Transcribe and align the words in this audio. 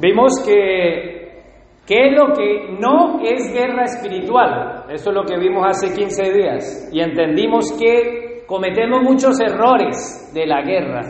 Vimos 0.00 0.32
que, 0.46 1.42
¿qué 1.84 2.06
es 2.06 2.16
lo 2.16 2.32
que 2.32 2.76
no 2.78 3.18
es 3.20 3.52
guerra 3.52 3.82
espiritual? 3.84 4.84
Eso 4.88 5.10
es 5.10 5.14
lo 5.14 5.24
que 5.24 5.36
vimos 5.36 5.66
hace 5.66 5.92
15 5.92 6.32
días. 6.32 6.88
Y 6.92 7.00
entendimos 7.00 7.72
que 7.72 8.44
cometemos 8.46 9.02
muchos 9.02 9.40
errores 9.40 10.30
de 10.32 10.46
la 10.46 10.62
guerra. 10.62 11.02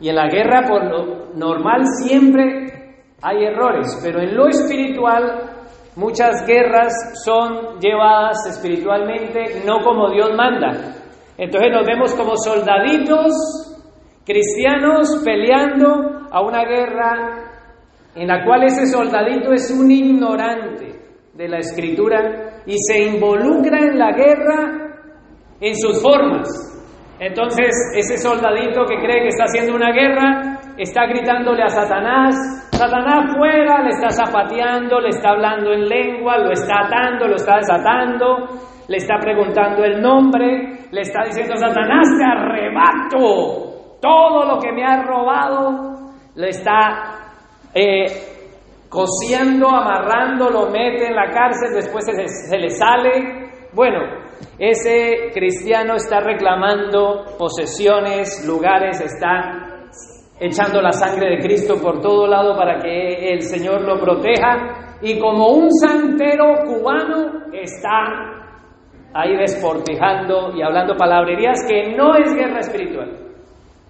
Y 0.00 0.08
en 0.08 0.16
la 0.16 0.26
guerra, 0.28 0.62
por 0.68 0.84
lo 0.84 1.34
normal, 1.36 1.82
siempre 2.04 2.96
hay 3.22 3.44
errores. 3.44 4.00
Pero 4.02 4.20
en 4.20 4.34
lo 4.36 4.48
espiritual, 4.48 5.62
muchas 5.94 6.44
guerras 6.44 6.92
son 7.24 7.78
llevadas 7.78 8.44
espiritualmente 8.48 9.62
no 9.64 9.84
como 9.84 10.10
Dios 10.10 10.30
manda. 10.36 10.96
Entonces 11.38 11.70
nos 11.72 11.86
vemos 11.86 12.12
como 12.14 12.36
soldaditos 12.36 13.32
cristianos 14.24 15.22
peleando 15.24 16.28
a 16.30 16.42
una 16.42 16.64
guerra 16.64 17.41
en 18.14 18.28
la 18.28 18.44
cual 18.44 18.64
ese 18.64 18.86
soldadito 18.86 19.52
es 19.52 19.70
un 19.70 19.90
ignorante 19.90 21.00
de 21.34 21.48
la 21.48 21.58
escritura 21.58 22.62
y 22.66 22.74
se 22.78 23.04
involucra 23.04 23.78
en 23.78 23.98
la 23.98 24.12
guerra 24.12 24.82
en 25.60 25.74
sus 25.76 26.02
formas. 26.02 26.48
Entonces, 27.18 27.70
ese 27.96 28.18
soldadito 28.18 28.84
que 28.84 28.96
cree 28.96 29.22
que 29.22 29.28
está 29.28 29.44
haciendo 29.44 29.76
una 29.76 29.92
guerra 29.92 30.58
está 30.76 31.06
gritándole 31.06 31.62
a 31.62 31.68
Satanás, 31.68 32.34
Satanás 32.72 33.36
fuera, 33.36 33.82
le 33.82 33.90
está 33.90 34.10
zapateando, 34.10 34.98
le 34.98 35.10
está 35.10 35.30
hablando 35.30 35.72
en 35.72 35.88
lengua, 35.88 36.38
lo 36.38 36.50
está 36.50 36.80
atando, 36.84 37.28
lo 37.28 37.36
está 37.36 37.56
desatando, 37.58 38.48
le 38.88 38.96
está 38.96 39.18
preguntando 39.20 39.84
el 39.84 40.02
nombre, 40.02 40.88
le 40.90 41.00
está 41.00 41.24
diciendo, 41.24 41.54
Satanás, 41.56 42.08
te 42.18 42.24
arrebato 42.24 43.98
todo 44.00 44.44
lo 44.44 44.58
que 44.58 44.72
me 44.72 44.84
has 44.84 45.06
robado, 45.06 46.10
le 46.34 46.48
está 46.48 47.21
eh, 47.74 48.06
cosiendo, 48.88 49.68
amarrando, 49.68 50.50
lo 50.50 50.70
mete 50.70 51.06
en 51.06 51.14
la 51.14 51.30
cárcel, 51.30 51.74
después 51.74 52.04
se, 52.04 52.28
se 52.28 52.58
le 52.58 52.70
sale. 52.70 53.50
Bueno, 53.72 54.00
ese 54.58 55.30
cristiano 55.32 55.94
está 55.94 56.20
reclamando 56.20 57.24
posesiones, 57.38 58.44
lugares, 58.46 59.00
está 59.00 59.88
echando 60.38 60.82
la 60.82 60.92
sangre 60.92 61.36
de 61.36 61.38
Cristo 61.38 61.80
por 61.80 62.00
todo 62.00 62.26
lado 62.26 62.56
para 62.56 62.78
que 62.80 63.32
el 63.32 63.42
Señor 63.42 63.82
lo 63.82 64.00
proteja 64.00 64.98
y 65.00 65.18
como 65.18 65.48
un 65.48 65.70
santero 65.70 66.64
cubano 66.64 67.46
está 67.52 68.32
ahí 69.14 69.36
desportijando 69.36 70.52
y 70.56 70.62
hablando 70.62 70.96
palabrerías 70.96 71.64
que 71.68 71.94
no 71.96 72.16
es 72.16 72.34
guerra 72.34 72.60
espiritual. 72.60 73.21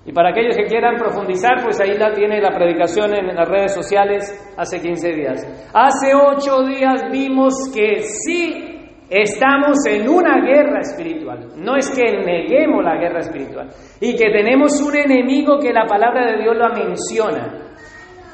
Y 0.05 0.13
para 0.13 0.31
aquellos 0.31 0.57
que 0.57 0.65
quieran 0.65 0.97
profundizar, 0.97 1.63
pues 1.63 1.81
ahí 1.81 1.97
la 1.97 2.13
tiene 2.13 2.41
la 2.41 2.51
predicación 2.51 3.15
en 3.15 3.37
las 3.37 3.49
redes 3.49 3.73
sociales 3.73 4.53
hace 4.57 4.81
15 4.81 5.13
días. 5.13 5.71
Hace 5.73 6.13
8 6.15 6.65
días 6.65 7.05
vimos 7.13 7.55
que 7.73 8.03
sí 8.03 8.73
estamos 9.09 9.79
en 9.89 10.09
una 10.09 10.41
guerra 10.41 10.81
espiritual. 10.81 11.51
No 11.57 11.77
es 11.77 11.89
que 11.91 12.03
neguemos 12.03 12.83
la 12.83 12.97
guerra 12.97 13.21
espiritual. 13.21 13.69
Y 14.01 14.17
que 14.17 14.31
tenemos 14.31 14.81
un 14.81 14.97
enemigo 14.97 15.59
que 15.61 15.73
la 15.73 15.87
palabra 15.87 16.33
de 16.33 16.43
Dios 16.43 16.57
la 16.57 16.71
menciona. 16.71 17.71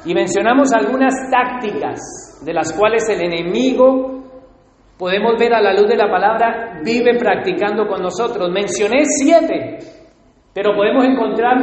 Y 0.05 0.13
mencionamos 0.15 0.73
algunas 0.73 1.13
tácticas 1.29 2.41
de 2.43 2.53
las 2.53 2.73
cuales 2.73 3.07
el 3.09 3.21
enemigo, 3.21 4.23
podemos 4.97 5.33
ver 5.37 5.53
a 5.53 5.61
la 5.61 5.73
luz 5.73 5.87
de 5.87 5.97
la 5.97 6.09
palabra, 6.09 6.79
vive 6.83 7.15
practicando 7.19 7.85
con 7.85 8.01
nosotros. 8.01 8.49
Mencioné 8.49 9.03
siete 9.05 9.98
pero 10.53 10.75
podemos 10.75 11.05
encontrar 11.05 11.57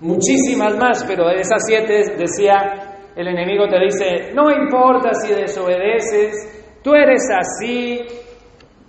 muchísimas 0.00 0.76
más, 0.76 1.04
pero 1.06 1.28
de 1.28 1.40
esas 1.40 1.64
siete 1.66 2.16
decía, 2.16 2.90
el 3.16 3.28
enemigo 3.28 3.68
te 3.68 3.78
dice, 3.78 4.32
no 4.34 4.50
importa 4.50 5.12
si 5.14 5.32
desobedeces, 5.34 6.80
tú 6.82 6.94
eres 6.94 7.22
así, 7.30 8.00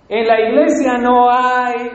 en 0.08 0.26
la 0.26 0.40
iglesia 0.40 0.98
no 0.98 1.30
hay, 1.30 1.90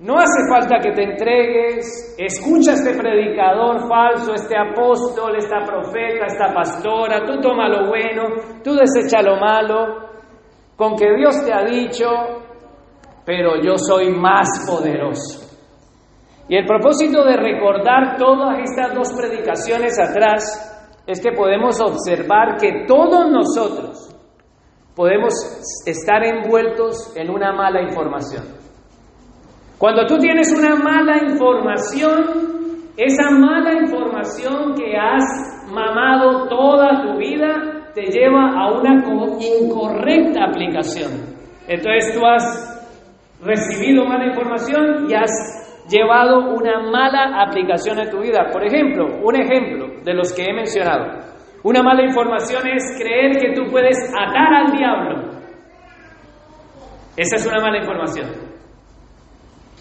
no 0.00 0.18
hace 0.18 0.48
falta 0.50 0.78
que 0.82 0.92
te 0.92 1.04
entregues, 1.04 2.16
escucha 2.18 2.72
a 2.72 2.74
este 2.74 2.94
predicador 2.94 3.88
falso, 3.88 4.34
este 4.34 4.56
apóstol, 4.58 5.36
esta 5.36 5.64
profeta, 5.64 6.26
esta 6.26 6.52
pastora, 6.52 7.24
tú 7.24 7.40
toma 7.40 7.68
lo 7.68 7.88
bueno, 7.88 8.24
tú 8.62 8.74
desecha 8.74 9.22
lo 9.22 9.36
malo, 9.36 10.06
con 10.76 10.96
que 10.96 11.14
Dios 11.16 11.44
te 11.44 11.52
ha 11.52 11.64
dicho, 11.64 12.06
pero 13.24 13.60
yo 13.62 13.78
soy 13.78 14.10
más 14.10 14.48
poderoso. 14.68 15.45
Y 16.48 16.56
el 16.56 16.66
propósito 16.66 17.24
de 17.24 17.36
recordar 17.36 18.16
todas 18.16 18.58
estas 18.60 18.94
dos 18.94 19.12
predicaciones 19.12 19.98
atrás 19.98 20.72
es 21.06 21.20
que 21.20 21.32
podemos 21.32 21.80
observar 21.80 22.56
que 22.60 22.84
todos 22.86 23.30
nosotros 23.30 24.14
podemos 24.94 25.34
estar 25.86 26.24
envueltos 26.24 27.14
en 27.16 27.30
una 27.30 27.52
mala 27.52 27.82
información. 27.82 28.44
Cuando 29.78 30.06
tú 30.06 30.16
tienes 30.18 30.52
una 30.56 30.74
mala 30.76 31.18
información, 31.22 32.92
esa 32.96 33.30
mala 33.30 33.74
información 33.74 34.74
que 34.74 34.96
has 34.96 35.68
mamado 35.70 36.48
toda 36.48 37.02
tu 37.02 37.18
vida 37.18 37.92
te 37.94 38.04
lleva 38.06 38.52
a 38.52 38.72
una 38.72 39.04
incorrecta 39.40 40.44
aplicación. 40.44 41.10
Entonces 41.68 42.14
tú 42.14 42.24
has 42.24 42.76
recibido 43.42 44.06
mala 44.06 44.28
información 44.28 45.10
y 45.10 45.14
has 45.14 45.55
llevado 45.88 46.54
una 46.54 46.80
mala 46.90 47.42
aplicación 47.42 47.98
a 48.00 48.10
tu 48.10 48.20
vida. 48.20 48.50
Por 48.52 48.64
ejemplo, 48.64 49.06
un 49.22 49.36
ejemplo 49.36 50.02
de 50.04 50.14
los 50.14 50.32
que 50.32 50.44
he 50.44 50.52
mencionado. 50.52 51.26
Una 51.62 51.82
mala 51.82 52.04
información 52.04 52.62
es 52.68 52.96
creer 52.98 53.38
que 53.38 53.52
tú 53.52 53.70
puedes 53.70 53.96
atar 54.10 54.54
al 54.54 54.72
diablo. 54.72 55.36
Esa 57.16 57.36
es 57.36 57.46
una 57.46 57.60
mala 57.60 57.78
información. 57.78 58.26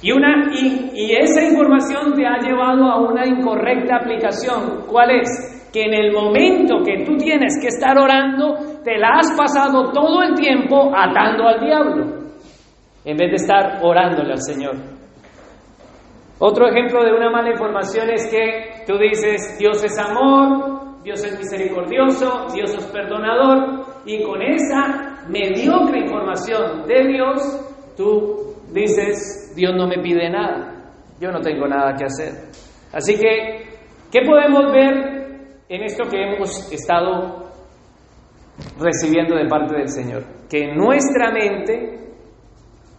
Y, 0.02 0.12
una, 0.12 0.52
y, 0.54 1.16
esa 1.16 1.44
información 1.44 2.14
te 2.14 2.26
ha 2.26 2.38
llevado 2.40 2.86
a 2.86 3.02
una 3.02 3.26
incorrecta 3.26 3.98
aplicación. 3.98 4.86
¿Cuál 4.90 5.12
es? 5.12 5.70
Que 5.72 5.84
en 5.84 5.94
el 5.94 6.14
momento 6.14 6.84
que 6.86 7.04
tú 7.06 7.18
tienes 7.18 7.60
que 7.60 7.68
estar 7.68 7.98
orando, 7.98 8.56
te 8.84 8.98
la 8.98 9.20
has 9.20 9.36
pasado 9.38 9.92
todo 9.92 10.22
el 10.24 10.34
tiempo 10.36 10.92
atando 10.96 11.48
al 11.48 11.60
diablo, 11.60 12.06
en 13.04 13.18
vez 13.18 13.30
de 13.30 13.36
estar 13.36 13.80
orándole 13.84 14.32
al 14.32 14.42
Señor. 14.42 14.94
Otro 16.40 16.68
ejemplo 16.68 17.03
de 17.03 17.13
una 17.13 17.29
mala 17.29 17.51
información 17.51 18.09
es 18.09 18.28
que 18.29 18.84
tú 18.85 18.97
dices, 18.97 19.57
Dios 19.57 19.81
es 19.84 19.97
amor, 19.97 21.01
Dios 21.01 21.23
es 21.23 21.38
misericordioso, 21.38 22.47
Dios 22.53 22.75
es 22.75 22.85
perdonador, 22.88 23.85
y 24.06 24.22
con 24.23 24.41
esa 24.41 25.24
mediocre 25.29 26.00
información 26.00 26.85
de 26.88 27.07
Dios, 27.07 27.94
tú 27.95 28.56
dices, 28.74 29.53
Dios 29.56 29.74
no 29.78 29.88
me 29.88 30.00
pide 30.00 30.29
nada, 30.29 30.91
yo 31.22 31.31
no 31.31 31.40
tengo 31.40 31.68
nada 31.68 31.94
que 31.95 32.03
hacer. 32.03 32.34
Así 32.91 33.18
que, 33.18 33.63
¿qué 34.12 34.22
podemos 34.25 34.74
ver 34.74 35.59
en 35.69 35.84
esto 35.84 36.03
que 36.09 36.22
hemos 36.22 36.72
estado 36.72 37.45
recibiendo 38.78 39.35
de 39.35 39.47
parte 39.47 39.75
del 39.75 39.88
Señor? 39.88 40.24
Que 40.50 40.74
nuestra 40.75 41.31
mente 41.31 42.13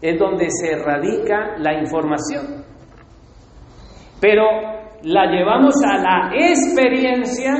es 0.00 0.18
donde 0.18 0.46
se 0.48 0.76
radica 0.76 1.58
la 1.58 1.78
información 1.78 2.55
pero 4.20 4.44
la 5.02 5.26
llevamos 5.26 5.74
a 5.84 5.98
la 5.98 6.30
experiencia, 6.34 7.54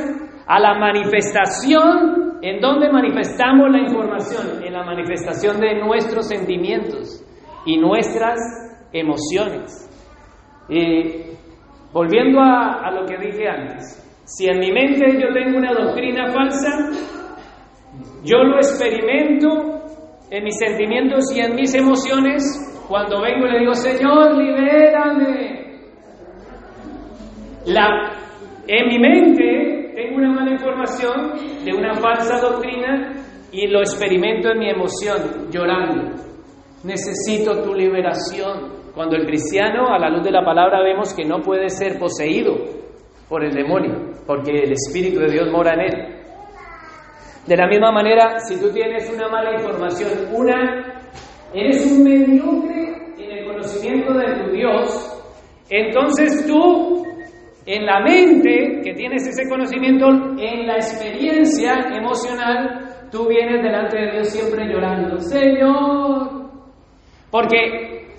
a 0.47 0.59
la 0.59 0.77
manifestación, 0.79 2.39
en 2.41 2.59
donde 2.59 2.91
manifestamos 2.91 3.69
la 3.71 3.79
información, 3.79 4.63
en 4.63 4.73
la 4.73 4.83
manifestación 4.83 5.59
de 5.59 5.79
nuestros 5.79 6.27
sentimientos 6.27 7.23
y 7.65 7.77
nuestras 7.77 8.39
emociones. 8.93 9.83
Volviendo 11.93 12.39
a, 12.41 12.85
a 12.85 12.91
lo 12.91 13.05
que 13.05 13.17
dije 13.17 13.47
antes, 13.47 14.03
si 14.25 14.47
en 14.47 14.59
mi 14.59 14.71
mente 14.71 15.05
yo 15.19 15.33
tengo 15.33 15.57
una 15.57 15.73
doctrina 15.73 16.27
falsa, 16.31 16.69
yo 18.23 18.43
lo 18.43 18.57
experimento 18.57 19.77
en 20.29 20.43
mis 20.43 20.57
sentimientos 20.57 21.23
y 21.35 21.39
en 21.39 21.55
mis 21.55 21.73
emociones. 21.73 22.43
Cuando 22.87 23.21
vengo 23.21 23.47
y 23.47 23.51
le 23.51 23.59
digo, 23.59 23.73
Señor, 23.73 24.37
libérame, 24.37 25.56
la, 27.67 28.13
en 28.65 28.87
mi 28.87 28.97
mente 28.97 29.91
tengo 29.93 30.17
una 30.17 30.31
mala 30.31 30.51
información 30.51 31.33
de 31.65 31.73
una 31.73 31.95
falsa 31.95 32.39
doctrina 32.39 33.13
y 33.51 33.67
lo 33.67 33.79
experimento 33.79 34.51
en 34.51 34.59
mi 34.59 34.69
emoción, 34.69 35.49
llorando. 35.51 36.13
Necesito 36.83 37.61
tu 37.63 37.73
liberación. 37.73 38.77
Cuando 38.95 39.15
el 39.17 39.25
cristiano, 39.25 39.87
a 39.89 39.99
la 39.99 40.09
luz 40.09 40.23
de 40.23 40.31
la 40.31 40.45
palabra, 40.45 40.81
vemos 40.81 41.13
que 41.13 41.25
no 41.25 41.41
puede 41.41 41.69
ser 41.69 41.99
poseído 41.99 42.55
por 43.27 43.43
el 43.43 43.53
demonio, 43.53 44.13
porque 44.25 44.63
el 44.63 44.71
Espíritu 44.71 45.19
de 45.19 45.31
Dios 45.31 45.51
mora 45.51 45.73
en 45.73 45.81
él. 45.81 46.17
De 47.45 47.57
la 47.57 47.67
misma 47.67 47.91
manera, 47.91 48.39
si 48.39 48.59
tú 48.59 48.71
tienes 48.71 49.11
una 49.13 49.27
mala 49.27 49.53
información, 49.53 50.09
una, 50.33 51.01
eres 51.53 51.85
un 51.91 52.03
mediocre 52.03 53.13
en 53.17 53.31
el 53.31 53.45
conocimiento 53.45 54.13
de 54.13 54.43
tu 54.43 54.51
Dios, 54.51 55.23
entonces 55.69 56.45
tú 56.47 57.05
en 57.67 57.85
la 57.85 57.99
mente 57.99 58.79
que 58.81 58.93
tienes 58.93 59.27
ese 59.27 59.47
conocimiento, 59.49 60.07
en 60.07 60.65
la 60.65 60.77
experiencia 60.77 61.73
emocional, 61.93 63.09
tú 63.11 63.27
vienes 63.27 63.61
delante 63.61 63.97
de 63.97 64.11
Dios 64.13 64.29
siempre 64.29 64.65
llorando, 64.71 65.19
Señor. 65.19 66.49
Porque 67.29 68.15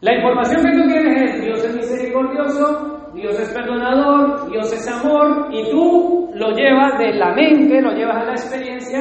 la 0.00 0.16
información 0.16 0.64
que 0.64 0.72
tú 0.72 0.88
tienes 0.88 1.32
es 1.32 1.44
Dios 1.44 1.64
es 1.64 1.76
misericordioso, 1.76 3.12
Dios 3.14 3.38
es 3.38 3.54
perdonador, 3.54 4.50
Dios 4.50 4.72
es 4.72 4.88
amor, 4.88 5.48
y 5.52 5.70
tú 5.70 6.30
lo 6.34 6.50
llevas 6.50 6.98
de 6.98 7.14
la 7.14 7.32
mente, 7.34 7.80
lo 7.80 7.92
llevas 7.92 8.16
a 8.16 8.24
la 8.24 8.32
experiencia, 8.32 9.00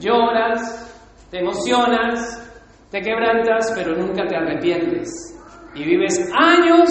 lloras, 0.00 1.28
te 1.30 1.38
emocionas, 1.38 2.42
te 2.90 3.00
quebrantas, 3.00 3.72
pero 3.76 3.94
nunca 3.94 4.26
te 4.26 4.34
arrepientes. 4.34 5.08
Y 5.72 5.84
vives 5.84 6.32
años 6.36 6.88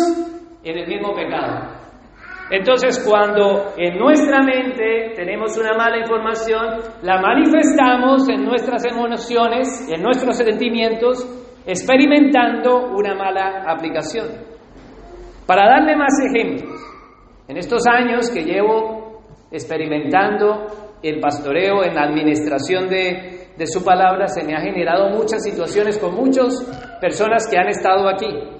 en 0.64 0.78
el 0.78 0.88
mismo 0.88 1.14
pecado. 1.14 1.75
Entonces, 2.50 3.04
cuando 3.08 3.74
en 3.76 3.98
nuestra 3.98 4.44
mente 4.44 5.14
tenemos 5.16 5.58
una 5.58 5.76
mala 5.76 5.98
información, 5.98 6.80
la 7.02 7.20
manifestamos 7.20 8.30
en 8.30 8.46
nuestras 8.46 8.86
emociones, 8.86 9.90
en 9.92 10.04
nuestros 10.04 10.38
sentimientos, 10.38 11.26
experimentando 11.66 12.92
una 12.96 13.16
mala 13.16 13.64
aplicación. 13.68 14.28
Para 15.48 15.68
darle 15.68 15.96
más 15.96 16.14
ejemplos, 16.24 16.80
en 17.48 17.58
estos 17.58 17.84
años 17.88 18.30
que 18.30 18.44
llevo 18.44 19.22
experimentando 19.52 20.68
el 21.02 21.20
pastoreo 21.20 21.84
en 21.84 21.96
la 21.96 22.04
administración 22.04 22.88
de, 22.88 23.50
de 23.58 23.68
su 23.68 23.84
palabra, 23.84 24.28
se 24.28 24.44
me 24.44 24.56
ha 24.56 24.62
generado 24.62 25.10
muchas 25.10 25.44
situaciones 25.44 25.98
con 25.98 26.14
muchas 26.14 26.54
personas 27.02 27.48
que 27.50 27.58
han 27.58 27.70
estado 27.70 28.08
aquí. 28.08 28.55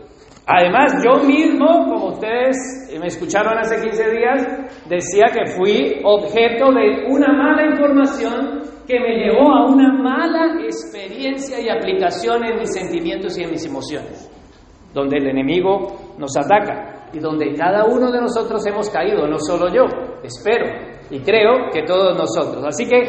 Además, 0.48 1.04
yo 1.04 1.24
mismo, 1.26 1.66
como 1.86 2.10
ustedes 2.10 2.56
me 3.00 3.08
escucharon 3.08 3.58
hace 3.58 3.82
15 3.82 4.12
días, 4.12 4.48
decía 4.88 5.26
que 5.34 5.52
fui 5.52 6.02
objeto 6.04 6.72
de 6.72 7.08
una 7.10 7.34
mala 7.34 7.66
información 7.66 8.62
que 8.86 9.00
me 9.00 9.18
llevó 9.18 9.52
a 9.52 9.66
una 9.66 9.92
mala 9.92 10.62
experiencia 10.64 11.60
y 11.60 11.70
aplicación 11.70 12.46
en 12.46 12.60
mis 12.60 12.72
sentimientos 12.72 13.38
y 13.40 13.44
en 13.44 13.52
mis 13.52 13.66
emociones, 13.66 14.30
donde 14.94 15.18
el 15.18 15.28
enemigo 15.30 16.14
nos 16.20 16.38
ataca 16.38 17.10
y 17.12 17.20
donde 17.20 17.54
cada 17.56 17.86
uno 17.86 18.12
de 18.12 18.22
nosotros 18.22 18.64
hemos 18.68 18.90
caído, 18.92 19.28
no 19.28 19.40
solo 19.40 19.74
yo, 19.74 19.86
espero 20.24 20.66
y 21.10 21.22
creo 21.22 21.72
que 21.74 21.84
todos 21.84 22.16
nosotros. 22.16 22.64
Así 22.66 22.88
que 22.88 23.08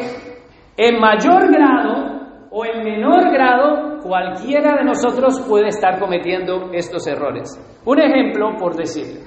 en 0.77 0.99
mayor 0.99 1.51
grado 1.51 2.16
o 2.51 2.65
en 2.65 2.83
menor 2.83 3.31
grado, 3.31 3.99
cualquiera 4.01 4.77
de 4.77 4.83
nosotros 4.83 5.45
puede 5.47 5.67
estar 5.69 5.99
cometiendo 5.99 6.71
estos 6.73 7.05
errores. 7.07 7.49
Un 7.85 7.99
ejemplo, 7.99 8.55
por 8.57 8.75
decir, 8.75 9.21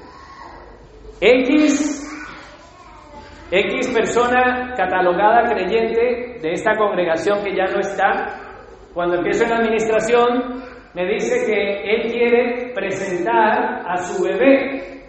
X, 1.21 2.07
X 3.51 3.89
persona 3.93 4.75
catalogada 4.77 5.49
creyente 5.51 6.39
de 6.41 6.53
esta 6.53 6.77
congregación 6.77 7.43
que 7.45 7.55
ya 7.55 7.67
no 7.67 7.81
está, 7.81 8.27
cuando 8.95 9.17
empiezo 9.17 9.45
en 9.45 9.51
la 9.51 9.57
administración, 9.57 10.63
me 10.95 11.07
dice 11.07 11.47
que 11.47 11.95
él 11.95 12.11
quiere 12.11 12.73
presentar 12.75 13.83
a 13.87 13.97
su 13.99 14.25
bebé. 14.25 15.03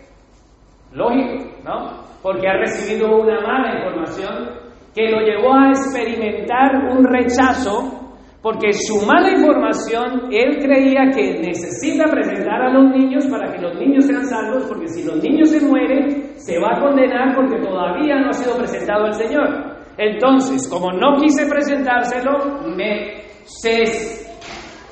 Lógico, 0.92 1.46
¿no? 1.63 2.04
Porque 2.22 2.48
ha 2.48 2.58
recibido 2.58 3.16
una 3.16 3.40
mala 3.42 3.78
información 3.78 4.62
que 4.94 5.10
lo 5.10 5.22
llevó 5.22 5.54
a 5.54 5.69
experimentar 5.69 6.75
un 6.92 7.04
rechazo 7.06 8.00
porque 8.41 8.73
su 8.73 9.05
mala 9.05 9.31
información, 9.31 10.31
él 10.31 10.57
creía 10.59 11.11
que 11.13 11.39
necesita 11.39 12.05
presentar 12.09 12.61
a 12.61 12.73
los 12.73 12.91
niños 12.91 13.27
para 13.27 13.51
que 13.53 13.61
los 13.61 13.75
niños 13.75 14.05
sean 14.05 14.25
salvos, 14.25 14.65
porque 14.67 14.88
si 14.88 15.03
los 15.03 15.21
niños 15.21 15.49
se 15.49 15.61
mueren, 15.61 16.33
se 16.38 16.57
va 16.59 16.75
a 16.75 16.79
condenar 16.81 17.35
porque 17.35 17.59
todavía 17.59 18.15
no 18.19 18.29
ha 18.29 18.33
sido 18.33 18.57
presentado 18.57 19.05
el 19.05 19.13
Señor. 19.13 19.77
Entonces, 19.97 20.67
como 20.67 20.91
no 20.91 21.17
quise 21.21 21.45
presentárselo, 21.45 22.63
me 22.75 23.21
se 23.43 23.83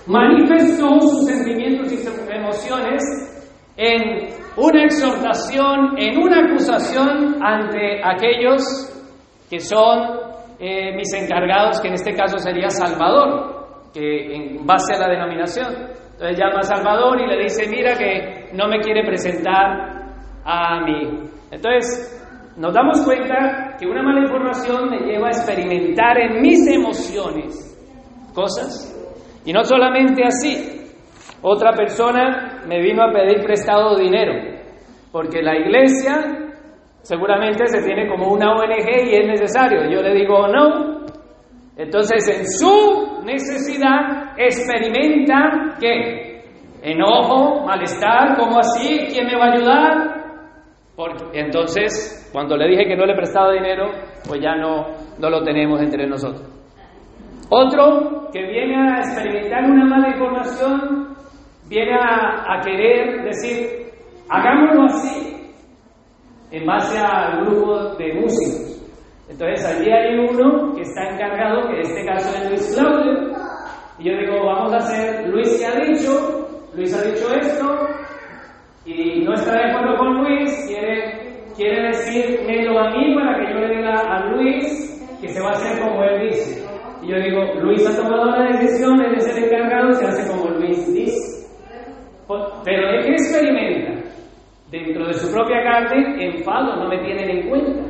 manifestó 0.05 0.99
sus 1.01 1.25
sentimientos 1.25 1.91
y 1.91 1.97
sus 1.97 2.19
emociones 2.29 3.01
en 3.77 4.27
una 4.57 4.83
exhortación, 4.83 5.97
en 5.97 6.17
una 6.21 6.45
acusación 6.45 7.41
ante 7.41 8.01
aquellos 8.03 8.61
que 9.49 9.59
son 9.59 10.18
eh, 10.59 10.93
mis 10.95 11.13
encargados, 11.13 11.79
que 11.81 11.87
en 11.87 11.93
este 11.93 12.13
caso 12.13 12.37
sería 12.37 12.69
Salvador, 12.69 13.91
que 13.93 14.35
en 14.35 14.65
base 14.65 14.93
a 14.93 14.99
la 14.99 15.07
denominación. 15.07 15.73
Entonces 16.11 16.37
llama 16.37 16.59
a 16.59 16.63
Salvador 16.63 17.21
y 17.21 17.27
le 17.27 17.43
dice, 17.43 17.67
mira 17.69 17.95
que 17.97 18.49
no 18.53 18.67
me 18.67 18.79
quiere 18.79 19.05
presentar 19.05 19.99
a 20.43 20.81
mí. 20.81 21.29
Entonces, 21.49 22.53
nos 22.57 22.73
damos 22.73 23.01
cuenta 23.05 23.77
que 23.79 23.87
una 23.87 24.03
mala 24.03 24.21
información 24.21 24.89
me 24.89 24.99
lleva 24.99 25.27
a 25.27 25.31
experimentar 25.31 26.19
en 26.19 26.41
mis 26.41 26.67
emociones 26.67 27.65
cosas. 28.33 28.93
Y 29.45 29.53
no 29.53 29.63
solamente 29.63 30.23
así, 30.25 30.91
otra 31.41 31.71
persona 31.71 32.63
me 32.67 32.81
vino 32.81 33.01
a 33.01 33.13
pedir 33.13 33.43
prestado 33.45 33.95
dinero, 33.95 34.33
porque 35.11 35.41
la 35.41 35.57
iglesia 35.57 36.48
seguramente 37.09 37.65
se 37.65 37.81
tiene 37.81 38.07
como 38.07 38.31
una 38.31 38.53
ONG 38.53 38.87
y 39.07 39.15
es 39.15 39.25
necesario. 39.25 39.89
Yo 39.89 39.99
le 39.99 40.13
digo 40.13 40.47
no. 40.47 41.05
Entonces 41.75 42.37
en 42.37 42.45
su 42.45 43.23
necesidad 43.25 44.37
experimenta 44.37 45.75
qué? 45.79 46.43
Enojo, 46.83 47.65
malestar, 47.65 48.37
¿cómo 48.37 48.59
así? 48.59 49.07
¿Quién 49.11 49.25
me 49.25 49.35
va 49.37 49.45
a 49.45 49.53
ayudar? 49.53 50.19
Porque 50.95 51.39
entonces, 51.39 52.29
cuando 52.31 52.55
le 52.55 52.67
dije 52.67 52.85
que 52.85 52.95
no 52.95 53.05
le 53.05 53.15
prestaba 53.15 53.53
dinero, 53.53 53.89
pues 54.27 54.39
ya 54.41 54.55
no, 54.55 54.85
no 55.17 55.29
lo 55.31 55.41
tenemos 55.43 55.81
entre 55.81 56.05
nosotros. 56.05 56.47
Otro 57.49 58.29
que 58.31 58.43
viene 58.43 58.75
a 58.75 58.99
experimentar 58.99 59.63
una 59.63 59.85
mala 59.85 60.09
información, 60.09 61.15
viene 61.67 61.95
a, 61.95 62.53
a 62.53 62.61
querer 62.61 63.23
decir, 63.23 63.91
hagámoslo 64.29 64.83
así, 64.83 65.38
en 66.51 66.65
base 66.65 66.97
al 66.97 67.45
grupo 67.45 67.95
de 67.95 68.13
músicos. 68.13 68.69
Entonces 69.29 69.65
allí 69.65 69.91
hay 69.91 70.17
uno 70.17 70.73
que 70.73 70.81
está 70.81 71.09
encargado, 71.09 71.67
que 71.67 71.75
en 71.75 71.81
este 71.81 72.05
caso 72.05 72.29
es 72.35 72.49
Luis 72.49 72.75
Claudio, 72.75 73.13
y 73.99 74.03
yo 74.05 74.17
digo, 74.17 74.45
vamos 74.45 74.73
a 74.73 74.77
hacer, 74.77 75.27
Luis 75.29 75.47
se 75.57 75.65
ha 75.67 75.75
dicho, 75.75 76.47
Luis 76.73 76.93
ha 76.95 77.03
dicho 77.03 77.33
esto, 77.35 77.87
y 78.85 79.21
no 79.23 79.33
está 79.33 79.53
de 79.53 79.71
acuerdo 79.71 79.97
con 79.97 80.23
Luis, 80.23 80.65
quiere, 80.67 81.43
quiere 81.55 81.89
decírmelo 81.89 82.79
a 82.79 82.89
mí 82.89 83.15
para 83.15 83.37
que 83.37 83.53
yo 83.53 83.59
le 83.59 83.75
diga 83.77 83.99
a 83.99 84.25
Luis 84.31 84.89
que 85.21 85.27
se 85.27 85.41
va 85.41 85.49
a 85.49 85.51
hacer 85.51 85.79
como 85.79 86.03
él 86.03 86.29
dice. 86.29 86.65
Y 87.03 87.09
yo 87.09 87.17
digo, 87.19 87.43
Luis 87.61 87.85
ha 87.87 87.95
tomado 87.95 88.25
la 88.25 88.57
decisión, 88.57 88.99
él 89.01 89.15
es 89.15 89.27
el 89.27 89.43
encargado, 89.43 89.91
se 89.93 90.05
hace 90.05 90.31
como 90.31 90.49
Luis 90.49 90.93
dice. 90.93 91.47
Pero 92.63 92.89
él 92.89 93.05
que 93.05 93.11
experimenta 93.11 93.98
dentro 94.71 95.07
de 95.07 95.13
su 95.13 95.31
propia 95.31 95.63
carne, 95.63 96.25
enfado, 96.25 96.75
no 96.75 96.87
me 96.87 96.99
tienen 96.99 97.29
en 97.29 97.49
cuenta. 97.49 97.81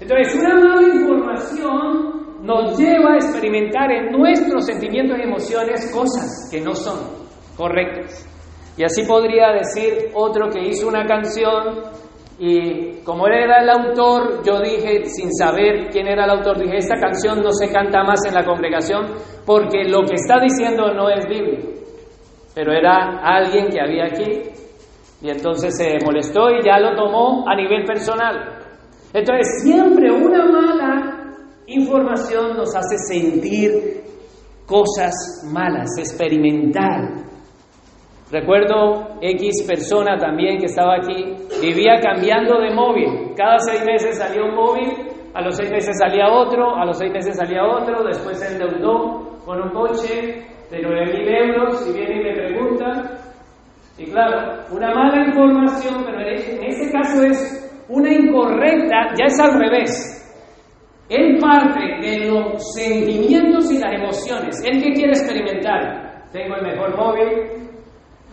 Entonces, 0.00 0.34
una 0.34 0.54
mala 0.54 0.82
información 0.82 2.14
nos 2.42 2.78
lleva 2.78 3.12
a 3.12 3.16
experimentar 3.16 3.90
en 3.90 4.12
nuestros 4.12 4.66
sentimientos 4.66 5.18
y 5.18 5.22
emociones 5.22 5.90
cosas 5.92 6.48
que 6.50 6.60
no 6.60 6.74
son 6.74 6.98
correctas. 7.56 8.28
Y 8.76 8.84
así 8.84 9.04
podría 9.06 9.52
decir 9.52 10.10
otro 10.14 10.50
que 10.50 10.60
hizo 10.68 10.88
una 10.88 11.06
canción 11.06 11.84
y 12.38 13.00
como 13.04 13.28
él 13.28 13.34
era 13.44 13.62
el 13.62 13.70
autor, 13.70 14.42
yo 14.44 14.60
dije, 14.60 15.04
sin 15.04 15.32
saber 15.32 15.88
quién 15.90 16.08
era 16.08 16.24
el 16.24 16.30
autor, 16.30 16.58
dije, 16.58 16.78
esta 16.78 16.96
canción 16.96 17.40
no 17.40 17.52
se 17.52 17.72
canta 17.72 18.02
más 18.02 18.18
en 18.26 18.34
la 18.34 18.44
congregación 18.44 19.06
porque 19.46 19.84
lo 19.84 20.00
que 20.00 20.14
está 20.14 20.40
diciendo 20.40 20.92
no 20.92 21.08
es 21.08 21.24
bíblico. 21.26 21.68
Pero 22.54 22.72
era 22.72 23.20
alguien 23.22 23.68
que 23.68 23.80
había 23.80 24.06
aquí 24.06 24.42
y 25.22 25.30
entonces 25.30 25.76
se 25.76 25.98
molestó 26.04 26.50
y 26.50 26.64
ya 26.64 26.78
lo 26.78 26.94
tomó 26.94 27.48
a 27.48 27.54
nivel 27.54 27.84
personal. 27.84 28.58
Entonces 29.12 29.62
siempre 29.62 30.10
una 30.10 30.44
mala 30.44 31.14
información 31.66 32.56
nos 32.56 32.74
hace 32.74 32.96
sentir 32.98 34.02
cosas 34.66 35.14
malas, 35.52 35.90
experimentar. 35.98 37.24
Recuerdo 38.30 39.18
X 39.20 39.64
persona 39.66 40.18
también 40.18 40.58
que 40.58 40.66
estaba 40.66 40.96
aquí, 40.96 41.36
vivía 41.60 42.00
cambiando 42.00 42.60
de 42.60 42.74
móvil. 42.74 43.34
Cada 43.36 43.58
seis 43.58 43.84
meses 43.84 44.18
salía 44.18 44.42
un 44.42 44.54
móvil, 44.54 44.90
a 45.34 45.42
los 45.42 45.56
seis 45.56 45.70
meses 45.70 45.96
salía 45.98 46.28
otro, 46.28 46.74
a 46.74 46.84
los 46.84 46.98
seis 46.98 47.12
meses 47.12 47.36
salía 47.36 47.64
otro, 47.64 48.02
después 48.04 48.38
se 48.38 48.52
endeudó 48.52 49.38
con 49.44 49.60
un 49.60 49.70
coche 49.70 50.42
de 50.70 50.82
9 50.82 51.06
mil 51.06 51.28
euros 51.28 51.86
y 51.88 51.92
viene 51.92 52.20
y 52.20 52.24
me 52.24 52.32
pregunta, 52.32 53.18
y 53.96 54.06
claro, 54.06 54.64
una 54.70 54.92
mala 54.92 55.26
información, 55.26 56.02
pero 56.04 56.20
en 56.20 56.64
este 56.64 56.90
caso 56.90 57.22
es 57.22 57.84
una 57.88 58.12
incorrecta, 58.12 59.14
ya 59.16 59.26
es 59.26 59.38
al 59.38 59.58
revés. 59.58 60.10
Él 61.08 61.38
parte 61.38 61.80
de 62.00 62.30
los 62.30 62.74
sentimientos 62.74 63.70
y 63.70 63.78
las 63.78 63.92
emociones. 63.92 64.56
Él 64.64 64.82
que 64.82 64.92
quiere 64.92 65.12
experimentar. 65.12 66.24
Tengo 66.32 66.56
el 66.56 66.62
mejor 66.62 66.96
móvil, 66.96 67.64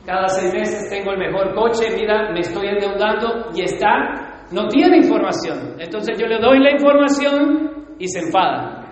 cada 0.05 0.27
seis 0.29 0.51
meses 0.51 0.89
tengo 0.89 1.11
el 1.11 1.19
mejor 1.19 1.53
coche, 1.53 1.95
mira, 1.95 2.31
me 2.31 2.39
estoy 2.39 2.67
endeudando 2.67 3.51
y 3.53 3.61
está, 3.61 4.45
no 4.51 4.67
tiene 4.67 4.97
información. 4.97 5.75
Entonces 5.79 6.17
yo 6.17 6.25
le 6.25 6.39
doy 6.39 6.59
la 6.59 6.71
información 6.71 7.85
y 7.99 8.07
se 8.07 8.19
enfada. 8.19 8.83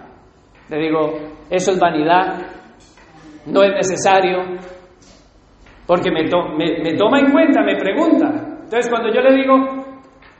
Le 0.69 0.77
digo, 0.77 1.17
eso 1.49 1.71
es 1.71 1.79
vanidad, 1.79 2.45
no 3.47 3.63
es 3.63 3.73
necesario, 3.73 4.37
porque 5.89 6.11
me, 6.11 6.29
toma 6.29 7.19
en 7.19 7.31
cuenta, 7.31 7.63
me 7.63 7.75
pregunta. 7.75 8.27
Entonces 8.63 8.87
cuando 8.91 9.11
yo 9.11 9.21
le 9.21 9.41
digo, 9.41 9.55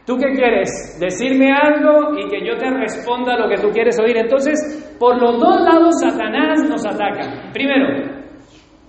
¿tú 0.06 0.16
qué 0.16 0.32
quieres? 0.34 0.96
Decirme 1.00 1.52
algo 1.52 2.16
y 2.20 2.30
que 2.30 2.46
yo 2.46 2.56
te 2.56 2.70
responda 2.70 3.36
lo 3.36 3.50
que 3.50 3.60
tú 3.60 3.70
quieres 3.70 4.00
oír. 4.00 4.16
Entonces, 4.16 4.96
por 5.00 5.20
los 5.20 5.40
dos 5.40 5.62
lados 5.62 5.96
Satanás 6.02 6.70
nos 6.70 6.86
ataca. 6.86 7.50
Primero, 7.52 7.88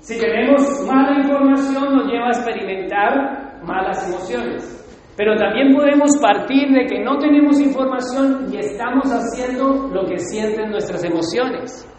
si 0.01 0.21
tenemos 0.21 0.87
mala 0.87 1.21
información 1.23 1.97
nos 1.97 2.07
lleva 2.13 2.27
a 2.27 2.37
experimentar 2.37 3.63
malas 3.65 4.07
emociones. 4.07 4.77
Pero 5.17 5.37
también 5.37 5.75
podemos 5.75 6.11
partir 6.21 6.69
de 6.73 6.85
que 6.85 7.03
no 7.03 7.17
tenemos 7.17 7.59
información 7.59 8.53
y 8.53 8.59
estamos 8.59 9.07
haciendo 9.07 9.89
lo 9.89 10.05
que 10.05 10.19
sienten 10.19 10.73
nuestras 10.73 11.05
emociones. 11.05 11.91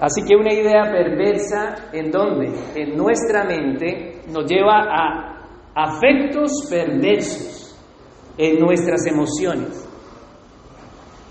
Así 0.00 0.22
que 0.26 0.36
una 0.36 0.52
idea 0.52 0.82
perversa 0.90 1.88
en 1.92 2.10
donde 2.10 2.52
en 2.74 2.96
nuestra 2.96 3.44
mente 3.44 4.20
nos 4.28 4.44
lleva 4.44 4.84
a 4.88 5.36
afectos 5.74 6.66
perversos 6.70 7.74
en 8.36 8.58
nuestras 8.58 9.06
emociones. 9.06 9.82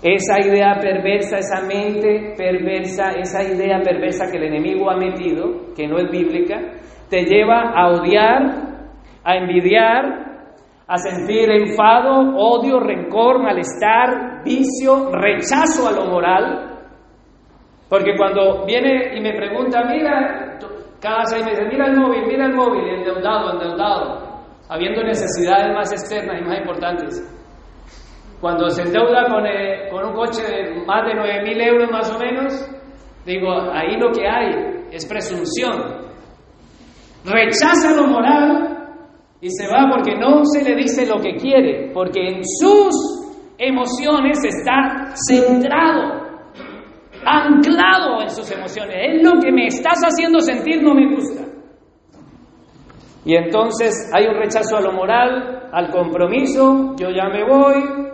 Esa 0.02 0.40
idea 0.40 0.78
perversa, 0.80 1.38
esa 1.38 1.62
mente 1.66 2.34
perversa, 2.36 3.12
esa 3.12 3.42
idea 3.42 3.80
perversa 3.82 4.30
que 4.30 4.36
el 4.36 4.44
enemigo 4.44 4.90
ha 4.90 4.96
metido, 4.96 5.74
que 5.74 5.86
no 5.86 5.98
es 5.98 6.10
bíblica, 6.10 6.56
te 7.08 7.24
lleva 7.24 7.72
a 7.74 7.88
odiar, 7.90 8.42
a 9.24 9.36
envidiar, 9.36 10.26
a 10.86 10.98
sentir 10.98 11.50
enfado, 11.50 12.36
odio, 12.36 12.78
rencor, 12.80 13.42
malestar, 13.42 14.44
vicio, 14.44 15.10
rechazo 15.10 15.88
a 15.88 15.92
lo 15.92 16.06
moral. 16.06 16.75
Porque 17.88 18.16
cuando 18.16 18.64
viene 18.66 19.16
y 19.16 19.20
me 19.20 19.32
pregunta, 19.34 19.84
mira, 19.84 20.58
cada 21.00 21.24
seis 21.24 21.44
meses, 21.44 21.66
mira 21.70 21.86
el 21.86 21.96
móvil, 21.96 22.26
mira 22.26 22.46
el 22.46 22.54
móvil, 22.54 22.88
endeudado, 22.88 23.52
endeudado, 23.52 24.42
habiendo 24.68 25.02
necesidades 25.02 25.72
más 25.72 25.92
externas 25.92 26.40
y 26.40 26.44
más 26.44 26.58
importantes. 26.58 27.32
Cuando 28.40 28.68
se 28.70 28.82
endeuda 28.82 29.28
con, 29.30 29.46
eh, 29.46 29.88
con 29.90 30.04
un 30.04 30.14
coche 30.14 30.42
de 30.42 30.84
más 30.84 31.06
de 31.06 31.14
9 31.14 31.42
mil 31.42 31.60
euros 31.60 31.90
más 31.90 32.10
o 32.14 32.18
menos, 32.18 32.68
digo, 33.24 33.50
ahí 33.72 33.96
lo 33.98 34.10
que 34.10 34.26
hay 34.26 34.86
es 34.90 35.06
presunción. 35.06 36.06
Rechaza 37.24 37.94
lo 37.96 38.06
moral 38.08 38.76
y 39.40 39.48
se 39.50 39.66
va 39.68 39.88
porque 39.90 40.16
no 40.16 40.44
se 40.44 40.62
le 40.64 40.76
dice 40.76 41.06
lo 41.06 41.20
que 41.20 41.34
quiere, 41.36 41.90
porque 41.92 42.20
en 42.20 42.42
sus 42.44 42.94
emociones 43.58 44.38
está 44.44 45.14
centrado, 45.28 46.25
anclado 47.26 48.22
en 48.22 48.30
sus 48.30 48.50
emociones. 48.50 48.96
Es 48.96 49.22
lo 49.22 49.40
que 49.40 49.52
me 49.52 49.66
estás 49.66 49.98
haciendo 50.02 50.40
sentir 50.40 50.82
no 50.82 50.94
me 50.94 51.14
gusta. 51.14 51.44
Y 53.24 53.34
entonces 53.34 54.10
hay 54.14 54.26
un 54.26 54.36
rechazo 54.36 54.76
a 54.76 54.80
lo 54.80 54.92
moral, 54.92 55.68
al 55.72 55.90
compromiso, 55.90 56.94
yo 56.96 57.10
ya 57.10 57.28
me 57.28 57.44
voy 57.44 58.06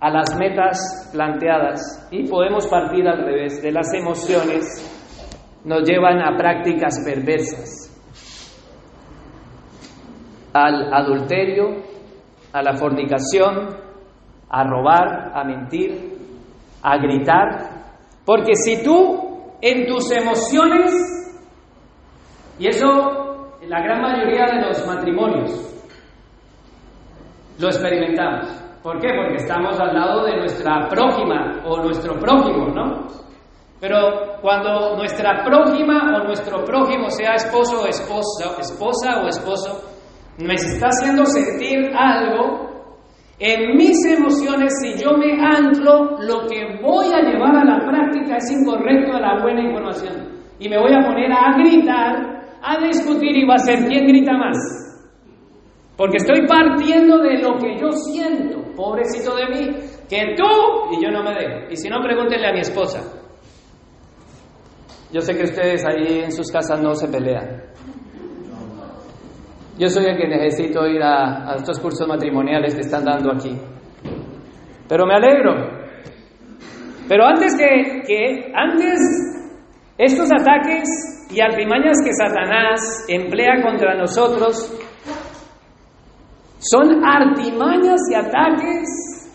a 0.00 0.10
las 0.10 0.34
metas 0.38 1.10
planteadas 1.12 2.08
y 2.10 2.26
podemos 2.26 2.66
partir 2.66 3.06
al 3.06 3.24
revés, 3.24 3.60
de 3.62 3.72
las 3.72 3.92
emociones 3.92 4.64
nos 5.64 5.82
llevan 5.82 6.20
a 6.20 6.36
prácticas 6.36 6.98
perversas 7.04 7.88
al 10.52 10.92
adulterio, 10.92 11.82
a 12.52 12.62
la 12.62 12.74
fornicación, 12.74 13.76
a 14.48 14.64
robar, 14.64 15.32
a 15.34 15.44
mentir, 15.44 16.16
a 16.82 16.96
gritar. 16.96 17.77
Porque 18.28 18.54
si 18.56 18.82
tú 18.82 19.56
en 19.62 19.86
tus 19.86 20.12
emociones, 20.12 20.92
y 22.58 22.68
eso 22.68 23.56
en 23.62 23.70
la 23.70 23.80
gran 23.80 24.02
mayoría 24.02 24.44
de 24.52 24.66
los 24.66 24.86
matrimonios 24.86 25.50
lo 27.58 27.68
experimentamos. 27.68 28.50
¿Por 28.82 29.00
qué? 29.00 29.08
Porque 29.16 29.36
estamos 29.36 29.80
al 29.80 29.94
lado 29.94 30.26
de 30.26 30.36
nuestra 30.40 30.88
prójima 30.90 31.62
o 31.64 31.80
nuestro 31.80 32.18
prójimo, 32.18 32.66
¿no? 32.66 33.06
Pero 33.80 33.96
cuando 34.42 34.94
nuestra 34.98 35.42
prójima 35.42 36.18
o 36.18 36.24
nuestro 36.24 36.62
prójimo 36.66 37.08
sea 37.08 37.32
esposo 37.32 37.80
o 37.80 37.86
esposa, 37.86 38.60
esposa 38.60 39.22
o 39.22 39.28
esposo, 39.28 39.82
me 40.36 40.52
está 40.52 40.88
haciendo 40.88 41.24
sentir 41.24 41.96
algo, 41.96 42.77
en 43.40 43.76
mis 43.76 44.04
emociones, 44.04 44.72
si 44.82 45.00
yo 45.00 45.12
me 45.16 45.40
anclo, 45.40 46.18
lo 46.18 46.48
que 46.48 46.80
voy 46.82 47.06
a 47.12 47.22
llevar 47.22 47.54
a 47.56 47.64
la 47.64 47.78
práctica 47.86 48.36
es 48.36 48.50
incorrecto 48.50 49.12
a 49.16 49.20
la 49.20 49.42
buena 49.42 49.62
información. 49.62 50.28
Y 50.58 50.68
me 50.68 50.78
voy 50.78 50.92
a 50.92 51.06
poner 51.06 51.30
a 51.30 51.56
gritar, 51.56 52.58
a 52.60 52.84
discutir 52.84 53.36
y 53.36 53.46
va 53.46 53.54
a 53.54 53.58
ser 53.58 53.86
quién 53.86 54.06
grita 54.06 54.32
más. 54.32 54.56
Porque 55.96 56.16
estoy 56.16 56.46
partiendo 56.48 57.18
de 57.18 57.38
lo 57.38 57.56
que 57.58 57.76
yo 57.80 57.92
siento, 57.92 58.74
pobrecito 58.74 59.36
de 59.36 59.46
mí, 59.46 59.76
que 60.08 60.34
tú 60.36 60.96
y 60.96 61.02
yo 61.02 61.10
no 61.10 61.22
me 61.22 61.34
dejo. 61.34 61.70
Y 61.70 61.76
si 61.76 61.88
no, 61.88 62.00
pregúntenle 62.00 62.48
a 62.48 62.52
mi 62.52 62.60
esposa. 62.60 63.00
Yo 65.12 65.20
sé 65.20 65.36
que 65.36 65.44
ustedes 65.44 65.84
ahí 65.86 66.20
en 66.24 66.32
sus 66.32 66.50
casas 66.50 66.80
no 66.82 66.94
se 66.94 67.08
pelean. 67.08 67.62
Yo 69.78 69.88
soy 69.88 70.06
el 70.06 70.16
que 70.16 70.26
necesito 70.26 70.84
ir 70.88 71.00
a, 71.00 71.54
estos 71.54 71.78
cursos 71.78 72.06
matrimoniales 72.08 72.74
que 72.74 72.80
están 72.80 73.04
dando 73.04 73.30
aquí. 73.32 73.56
Pero 74.88 75.06
me 75.06 75.14
alegro. 75.14 75.54
Pero 77.08 77.24
antes 77.24 77.56
que, 77.56 78.02
que 78.04 78.52
antes 78.54 78.98
estos 79.96 80.28
ataques 80.32 81.28
y 81.30 81.40
artimañas 81.40 81.96
que 82.04 82.12
Satanás 82.12 83.06
emplea 83.08 83.62
contra 83.62 83.94
nosotros 83.94 84.76
son 86.58 87.04
artimañas 87.04 88.00
y 88.10 88.14
ataques 88.16 89.30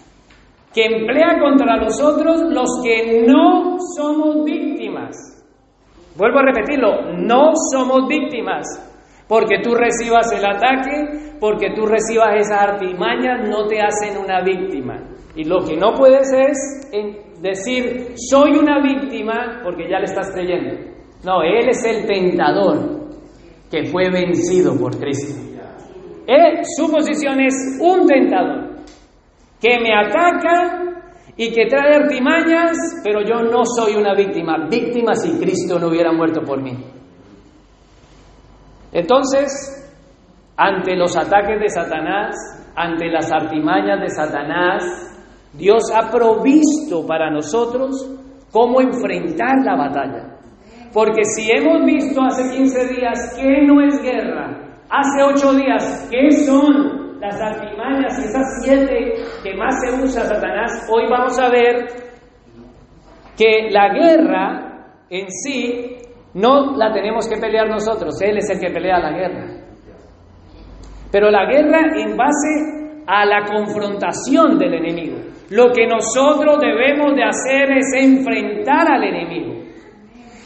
que 0.73 0.83
emplea 0.83 1.39
contra 1.39 1.77
nosotros 1.77 2.41
los 2.49 2.81
que 2.83 3.25
no 3.25 3.77
somos 3.95 4.43
víctimas. 4.43 5.15
Vuelvo 6.17 6.39
a 6.39 6.43
repetirlo, 6.43 7.13
no 7.17 7.51
somos 7.71 8.09
víctimas. 8.09 8.92
Porque 9.33 9.63
tú 9.63 9.73
recibas 9.73 10.31
el 10.31 10.45
ataque, 10.45 11.37
porque 11.39 11.71
tú 11.75 11.87
recibas 11.87 12.35
esas 12.35 12.69
artimañas, 12.69 13.49
no 13.49 13.65
te 13.65 13.81
hacen 13.81 14.15
una 14.23 14.43
víctima. 14.43 14.99
Y 15.35 15.45
lo 15.45 15.65
que 15.65 15.75
no 15.75 15.95
puedes 15.95 16.31
es 16.31 16.91
decir, 17.41 18.13
soy 18.29 18.51
una 18.51 18.79
víctima, 18.79 19.61
porque 19.63 19.89
ya 19.89 19.97
le 19.97 20.05
estás 20.05 20.29
creyendo. 20.31 20.75
No, 21.23 21.41
Él 21.41 21.67
es 21.67 21.83
el 21.83 22.05
tentador 22.05 23.09
que 23.71 23.85
fue 23.85 24.11
vencido 24.11 24.77
por 24.77 24.99
Cristo. 24.99 25.33
Él, 26.27 26.59
su 26.77 26.91
posición 26.91 27.41
es 27.41 27.55
un 27.81 28.05
tentador 28.05 28.83
que 29.59 29.79
me 29.79 29.95
ataca 29.95 31.01
y 31.35 31.51
que 31.51 31.65
trae 31.65 31.95
artimañas, 31.95 33.01
pero 33.03 33.21
yo 33.23 33.41
no 33.41 33.65
soy 33.65 33.95
una 33.95 34.13
víctima. 34.13 34.67
Víctima 34.69 35.15
si 35.15 35.39
Cristo 35.39 35.79
no 35.79 35.87
hubiera 35.87 36.11
muerto 36.11 36.41
por 36.43 36.61
mí. 36.61 37.01
Entonces, 38.93 39.49
ante 40.55 40.95
los 40.95 41.17
ataques 41.17 41.59
de 41.59 41.69
Satanás, 41.69 42.35
ante 42.75 43.07
las 43.09 43.31
artimañas 43.31 43.99
de 43.99 44.09
Satanás, 44.09 44.83
Dios 45.53 45.83
ha 45.93 46.09
provisto 46.09 47.05
para 47.05 47.29
nosotros 47.29 48.09
cómo 48.51 48.81
enfrentar 48.81 49.57
la 49.63 49.75
batalla. 49.75 50.37
Porque 50.93 51.23
si 51.25 51.51
hemos 51.51 51.85
visto 51.85 52.21
hace 52.21 52.55
15 52.55 52.87
días 52.87 53.35
que 53.35 53.65
no 53.65 53.81
es 53.81 53.99
guerra, 54.01 54.77
hace 54.89 55.23
8 55.23 55.53
días 55.53 56.07
que 56.11 56.31
son 56.45 57.19
las 57.19 57.39
artimañas, 57.39 58.19
esas 58.19 58.45
siete 58.61 59.13
que 59.43 59.55
más 59.55 59.73
se 59.79 60.03
usa 60.03 60.25
Satanás, 60.25 60.85
hoy 60.91 61.09
vamos 61.09 61.39
a 61.39 61.49
ver 61.49 61.87
que 63.37 63.69
la 63.71 63.93
guerra 63.93 64.87
en 65.09 65.31
sí 65.31 65.97
no 66.33 66.75
la 66.75 66.91
tenemos 66.91 67.27
que 67.27 67.37
pelear 67.37 67.69
nosotros, 67.69 68.19
Él 68.21 68.37
es 68.37 68.49
el 68.49 68.59
que 68.59 68.73
pelea 68.73 68.99
la 68.99 69.11
guerra. 69.11 69.63
Pero 71.11 71.29
la 71.29 71.45
guerra 71.45 71.79
en 71.95 72.17
base 72.17 73.03
a 73.05 73.25
la 73.25 73.45
confrontación 73.45 74.57
del 74.57 74.73
enemigo. 74.73 75.17
Lo 75.51 75.71
que 75.71 75.85
nosotros 75.85 76.59
debemos 76.59 77.15
de 77.15 77.23
hacer 77.23 77.77
es 77.77 77.93
enfrentar 77.93 78.91
al 78.91 79.03
enemigo. 79.03 79.53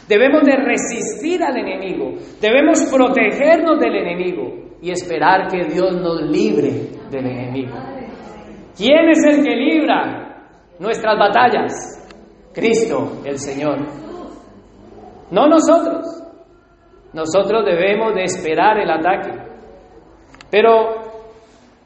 Debemos 0.06 0.42
de 0.42 0.56
resistir 0.56 1.42
al 1.42 1.56
enemigo. 1.56 2.12
Debemos 2.40 2.82
protegernos 2.92 3.78
del 3.78 3.96
enemigo 3.96 4.76
y 4.82 4.90
esperar 4.90 5.48
que 5.48 5.64
Dios 5.72 5.92
nos 6.00 6.22
libre 6.22 6.70
del 7.10 7.26
enemigo. 7.26 7.74
¿Quién 8.76 9.08
es 9.08 9.24
el 9.24 9.42
que 9.42 9.56
libra 9.56 10.44
nuestras 10.78 11.18
batallas? 11.18 11.72
Cristo, 12.52 13.22
el 13.24 13.38
Señor. 13.38 14.07
No 15.30 15.46
nosotros. 15.46 16.22
Nosotros 17.12 17.64
debemos 17.64 18.14
de 18.14 18.24
esperar 18.24 18.78
el 18.78 18.90
ataque. 18.90 19.32
Pero 20.50 21.08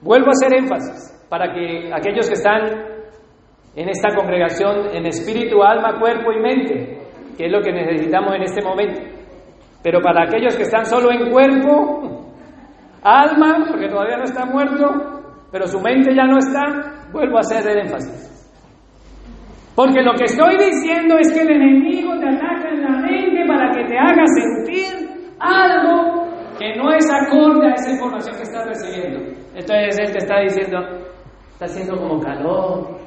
vuelvo 0.00 0.28
a 0.28 0.30
hacer 0.30 0.58
énfasis 0.58 1.26
para 1.28 1.52
que 1.52 1.90
aquellos 1.92 2.28
que 2.28 2.34
están 2.34 2.92
en 3.74 3.88
esta 3.88 4.14
congregación 4.14 4.94
en 4.94 5.06
espíritu, 5.06 5.62
alma, 5.62 5.98
cuerpo 5.98 6.30
y 6.32 6.40
mente, 6.40 6.98
que 7.36 7.46
es 7.46 7.52
lo 7.52 7.62
que 7.62 7.72
necesitamos 7.72 8.34
en 8.34 8.42
este 8.42 8.62
momento. 8.62 9.00
Pero 9.82 10.00
para 10.00 10.24
aquellos 10.24 10.54
que 10.54 10.62
están 10.62 10.84
solo 10.84 11.10
en 11.10 11.30
cuerpo, 11.30 12.28
alma, 13.02 13.64
porque 13.68 13.88
todavía 13.88 14.18
no 14.18 14.24
está 14.24 14.44
muerto, 14.44 14.84
pero 15.50 15.66
su 15.66 15.80
mente 15.80 16.14
ya 16.14 16.24
no 16.24 16.38
está, 16.38 17.08
vuelvo 17.12 17.38
a 17.38 17.40
hacer 17.40 17.68
el 17.68 17.86
énfasis. 17.86 18.31
Porque 19.74 20.02
lo 20.02 20.12
que 20.14 20.24
estoy 20.24 20.56
diciendo 20.58 21.16
es 21.18 21.32
que 21.32 21.40
el 21.42 21.50
enemigo 21.50 22.12
te 22.18 22.28
ataca 22.28 22.68
en 22.68 22.82
la 22.82 22.98
mente 23.00 23.46
para 23.46 23.70
que 23.70 23.84
te 23.84 23.98
haga 23.98 24.24
sentir 24.26 25.08
algo 25.38 26.28
que 26.58 26.76
no 26.76 26.92
es 26.92 27.06
acorde 27.10 27.68
a 27.68 27.74
esa 27.74 27.90
información 27.92 28.36
que 28.36 28.42
estás 28.42 28.66
recibiendo. 28.66 29.20
Entonces 29.54 29.98
él 29.98 30.12
te 30.12 30.18
está 30.18 30.40
diciendo, 30.40 30.78
está 31.52 31.64
haciendo 31.64 31.96
como 31.96 32.20
calor. 32.20 32.98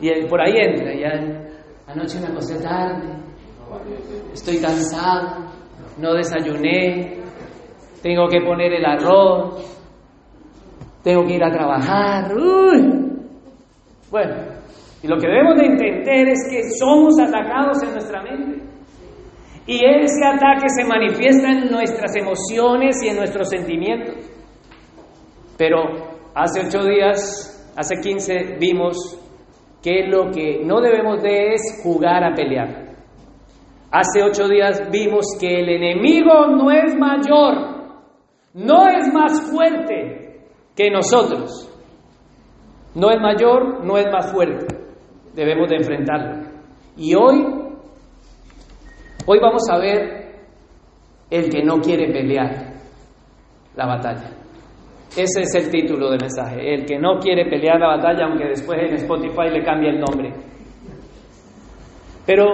Y 0.00 0.08
él 0.08 0.26
por 0.28 0.40
ahí 0.40 0.54
entra, 0.56 0.94
ya 0.94 1.10
anoche 1.88 2.20
me 2.20 2.28
acosté 2.28 2.62
tarde, 2.62 3.08
estoy 4.32 4.58
cansado, 4.60 5.46
no 5.98 6.14
desayuné, 6.14 7.20
tengo 8.02 8.28
que 8.28 8.40
poner 8.40 8.74
el 8.74 8.84
arroz, 8.84 9.76
tengo 11.02 11.24
que 11.24 11.34
ir 11.34 11.44
a 11.44 11.50
trabajar. 11.50 12.32
Uy. 12.34 13.06
Bueno, 14.10 14.34
y 15.02 15.08
lo 15.08 15.18
que 15.18 15.28
debemos 15.28 15.56
de 15.56 15.66
entender 15.66 16.28
es 16.28 16.48
que 16.50 16.70
somos 16.70 17.18
atacados 17.20 17.82
en 17.82 17.92
nuestra 17.92 18.22
mente. 18.22 18.62
Y 19.66 19.84
ese 19.84 20.24
ataque 20.24 20.68
se 20.68 20.84
manifiesta 20.84 21.50
en 21.50 21.70
nuestras 21.70 22.14
emociones 22.16 23.02
y 23.02 23.08
en 23.08 23.16
nuestros 23.16 23.48
sentimientos. 23.48 24.14
Pero 25.58 25.82
hace 26.34 26.66
ocho 26.66 26.84
días, 26.84 27.72
hace 27.76 27.96
quince, 28.00 28.56
vimos 28.60 28.96
que 29.82 30.06
lo 30.06 30.30
que 30.30 30.60
no 30.64 30.80
debemos 30.80 31.22
de 31.22 31.54
es 31.54 31.80
jugar 31.82 32.24
a 32.24 32.34
pelear. 32.34 32.86
Hace 33.90 34.22
ocho 34.22 34.48
días 34.48 34.88
vimos 34.90 35.26
que 35.40 35.60
el 35.60 35.68
enemigo 35.68 36.46
no 36.48 36.70
es 36.70 36.94
mayor, 36.96 37.76
no 38.54 38.88
es 38.88 39.12
más 39.12 39.50
fuerte 39.50 40.46
que 40.76 40.90
nosotros. 40.90 41.72
No 42.94 43.10
es 43.10 43.20
mayor, 43.20 43.84
no 43.84 43.98
es 43.98 44.06
más 44.10 44.32
fuerte. 44.32 44.75
Debemos 45.36 45.68
de 45.68 45.76
enfrentarlo. 45.76 46.48
Y 46.96 47.14
hoy 47.14 47.66
Hoy 49.28 49.40
vamos 49.40 49.62
a 49.68 49.78
ver 49.78 50.36
el 51.28 51.50
que 51.50 51.60
no 51.64 51.80
quiere 51.80 52.12
pelear 52.12 52.74
la 53.74 53.86
batalla. 53.86 54.30
Ese 55.16 55.40
es 55.40 55.54
el 55.56 55.68
título 55.68 56.10
del 56.10 56.20
mensaje, 56.20 56.74
el 56.74 56.84
que 56.84 56.96
no 56.96 57.18
quiere 57.18 57.50
pelear 57.50 57.80
la 57.80 57.96
batalla, 57.96 58.26
aunque 58.26 58.44
después 58.46 58.78
en 58.80 58.94
Spotify 58.94 59.50
le 59.50 59.64
cambie 59.64 59.90
el 59.90 59.98
nombre. 59.98 60.32
Pero 62.24 62.44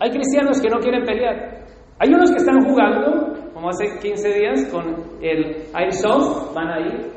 hay 0.00 0.10
cristianos 0.10 0.58
que 0.58 0.70
no 0.70 0.78
quieren 0.78 1.04
pelear. 1.04 1.66
Hay 1.98 2.08
unos 2.08 2.30
que 2.30 2.38
están 2.38 2.64
jugando, 2.64 3.52
como 3.52 3.68
hace 3.68 3.98
15 4.00 4.28
días, 4.38 4.64
con 4.72 4.96
el 5.20 5.66
Airsoft, 5.74 6.54
van 6.54 6.68
ahí. 6.68 7.12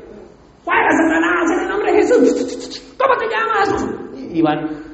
¡Fuera, 0.62 0.90
Satanás! 0.90 1.52
En 1.52 1.60
el 1.60 1.68
nombre 1.70 1.92
de 1.92 1.98
Jesús. 2.00 2.96
¿Cómo 2.98 3.14
te 3.16 3.26
llamas? 3.28 4.30
Y 4.30 4.42
van 4.42 4.89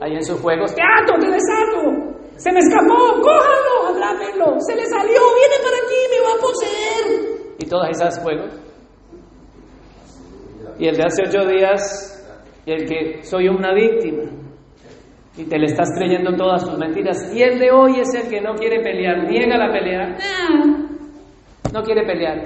ahí 0.00 0.14
en 0.14 0.24
sus 0.24 0.40
juegos. 0.40 0.74
¡Te 0.74 0.82
ato, 0.82 1.14
te 1.20 1.26
desato! 1.26 2.18
Se 2.36 2.52
me 2.52 2.60
escapó, 2.60 3.20
cójalo, 3.20 3.88
atrápenlo. 3.90 4.60
Se 4.60 4.76
le 4.76 4.86
salió, 4.86 5.20
viene 5.34 5.56
para 5.62 5.76
aquí, 5.76 6.00
me 6.10 6.20
va 6.20 6.34
a 6.34 6.40
poseer. 6.40 7.56
Y 7.58 7.66
todas 7.66 7.90
esas 7.90 8.22
juegos. 8.22 8.52
Y 10.78 10.86
el 10.86 10.96
de 10.96 11.02
hace 11.04 11.22
ocho 11.26 11.44
días, 11.46 12.24
el 12.64 12.88
que 12.88 13.24
soy 13.24 13.48
una 13.48 13.74
víctima. 13.74 14.22
Y 15.36 15.44
te 15.44 15.58
le 15.58 15.66
estás 15.66 15.88
creyendo 15.96 16.36
todas 16.36 16.62
sus 16.62 16.78
mentiras. 16.78 17.32
Y 17.34 17.42
el 17.42 17.58
de 17.58 17.70
hoy 17.72 18.00
es 18.00 18.14
el 18.14 18.28
que 18.28 18.40
no 18.40 18.54
quiere 18.54 18.80
pelear, 18.82 19.24
niega 19.28 19.56
la 19.56 19.72
pelea. 19.72 20.16
No 21.72 21.82
quiere 21.82 22.06
pelear. 22.06 22.42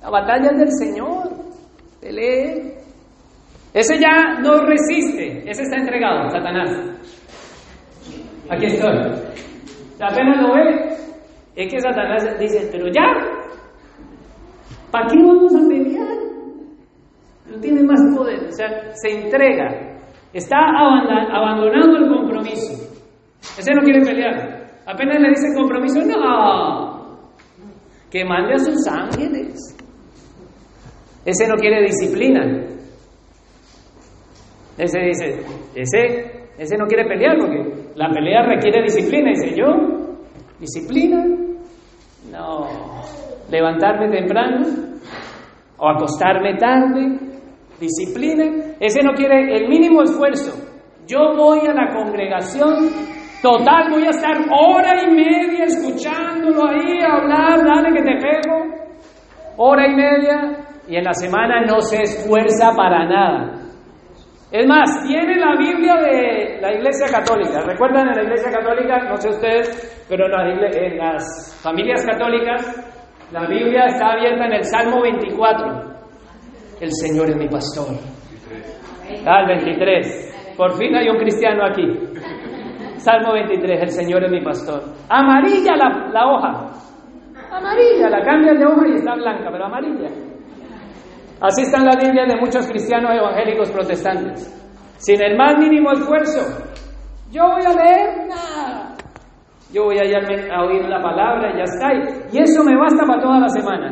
La 0.00 0.10
batalla 0.10 0.50
es 0.52 0.58
del 0.58 0.72
Señor. 0.72 1.28
Pelee. 2.00 2.83
Ese 3.74 3.98
ya 3.98 4.40
no 4.40 4.64
resiste, 4.64 5.50
ese 5.50 5.62
está 5.62 5.78
entregado, 5.78 6.30
Satanás. 6.30 6.70
Aquí 8.48 8.66
estoy. 8.66 8.96
Apenas 10.00 10.42
lo 10.42 10.54
ve, 10.54 10.96
es 11.56 11.72
que 11.72 11.80
Satanás 11.80 12.38
dice, 12.38 12.68
pero 12.70 12.86
ya, 12.86 13.02
¿para 14.92 15.08
qué 15.08 15.16
vamos 15.16 15.52
a 15.56 15.68
pelear? 15.68 16.06
No 17.50 17.60
tiene 17.60 17.82
más 17.82 18.00
poder, 18.16 18.46
o 18.46 18.52
sea, 18.52 18.68
se 18.92 19.10
entrega, 19.10 19.98
está 20.32 20.56
abandonando 21.32 21.98
el 21.98 22.08
compromiso. 22.08 22.72
Ese 23.58 23.74
no 23.74 23.82
quiere 23.82 24.04
pelear. 24.04 24.64
Apenas 24.86 25.20
le 25.20 25.28
dice 25.30 25.48
compromiso, 25.56 26.00
no, 26.00 27.28
que 28.08 28.24
mande 28.24 28.54
a 28.54 28.58
sus 28.58 28.86
ángeles. 28.88 29.76
Ese 31.24 31.48
no 31.48 31.56
quiere 31.56 31.82
disciplina. 31.82 32.74
Ese 34.76 34.98
dice, 35.00 35.40
ese, 35.74 36.48
ese 36.58 36.76
no 36.76 36.86
quiere 36.86 37.04
pelear 37.04 37.36
porque 37.38 37.92
la 37.94 38.08
pelea 38.10 38.42
requiere 38.42 38.82
disciplina, 38.82 39.30
dice 39.30 39.56
yo. 39.56 39.66
¿Disciplina? 40.58 41.24
No. 42.30 42.66
¿Levantarme 43.50 44.10
temprano? 44.10 44.66
¿O 45.78 45.88
acostarme 45.88 46.56
tarde? 46.56 47.18
¿Disciplina? 47.78 48.74
Ese 48.80 49.02
no 49.02 49.12
quiere 49.14 49.56
el 49.56 49.68
mínimo 49.68 50.02
esfuerzo. 50.02 50.52
Yo 51.06 51.34
voy 51.36 51.60
a 51.68 51.74
la 51.74 51.94
congregación, 51.94 52.88
total, 53.42 53.90
voy 53.90 54.06
a 54.06 54.10
estar 54.10 54.36
hora 54.50 55.02
y 55.02 55.14
media 55.14 55.64
escuchándolo 55.64 56.66
ahí 56.66 56.98
hablar, 57.02 57.62
dale 57.62 57.92
que 57.92 58.02
te 58.02 58.16
pego. 58.16 58.84
Hora 59.58 59.86
y 59.86 59.94
media, 59.94 60.64
y 60.88 60.96
en 60.96 61.04
la 61.04 61.12
semana 61.12 61.60
no 61.66 61.80
se 61.80 62.02
esfuerza 62.02 62.72
para 62.74 63.04
nada. 63.04 63.63
Es 64.54 64.68
más, 64.68 65.02
tiene 65.02 65.34
la 65.34 65.56
Biblia 65.56 65.96
de 65.96 66.60
la 66.60 66.72
Iglesia 66.72 67.08
Católica. 67.10 67.60
¿Recuerdan 67.66 68.06
en 68.10 68.14
la 68.14 68.22
Iglesia 68.22 68.52
Católica? 68.52 68.98
No 69.02 69.16
sé 69.16 69.30
ustedes, 69.30 70.06
pero 70.08 70.26
en 70.26 70.96
las, 70.96 71.60
familias 71.60 72.06
católicas 72.06 72.62
la 73.32 73.48
Biblia 73.48 73.86
está 73.86 74.12
abierta 74.12 74.46
en 74.46 74.52
el 74.52 74.62
Salmo 74.62 75.02
24. 75.02 75.66
El 76.80 76.92
Señor 76.92 77.30
es 77.30 77.36
mi 77.36 77.48
pastor. 77.48 77.96
Ah, 79.26 79.40
el 79.40 79.46
23. 79.60 80.54
Por 80.56 80.74
fin 80.78 80.94
hay 80.94 81.08
un 81.08 81.16
cristiano 81.16 81.64
aquí. 81.64 81.90
Salmo 82.98 83.32
23, 83.32 83.82
el 83.82 83.90
Señor 83.90 84.22
es 84.22 84.30
mi 84.30 84.40
pastor. 84.40 84.84
Amarilla 85.08 85.74
la, 85.74 86.10
la 86.12 86.26
hoja. 86.28 86.70
Amarilla, 87.50 88.08
la 88.08 88.22
cambian 88.22 88.56
de 88.56 88.66
hoja 88.66 88.86
y 88.86 88.94
está 88.94 89.16
blanca, 89.16 89.48
pero 89.50 89.64
amarilla. 89.64 90.33
Así 91.44 91.60
está 91.60 91.76
en 91.76 91.84
la 91.84 91.96
Biblia 92.00 92.24
de 92.24 92.40
muchos 92.40 92.66
cristianos 92.66 93.10
evangélicos 93.12 93.70
protestantes. 93.70 94.48
Sin 94.96 95.22
el 95.22 95.36
más 95.36 95.58
mínimo 95.58 95.92
esfuerzo. 95.92 96.40
Yo 97.30 97.42
voy 97.42 97.62
a 97.66 97.72
leer. 97.74 98.28
Yo 99.70 99.84
voy 99.84 99.98
a, 99.98 100.56
a 100.56 100.64
oír 100.64 100.88
la 100.88 101.02
palabra 101.02 101.52
y 101.52 101.58
ya 101.58 101.64
está. 101.64 101.92
Y 102.32 102.42
eso 102.42 102.64
me 102.64 102.74
basta 102.74 103.04
para 103.06 103.20
toda 103.20 103.40
la 103.40 103.48
semana. 103.50 103.90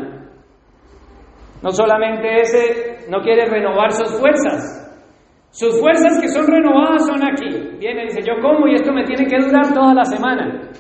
No 1.62 1.70
solamente 1.72 2.40
ese 2.40 3.10
no 3.10 3.20
quiere 3.20 3.44
renovar 3.44 3.92
sus 3.92 4.18
fuerzas. 4.18 4.78
Sus 5.50 5.78
fuerzas 5.78 6.18
que 6.22 6.28
son 6.28 6.46
renovadas 6.46 7.06
son 7.06 7.22
aquí. 7.22 7.76
Viene 7.78 8.04
y 8.04 8.06
dice, 8.06 8.22
yo 8.22 8.40
como 8.40 8.66
y 8.66 8.76
esto 8.76 8.94
me 8.94 9.04
tiene 9.04 9.26
que 9.26 9.36
durar 9.38 9.74
toda 9.74 9.92
la 9.92 10.04
semana. 10.04 10.70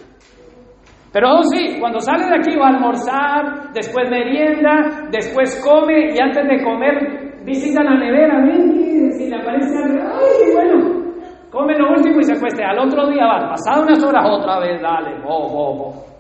Pero 1.12 1.28
oh 1.36 1.42
sí, 1.42 1.78
cuando 1.78 2.00
sale 2.00 2.26
de 2.26 2.36
aquí 2.36 2.56
va 2.56 2.68
a 2.68 2.70
almorzar, 2.70 3.72
después 3.74 4.10
merienda, 4.10 5.08
después 5.10 5.62
come 5.62 6.14
y 6.14 6.18
antes 6.18 6.48
de 6.48 6.64
comer 6.64 7.32
visita 7.44 7.82
la 7.82 7.98
nevera, 7.98 8.40
ven, 8.40 9.12
si 9.12 9.28
le 9.28 9.36
aparece 9.36 9.76
algo, 9.76 10.00
ay, 10.00 10.54
bueno, 10.54 11.02
come 11.50 11.78
lo 11.78 11.90
último 11.90 12.18
y 12.20 12.24
se 12.24 12.32
acueste. 12.32 12.64
Al 12.64 12.78
otro 12.78 13.08
día 13.10 13.26
va, 13.26 13.50
pasado 13.50 13.82
unas 13.82 14.02
horas 14.02 14.24
otra 14.26 14.58
vez, 14.60 14.80
dale, 14.80 15.20
bo, 15.22 15.48
bo, 15.50 15.76
bo. 15.76 16.12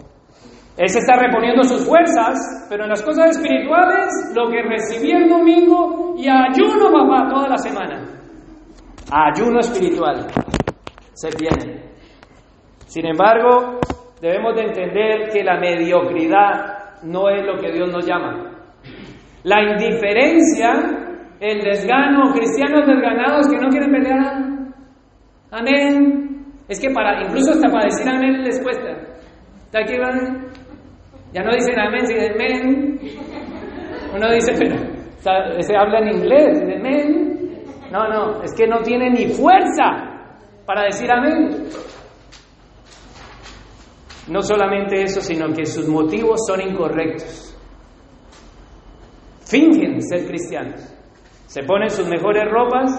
Él 0.76 0.88
se 0.88 0.98
está 0.98 1.16
reponiendo 1.16 1.62
sus 1.62 1.86
fuerzas, 1.86 2.66
pero 2.68 2.84
en 2.84 2.90
las 2.90 3.02
cosas 3.02 3.36
espirituales, 3.36 4.32
lo 4.34 4.50
que 4.50 4.62
recibí 4.62 5.12
el 5.12 5.28
domingo 5.28 6.14
y 6.16 6.28
ayuno, 6.28 6.90
papá, 6.90 7.28
toda 7.30 7.48
la 7.48 7.58
semana. 7.58 8.04
Ayuno 9.10 9.60
espiritual. 9.60 10.26
Se 11.12 11.28
tiene. 11.30 11.82
Sin 12.86 13.06
embargo, 13.06 13.78
debemos 14.22 14.54
de 14.54 14.62
entender 14.62 15.30
que 15.32 15.42
la 15.42 15.58
mediocridad 15.58 17.02
no 17.02 17.28
es 17.28 17.44
lo 17.44 17.60
que 17.60 17.72
Dios 17.72 17.90
nos 17.92 18.06
llama. 18.06 18.52
La 19.42 19.60
indiferencia, 19.60 20.70
el 21.40 21.60
desgano, 21.60 22.32
cristianos 22.32 22.86
desganados 22.86 23.48
que 23.48 23.58
no 23.58 23.68
quieren 23.68 23.90
pelear. 23.90 24.42
Amén. 25.50 26.46
Es 26.68 26.80
que 26.80 26.90
para, 26.90 27.20
incluso 27.20 27.50
hasta 27.50 27.68
para 27.68 27.86
decir 27.86 28.08
amén 28.08 28.44
les 28.44 28.62
cuesta. 28.62 28.90
¿Está 29.64 29.80
aquí, 29.80 29.98
van? 29.98 30.46
Ya 31.32 31.42
no 31.42 31.52
dicen 31.52 31.80
amén, 31.80 32.02
dicen 32.02 32.32
amén. 32.32 33.00
Uno 34.14 34.32
dice, 34.32 34.52
pero 34.56 34.76
se 35.62 35.76
habla 35.76 35.98
en 35.98 36.16
inglés, 36.16 36.62
amén. 36.62 37.60
No, 37.90 38.06
no, 38.08 38.42
es 38.44 38.54
que 38.54 38.68
no 38.68 38.78
tiene 38.82 39.10
ni 39.10 39.26
fuerza 39.26 40.30
para 40.64 40.84
decir 40.84 41.10
amén. 41.10 41.50
No 44.28 44.42
solamente 44.42 45.02
eso, 45.02 45.20
sino 45.20 45.52
que 45.52 45.66
sus 45.66 45.88
motivos 45.88 46.40
son 46.46 46.60
incorrectos. 46.60 47.56
Fingen 49.44 50.00
ser 50.02 50.26
cristianos. 50.26 50.80
Se 51.46 51.62
ponen 51.64 51.90
sus 51.90 52.08
mejores 52.08 52.44
ropas. 52.50 52.90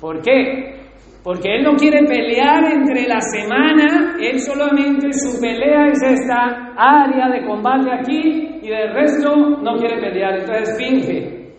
¿Por 0.00 0.22
qué? 0.22 0.74
Porque 1.22 1.56
él 1.56 1.64
no 1.64 1.74
quiere 1.74 2.06
pelear 2.06 2.64
entre 2.64 3.08
la 3.08 3.20
semana, 3.20 4.14
él 4.20 4.38
solamente 4.40 5.10
su 5.12 5.40
pelea 5.40 5.86
es 5.86 6.02
esta 6.02 6.74
área 6.76 7.30
de 7.30 7.46
combate 7.46 7.90
aquí 7.90 8.60
y 8.62 8.68
del 8.68 8.92
resto 8.92 9.34
no 9.34 9.76
quiere 9.78 10.00
pelear, 10.00 10.40
entonces 10.40 10.76
finge. 10.76 11.54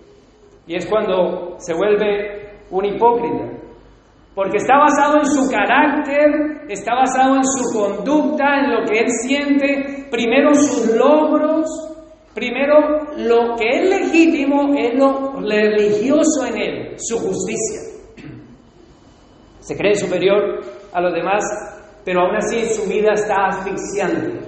Y 0.68 0.76
es 0.76 0.88
cuando 0.88 1.56
se 1.58 1.74
vuelve 1.74 2.50
un 2.70 2.86
hipócrita. 2.86 3.55
Porque 4.36 4.58
está 4.58 4.78
basado 4.78 5.20
en 5.20 5.26
su 5.28 5.50
carácter, 5.50 6.66
está 6.68 6.94
basado 6.94 7.38
en 7.38 7.46
su 7.46 7.74
conducta, 7.74 8.60
en 8.60 8.72
lo 8.72 8.84
que 8.84 9.00
él 9.00 9.10
siente, 9.24 10.08
primero 10.12 10.54
sus 10.54 10.94
logros, 10.94 11.66
primero 12.34 13.14
lo 13.16 13.56
que 13.56 13.70
es 13.70 13.90
legítimo 13.90 14.74
es 14.78 14.94
lo 15.00 15.40
religioso 15.40 16.46
en 16.48 16.62
él, 16.62 16.96
su 16.98 17.18
justicia. 17.18 17.80
Se 19.60 19.78
cree 19.78 19.96
superior 19.96 20.60
a 20.94 21.00
los 21.00 21.14
demás, 21.14 21.44
pero 22.04 22.22
aún 22.22 22.36
así 22.36 22.66
su 22.66 22.90
vida 22.90 23.14
está 23.14 23.48
asfixiante. 23.48 24.46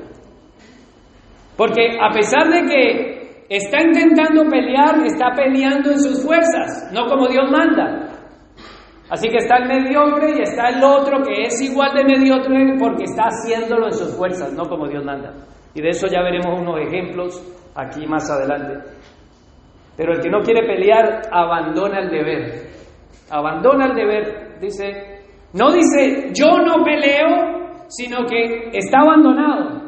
Porque 1.55 1.97
a 1.99 2.13
pesar 2.13 2.49
de 2.49 2.61
que 2.69 3.45
está 3.49 3.81
intentando 3.81 4.43
pelear, 4.49 5.03
está 5.05 5.31
peleando 5.33 5.91
en 5.91 5.99
sus 5.99 6.23
fuerzas, 6.23 6.91
no 6.91 7.05
como 7.07 7.27
Dios 7.27 7.49
manda. 7.49 8.06
Así 9.09 9.29
que 9.29 9.37
está 9.37 9.57
el 9.57 9.67
mediocre 9.67 10.31
y 10.37 10.41
está 10.41 10.69
el 10.69 10.83
otro 10.83 11.21
que 11.23 11.43
es 11.43 11.61
igual 11.61 11.91
de 11.95 12.03
mediocre 12.03 12.75
porque 12.77 13.05
está 13.05 13.23
haciéndolo 13.27 13.87
en 13.87 13.93
sus 13.93 14.17
fuerzas, 14.17 14.51
no 14.53 14.63
como 14.67 14.87
Dios 14.87 15.03
manda. 15.03 15.33
Y 15.73 15.81
de 15.81 15.89
eso 15.89 16.07
ya 16.07 16.21
veremos 16.21 16.59
unos 16.59 16.79
ejemplos 16.81 17.41
aquí 17.75 18.05
más 18.05 18.29
adelante. 18.29 18.79
Pero 19.95 20.13
el 20.13 20.21
que 20.21 20.29
no 20.29 20.41
quiere 20.41 20.67
pelear 20.67 21.21
abandona 21.31 21.99
el 21.99 22.09
deber. 22.09 22.67
Abandona 23.29 23.87
el 23.87 23.95
deber, 23.95 24.59
dice, 24.59 25.21
no 25.53 25.71
dice 25.71 26.31
yo 26.33 26.57
no 26.57 26.83
peleo, 26.83 27.85
sino 27.87 28.25
que 28.25 28.69
está 28.73 28.99
abandonado. 28.99 29.87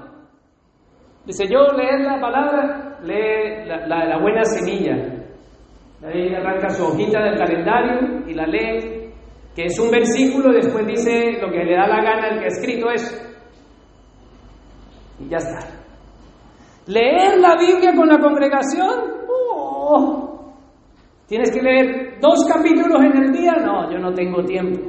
Dice 1.26 1.46
yo 1.48 1.60
leer 1.76 2.02
la 2.02 2.20
palabra, 2.22 3.00
lee 3.04 3.68
la, 3.68 4.06
la 4.06 4.18
buena 4.20 4.44
semilla. 4.46 4.96
Ahí 6.04 6.34
arranca 6.34 6.70
su 6.70 6.86
hojita 6.86 7.22
del 7.22 7.38
calendario 7.38 8.24
y 8.26 8.34
la 8.34 8.48
lee 8.48 8.99
que 9.60 9.66
es 9.66 9.78
un 9.78 9.92
versículo, 9.92 10.54
después 10.54 10.88
dice 10.88 11.38
lo 11.42 11.52
que 11.52 11.66
le 11.66 11.76
da 11.76 11.86
la 11.86 12.02
gana 12.02 12.30
el 12.30 12.40
que 12.40 12.46
ha 12.46 12.48
escrito 12.48 12.90
eso. 12.92 13.14
Y 15.20 15.28
ya 15.28 15.36
está. 15.36 15.68
Leer 16.88 17.38
la 17.40 17.58
Biblia 17.58 17.94
con 17.94 18.08
la 18.08 18.20
congregación, 18.20 18.90
oh, 19.28 20.54
tienes 21.28 21.52
que 21.52 21.62
leer 21.62 22.20
dos 22.22 22.46
capítulos 22.48 23.04
en 23.04 23.22
el 23.22 23.34
día, 23.34 23.52
no, 23.62 23.92
yo 23.92 23.98
no 23.98 24.14
tengo 24.14 24.46
tiempo. 24.46 24.80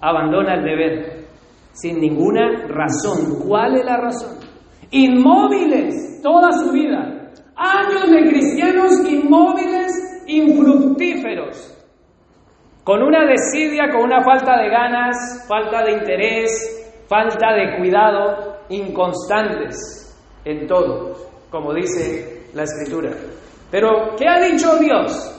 Abandona 0.00 0.54
el 0.54 0.62
deber, 0.62 1.24
sin 1.72 1.98
ninguna 1.98 2.68
razón. 2.68 3.40
¿Cuál 3.44 3.74
es 3.74 3.84
la 3.84 3.96
razón? 3.96 4.38
Inmóviles 4.92 6.20
toda 6.22 6.52
su 6.52 6.70
vida. 6.70 7.32
Años 7.56 8.08
de 8.08 8.28
cristianos 8.28 9.04
inmóviles, 9.04 10.22
infructíferos 10.28 11.79
con 12.84 13.02
una 13.02 13.24
desidia, 13.26 13.88
con 13.90 14.02
una 14.02 14.22
falta 14.22 14.56
de 14.56 14.68
ganas, 14.70 15.46
falta 15.48 15.82
de 15.84 15.92
interés, 15.92 17.04
falta 17.08 17.52
de 17.52 17.76
cuidado, 17.76 18.56
inconstantes 18.68 20.16
en 20.44 20.66
todo, 20.66 21.14
como 21.50 21.74
dice 21.74 22.48
la 22.54 22.62
escritura. 22.62 23.10
Pero, 23.70 24.14
¿qué 24.16 24.26
ha 24.28 24.40
dicho 24.40 24.76
Dios? 24.78 25.36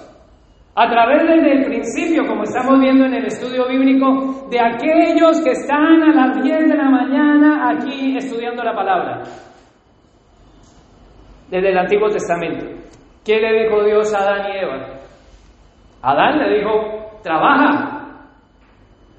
A 0.76 0.90
través 0.90 1.28
del 1.28 1.66
principio, 1.66 2.26
como 2.26 2.44
estamos 2.44 2.80
viendo 2.80 3.06
en 3.06 3.16
el 3.16 3.26
estudio 3.26 3.68
bíblico, 3.68 4.48
de 4.50 4.60
aquellos 4.60 5.42
que 5.42 5.52
están 5.52 6.02
a 6.04 6.14
las 6.14 6.42
10 6.42 6.70
de 6.70 6.78
la 6.78 6.90
mañana 6.90 7.70
aquí 7.72 8.16
estudiando 8.16 8.64
la 8.64 8.74
palabra, 8.74 9.24
desde 11.50 11.70
el 11.70 11.78
Antiguo 11.78 12.08
Testamento. 12.10 12.66
¿Qué 13.26 13.40
le 13.40 13.64
dijo 13.64 13.84
Dios 13.84 14.14
a 14.14 14.20
Adán 14.20 14.52
y 14.52 14.58
Eva? 14.58 14.88
Adán 16.02 16.40
le 16.40 16.58
dijo, 16.58 17.01
trabaja. 17.24 18.02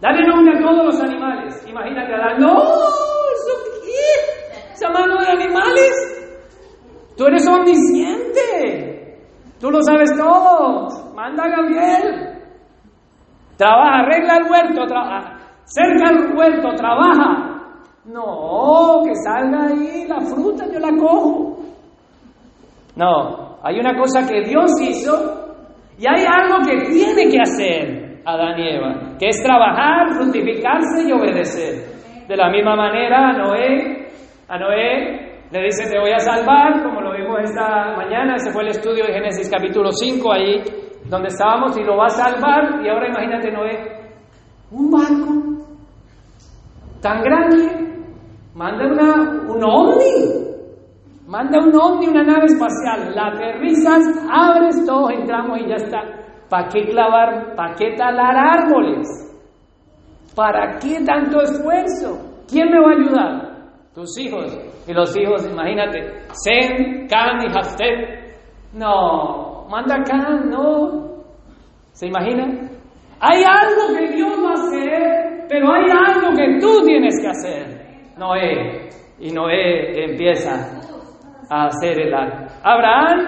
Dale 0.01 0.27
nombre 0.27 0.57
a 0.57 0.61
todos 0.61 0.85
los 0.87 1.01
animales. 1.01 1.65
Imagínate, 1.69 2.15
Adán, 2.15 2.41
no, 2.41 2.55
¿eso 2.55 3.55
qué? 3.85 4.73
¿Esa 4.73 4.91
mano 4.91 5.21
de 5.21 5.29
animales? 5.29 5.93
Tú 7.17 7.27
eres 7.27 7.47
omnisciente. 7.47 9.19
Tú 9.61 9.71
lo 9.71 9.81
sabes 9.83 10.11
todo. 10.17 11.15
Manda 11.15 11.45
a 11.45 11.49
Gabriel. 11.49 12.39
Trabaja, 13.57 14.01
arregla 14.01 14.37
el 14.39 14.51
huerto, 14.51 14.87
trabaja. 14.87 15.39
Cerca 15.65 16.11
el 16.11 16.37
huerto, 16.37 16.75
trabaja. 16.75 17.53
No, 18.07 19.03
que 19.05 19.15
salga 19.15 19.67
ahí 19.67 20.07
la 20.09 20.21
fruta, 20.21 20.67
yo 20.67 20.81
la 20.81 20.91
cojo. 20.99 21.59
No, 22.97 23.59
hay 23.63 23.79
una 23.79 23.97
cosa 23.97 24.27
que 24.27 24.43
Dios 24.43 24.73
hizo 24.81 25.42
y 25.99 26.07
hay 26.07 26.25
algo 26.27 26.59
que 26.65 26.91
tiene 26.91 27.31
que 27.31 27.39
hacer 27.41 28.13
Adán 28.25 28.59
y 28.59 28.69
Eva, 28.69 29.17
que 29.19 29.29
es 29.29 29.43
trabajar, 29.43 30.11
fructificarse 30.13 31.09
y 31.09 31.13
obedecer. 31.13 32.27
De 32.29 32.37
la 32.37 32.51
misma 32.51 32.77
manera 32.77 33.31
a 33.31 33.33
Noé, 33.33 34.09
a 34.49 34.59
Noé 34.59 35.33
le 35.51 35.63
dice 35.65 35.91
te 35.91 35.99
voy 35.99 36.13
a 36.13 36.19
salvar, 36.19 36.83
como 36.83 37.01
lo 37.01 37.13
vimos 37.13 37.41
esta 37.43 37.95
mañana, 37.97 38.37
ese 38.37 38.53
fue 38.53 38.63
el 38.63 38.69
estudio 38.69 39.05
de 39.05 39.13
Génesis 39.13 39.51
capítulo 39.51 39.91
5, 39.93 40.33
ahí 40.33 40.63
donde 41.11 41.29
estábamos, 41.29 41.77
y 41.77 41.83
lo 41.83 41.97
va 41.97 42.07
a 42.07 42.11
salvar, 42.11 42.85
y 42.85 42.89
ahora 42.89 43.09
imagínate 43.09 43.51
Noé, 43.51 44.03
un 44.71 44.91
barco 44.91 45.67
tan 47.03 47.23
grande, 47.23 47.69
manda 48.55 48.87
una, 48.87 49.53
un 49.53 49.65
ovni, 49.65 50.52
Manda 51.33 51.61
un 51.61 51.75
ovni, 51.75 52.09
una 52.09 52.25
nave 52.25 52.45
espacial, 52.45 53.15
la 53.15 53.29
aterrizas, 53.29 54.05
abres, 54.31 54.85
todos 54.85 55.13
entramos 55.13 55.61
y 55.61 55.67
ya 55.67 55.77
está. 55.77 56.01
¿Para 56.51 56.69
qué 56.69 56.85
clavar, 56.85 57.57
para 57.57 57.75
qué 57.75 57.95
talar 57.97 58.37
árboles? 58.37 59.09
¿Para 60.37 60.79
qué 60.79 61.03
tanto 61.07 61.41
esfuerzo? 61.41 62.45
¿Quién 62.47 62.69
me 62.69 62.79
va 62.79 62.91
a 62.91 62.97
ayudar? 62.99 63.73
Tus 63.95 64.19
hijos. 64.19 64.59
Y 64.87 64.93
los 64.93 65.17
hijos, 65.17 65.51
imagínate, 65.51 66.01
Zen, 66.45 67.07
Can 67.09 67.41
y 67.45 67.57
Haftet. 67.57 68.75
No, 68.75 69.67
manda 69.71 70.03
Can, 70.03 70.51
no. 70.51 71.25
¿Se 71.93 72.09
imagina? 72.09 72.45
Hay 73.21 73.43
algo 73.43 73.99
que 73.99 74.15
Dios 74.15 74.33
va 74.45 74.51
a 74.51 74.53
hacer, 74.53 75.47
pero 75.49 75.73
hay 75.73 75.91
algo 75.91 76.37
que 76.37 76.59
tú 76.61 76.85
tienes 76.85 77.19
que 77.23 77.29
hacer. 77.29 78.13
Noé. 78.19 78.91
Y 79.19 79.31
Noé 79.31 80.11
empieza 80.11 80.83
a 81.53 81.67
hacer 81.67 82.01
el 82.01 82.15
arca. 82.15 82.47
Abraham, 82.63 83.19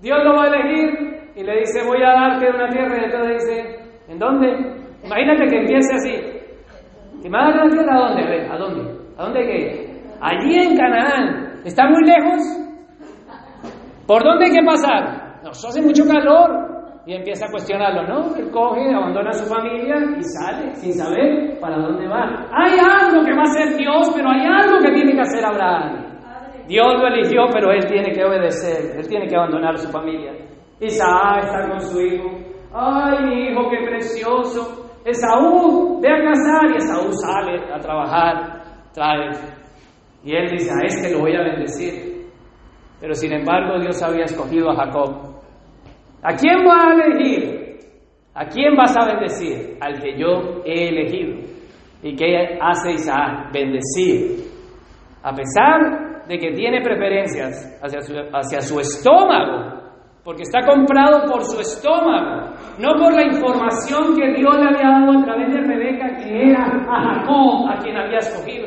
Dios 0.00 0.18
lo 0.24 0.34
va 0.34 0.44
a 0.44 0.48
elegir 0.48 1.30
y 1.36 1.44
le 1.44 1.60
dice, 1.60 1.86
voy 1.86 2.02
a 2.02 2.10
darte 2.10 2.50
una 2.50 2.68
tierra 2.68 2.96
y 3.00 3.04
entonces 3.04 3.46
dice, 3.46 3.78
¿en 4.08 4.18
dónde? 4.18 4.48
Imagínate 5.04 5.46
que 5.46 5.60
empiece 5.60 5.94
así. 5.94 7.22
¿Que 7.22 7.30
me 7.30 7.38
va 7.38 7.46
a 7.46 7.50
dar 7.50 7.64
una 7.64 7.70
tierra 7.70 7.94
a 7.94 8.08
dónde? 8.08 8.48
¿A 8.50 8.58
dónde? 8.58 8.98
¿A 9.16 9.22
dónde 9.22 9.40
qué? 9.46 10.02
Allí 10.20 10.54
en 10.56 10.76
Canaán. 10.76 11.60
¿Está 11.64 11.88
muy 11.88 12.02
lejos? 12.04 12.42
¿Por 14.06 14.24
dónde 14.24 14.46
hay 14.46 14.52
que 14.52 14.64
pasar? 14.64 15.40
No, 15.44 15.50
eso 15.50 15.68
hace 15.68 15.82
mucho 15.82 16.04
calor. 16.06 16.66
Y 17.06 17.14
empieza 17.14 17.46
a 17.46 17.50
cuestionarlo, 17.50 18.02
¿no? 18.02 18.36
Él 18.36 18.50
coge, 18.50 18.92
abandona 18.92 19.30
a 19.30 19.32
su 19.32 19.46
familia 19.46 19.96
y 20.18 20.22
sale 20.24 20.74
sin 20.74 20.92
saber 20.92 21.58
para 21.60 21.78
dónde 21.78 22.06
va. 22.06 22.48
Hay 22.52 22.78
algo 22.78 23.24
que 23.24 23.32
va 23.32 23.40
a 23.40 23.50
hacer 23.50 23.76
Dios, 23.76 24.12
pero 24.14 24.28
hay 24.28 24.44
algo 24.44 24.78
que 24.80 24.92
tiene 24.92 25.12
que 25.12 25.20
hacer 25.20 25.44
Abraham. 25.46 26.07
Dios 26.68 26.86
lo 27.00 27.06
eligió, 27.08 27.46
pero 27.50 27.72
él 27.72 27.86
tiene 27.86 28.12
que 28.12 28.22
obedecer, 28.22 28.98
él 28.98 29.08
tiene 29.08 29.26
que 29.26 29.34
abandonar 29.34 29.78
su 29.78 29.90
familia. 29.90 30.32
Isaac 30.78 31.44
está 31.44 31.66
con 31.66 31.80
su 31.80 32.00
hijo. 32.00 32.28
Ay, 32.74 33.24
mi 33.24 33.48
hijo, 33.48 33.70
qué 33.70 33.86
precioso. 33.86 34.92
Esaú, 35.02 35.98
ve 36.02 36.08
a 36.08 36.22
casar. 36.22 36.70
Y 36.70 36.76
Esaú 36.76 37.10
sale 37.14 37.72
a 37.72 37.78
trabajar, 37.78 38.62
trae. 38.92 39.30
Y 40.22 40.34
él 40.36 40.50
dice, 40.50 40.70
a 40.70 40.84
este 40.84 41.10
lo 41.10 41.20
voy 41.20 41.34
a 41.34 41.40
bendecir. 41.40 42.26
Pero 43.00 43.14
sin 43.14 43.32
embargo, 43.32 43.80
Dios 43.80 44.02
había 44.02 44.24
escogido 44.24 44.70
a 44.70 44.76
Jacob. 44.76 45.40
¿A 46.22 46.34
quién 46.34 46.66
va 46.66 46.90
a 46.90 46.94
elegir? 46.94 47.78
¿A 48.34 48.44
quién 48.44 48.76
vas 48.76 48.94
a 48.94 49.06
bendecir? 49.06 49.78
Al 49.80 50.02
que 50.02 50.18
yo 50.18 50.62
he 50.66 50.88
elegido. 50.88 51.38
¿Y 52.02 52.14
qué 52.14 52.58
hace 52.60 52.92
Isaac? 52.92 53.52
Bendecir. 53.52 54.44
A 55.22 55.32
pesar 55.32 56.07
de 56.28 56.38
que 56.38 56.52
tiene 56.52 56.82
preferencias 56.82 57.78
hacia 57.82 58.00
su, 58.00 58.14
hacia 58.32 58.60
su 58.60 58.78
estómago, 58.78 59.78
porque 60.22 60.42
está 60.42 60.60
comprado 60.66 61.24
por 61.30 61.42
su 61.42 61.58
estómago, 61.60 62.52
no 62.78 62.90
por 63.02 63.14
la 63.14 63.24
información 63.24 64.14
que 64.14 64.34
Dios 64.34 64.54
le 64.56 64.68
había 64.68 65.00
dado 65.00 65.18
a 65.18 65.24
través 65.24 65.52
de 65.52 65.60
Rebeca, 65.60 66.16
que 66.16 66.50
era 66.50 66.64
a 66.64 67.20
Jacob 67.20 67.68
a 67.70 67.78
quien 67.82 67.96
había 67.96 68.18
escogido. 68.18 68.66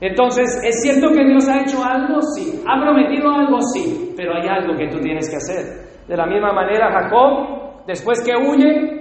Entonces, 0.00 0.62
¿es 0.64 0.80
cierto 0.82 1.10
que 1.10 1.26
Dios 1.26 1.46
ha 1.46 1.60
hecho 1.60 1.84
algo? 1.84 2.22
Sí. 2.34 2.62
¿Ha 2.66 2.80
prometido 2.80 3.30
algo? 3.30 3.58
Sí. 3.74 4.14
Pero 4.16 4.34
hay 4.34 4.48
algo 4.48 4.74
que 4.78 4.88
tú 4.88 4.98
tienes 4.98 5.28
que 5.28 5.36
hacer. 5.36 6.06
De 6.08 6.16
la 6.16 6.24
misma 6.24 6.54
manera, 6.54 6.90
Jacob, 6.90 7.84
después 7.86 8.24
que 8.24 8.32
huye, 8.34 8.99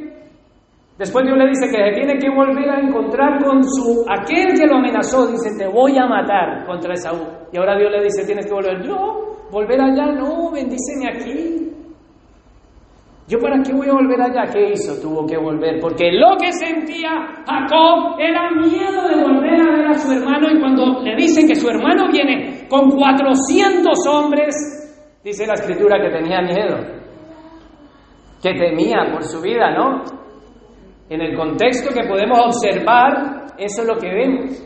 después 1.00 1.26
Dios 1.26 1.38
le 1.38 1.48
dice 1.48 1.66
que 1.72 1.78
se 1.78 1.92
tiene 1.96 2.20
que 2.20 2.30
volver 2.30 2.70
a 2.70 2.80
encontrar 2.80 3.42
con 3.44 3.64
su, 3.64 4.06
aquel 4.08 4.54
que 4.54 4.68
lo 4.68 4.76
amenazó, 4.76 5.26
dice, 5.32 5.58
te 5.58 5.68
voy 5.68 5.98
a 5.98 6.06
matar 6.06 6.66
contra 6.68 6.94
Esaú. 6.94 7.26
Y 7.52 7.58
ahora 7.58 7.78
Dios 7.80 7.92
le 7.92 8.04
dice, 8.04 8.26
tienes 8.26 8.46
que 8.46 8.54
volver. 8.54 8.84
Yo, 8.84 9.48
volver 9.50 9.82
allá, 9.82 10.12
no, 10.12 10.52
bendíceme 10.52 11.08
aquí. 11.08 11.70
¿Yo 13.30 13.38
para 13.38 13.62
qué 13.62 13.72
voy 13.74 13.88
a 13.88 13.94
volver 13.94 14.20
allá? 14.20 14.52
¿Qué 14.52 14.72
hizo? 14.72 15.00
Tuvo 15.00 15.26
que 15.26 15.38
volver. 15.38 15.80
Porque 15.80 16.12
lo 16.12 16.36
que 16.36 16.52
sentía 16.52 17.12
Jacob 17.46 18.18
era 18.18 18.50
miedo 18.52 19.08
de 19.08 19.22
volver 19.22 19.62
a 19.62 19.78
ver 19.78 19.88
a 19.88 19.94
su 19.94 20.12
hermano. 20.12 20.48
Y 20.50 20.60
cuando 20.60 21.04
le 21.04 21.16
dicen 21.16 21.48
que 21.48 21.54
su 21.54 21.70
hermano 21.70 22.10
viene 22.12 22.68
con 22.68 22.90
400 22.90 24.08
hombres, 24.08 24.56
dice 25.24 25.46
la 25.46 25.54
escritura 25.54 26.02
que 26.02 26.10
tenía 26.10 26.42
miedo. 26.42 26.78
Que 28.42 28.54
temía 28.56 29.12
por 29.12 29.24
su 29.24 29.40
vida, 29.42 29.78
¿no? 29.78 30.19
En 31.10 31.22
el 31.22 31.36
contexto 31.36 31.94
que 31.94 32.08
podemos 32.08 32.40
observar, 32.40 33.48
eso 33.58 33.82
es 33.82 33.88
lo 33.88 33.98
que 33.98 34.10
vemos. 34.10 34.64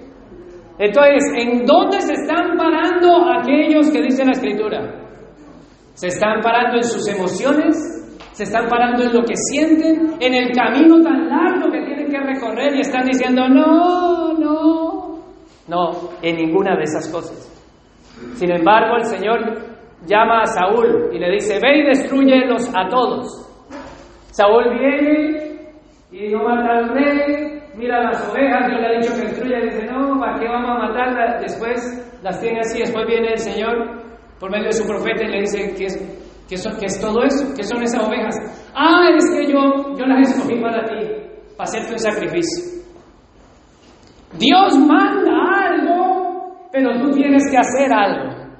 Entonces, 0.77 1.23
¿en 1.37 1.65
dónde 1.65 2.01
se 2.01 2.13
están 2.13 2.57
parando 2.57 3.31
aquellos 3.39 3.89
que 3.91 4.01
dicen 4.01 4.27
la 4.27 4.33
escritura? 4.33 4.81
¿Se 5.93 6.07
están 6.07 6.41
parando 6.41 6.77
en 6.77 6.83
sus 6.83 7.07
emociones? 7.07 8.03
se 8.33 8.43
están 8.43 8.67
parando 8.67 9.03
en 9.03 9.13
lo 9.13 9.23
que 9.23 9.35
sienten, 9.35 10.15
en 10.19 10.33
el 10.33 10.51
camino 10.55 10.99
tan 11.03 11.29
largo 11.29 11.71
que 11.71 11.83
tienen 11.85 12.09
que 12.09 12.19
recorrer 12.19 12.75
y 12.75 12.81
están 12.81 13.05
diciendo, 13.05 13.47
no, 13.47 14.33
no, 14.33 15.19
no, 15.67 15.91
en 16.21 16.35
ninguna 16.37 16.75
de 16.75 16.83
esas 16.83 17.09
cosas. 17.09 17.49
Sin 18.33 18.51
embargo, 18.51 18.95
el 18.97 19.05
Señor 19.05 19.39
llama 20.07 20.41
a 20.41 20.45
Saúl 20.45 21.09
y 21.13 21.19
le 21.19 21.31
dice, 21.31 21.59
ve 21.61 21.79
y 21.79 21.85
destruyelos 21.85 22.69
a 22.75 22.89
todos. 22.89 23.27
Saúl 24.31 24.79
viene 24.79 25.42
y 26.13 26.29
no 26.29 26.43
mata 26.43 26.77
al 26.77 26.89
rey, 26.89 27.59
mira 27.75 28.03
las 28.03 28.29
ovejas, 28.29 28.67
Dios 28.67 28.79
le 28.79 28.87
ha 28.87 28.99
dicho 28.99 29.13
que 29.15 29.27
destruya 29.27 29.59
y 29.59 29.65
dice, 29.65 29.85
no, 29.91 30.19
¿para 30.19 30.39
qué 30.39 30.47
vamos 30.47 30.69
a 30.69 30.87
matarlas? 30.87 31.41
Después 31.41 32.19
las 32.21 32.39
tiene 32.39 32.59
así, 32.59 32.79
después 32.79 33.05
viene 33.07 33.33
el 33.33 33.39
Señor 33.39 34.03
por 34.39 34.51
medio 34.51 34.67
de 34.67 34.73
su 34.73 34.87
profeta 34.87 35.23
y 35.23 35.31
le 35.31 35.39
dice 35.41 35.73
que 35.75 35.85
es 35.85 36.23
¿Qué, 36.47 36.85
es 36.85 36.99
todo 36.99 37.23
eso? 37.23 37.53
¿Qué 37.55 37.63
son 37.63 37.81
esas 37.81 38.07
ovejas? 38.07 38.35
Ah, 38.75 39.09
es 39.17 39.25
que 39.31 39.51
yo, 39.51 39.95
yo 39.97 40.05
las 40.05 40.29
escogí 40.29 40.59
para 40.61 40.85
ti, 40.85 40.95
para 41.57 41.69
hacerte 41.69 41.93
un 41.93 41.99
sacrificio. 41.99 42.83
Dios 44.37 44.77
manda 44.77 45.31
algo, 45.65 46.67
pero 46.71 46.99
tú 47.01 47.11
tienes 47.11 47.43
que 47.49 47.57
hacer 47.57 47.91
algo. 47.93 48.51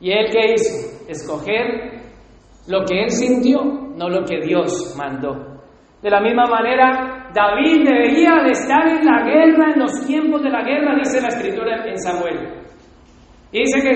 ¿Y 0.00 0.10
él 0.10 0.26
qué 0.30 0.54
hizo? 0.54 1.08
Escoger 1.08 2.02
lo 2.66 2.84
que 2.84 3.04
él 3.04 3.10
sintió, 3.10 3.62
no 3.96 4.08
lo 4.08 4.24
que 4.24 4.40
Dios 4.40 4.94
mandó. 4.98 5.47
De 6.02 6.10
la 6.10 6.20
misma 6.20 6.46
manera, 6.46 7.28
David 7.34 7.84
debería 7.84 8.42
de 8.44 8.50
estar 8.52 8.86
en 8.86 9.04
la 9.04 9.24
guerra, 9.24 9.72
en 9.74 9.80
los 9.80 10.06
tiempos 10.06 10.42
de 10.42 10.50
la 10.50 10.62
guerra, 10.62 10.94
dice 10.96 11.20
la 11.20 11.28
escritura 11.28 11.84
en 11.84 11.98
Samuel. 11.98 12.58
Dice 13.50 13.80
que 13.82 13.94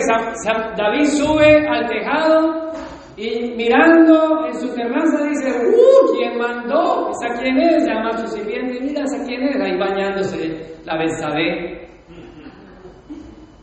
David 0.76 1.04
sube 1.04 1.68
al 1.68 1.86
tejado 1.86 2.72
y 3.16 3.52
mirando 3.54 4.46
en 4.46 4.54
su 4.54 4.74
terraza 4.74 5.24
dice, 5.28 5.50
¡uh! 5.50 6.16
¿Quién 6.16 6.38
mandó? 6.38 7.10
¿Esa 7.10 7.40
quién 7.40 7.58
es? 7.58 7.86
Llama 7.86 8.08
a 8.08 8.16
su 8.16 8.26
sirviente, 8.28 8.80
mira, 8.80 9.02
¿esa 9.04 9.24
quién 9.26 9.42
es? 9.42 9.60
Ahí 9.60 9.78
bañándose 9.78 10.78
la 10.84 10.96
Betsabé. 10.96 11.88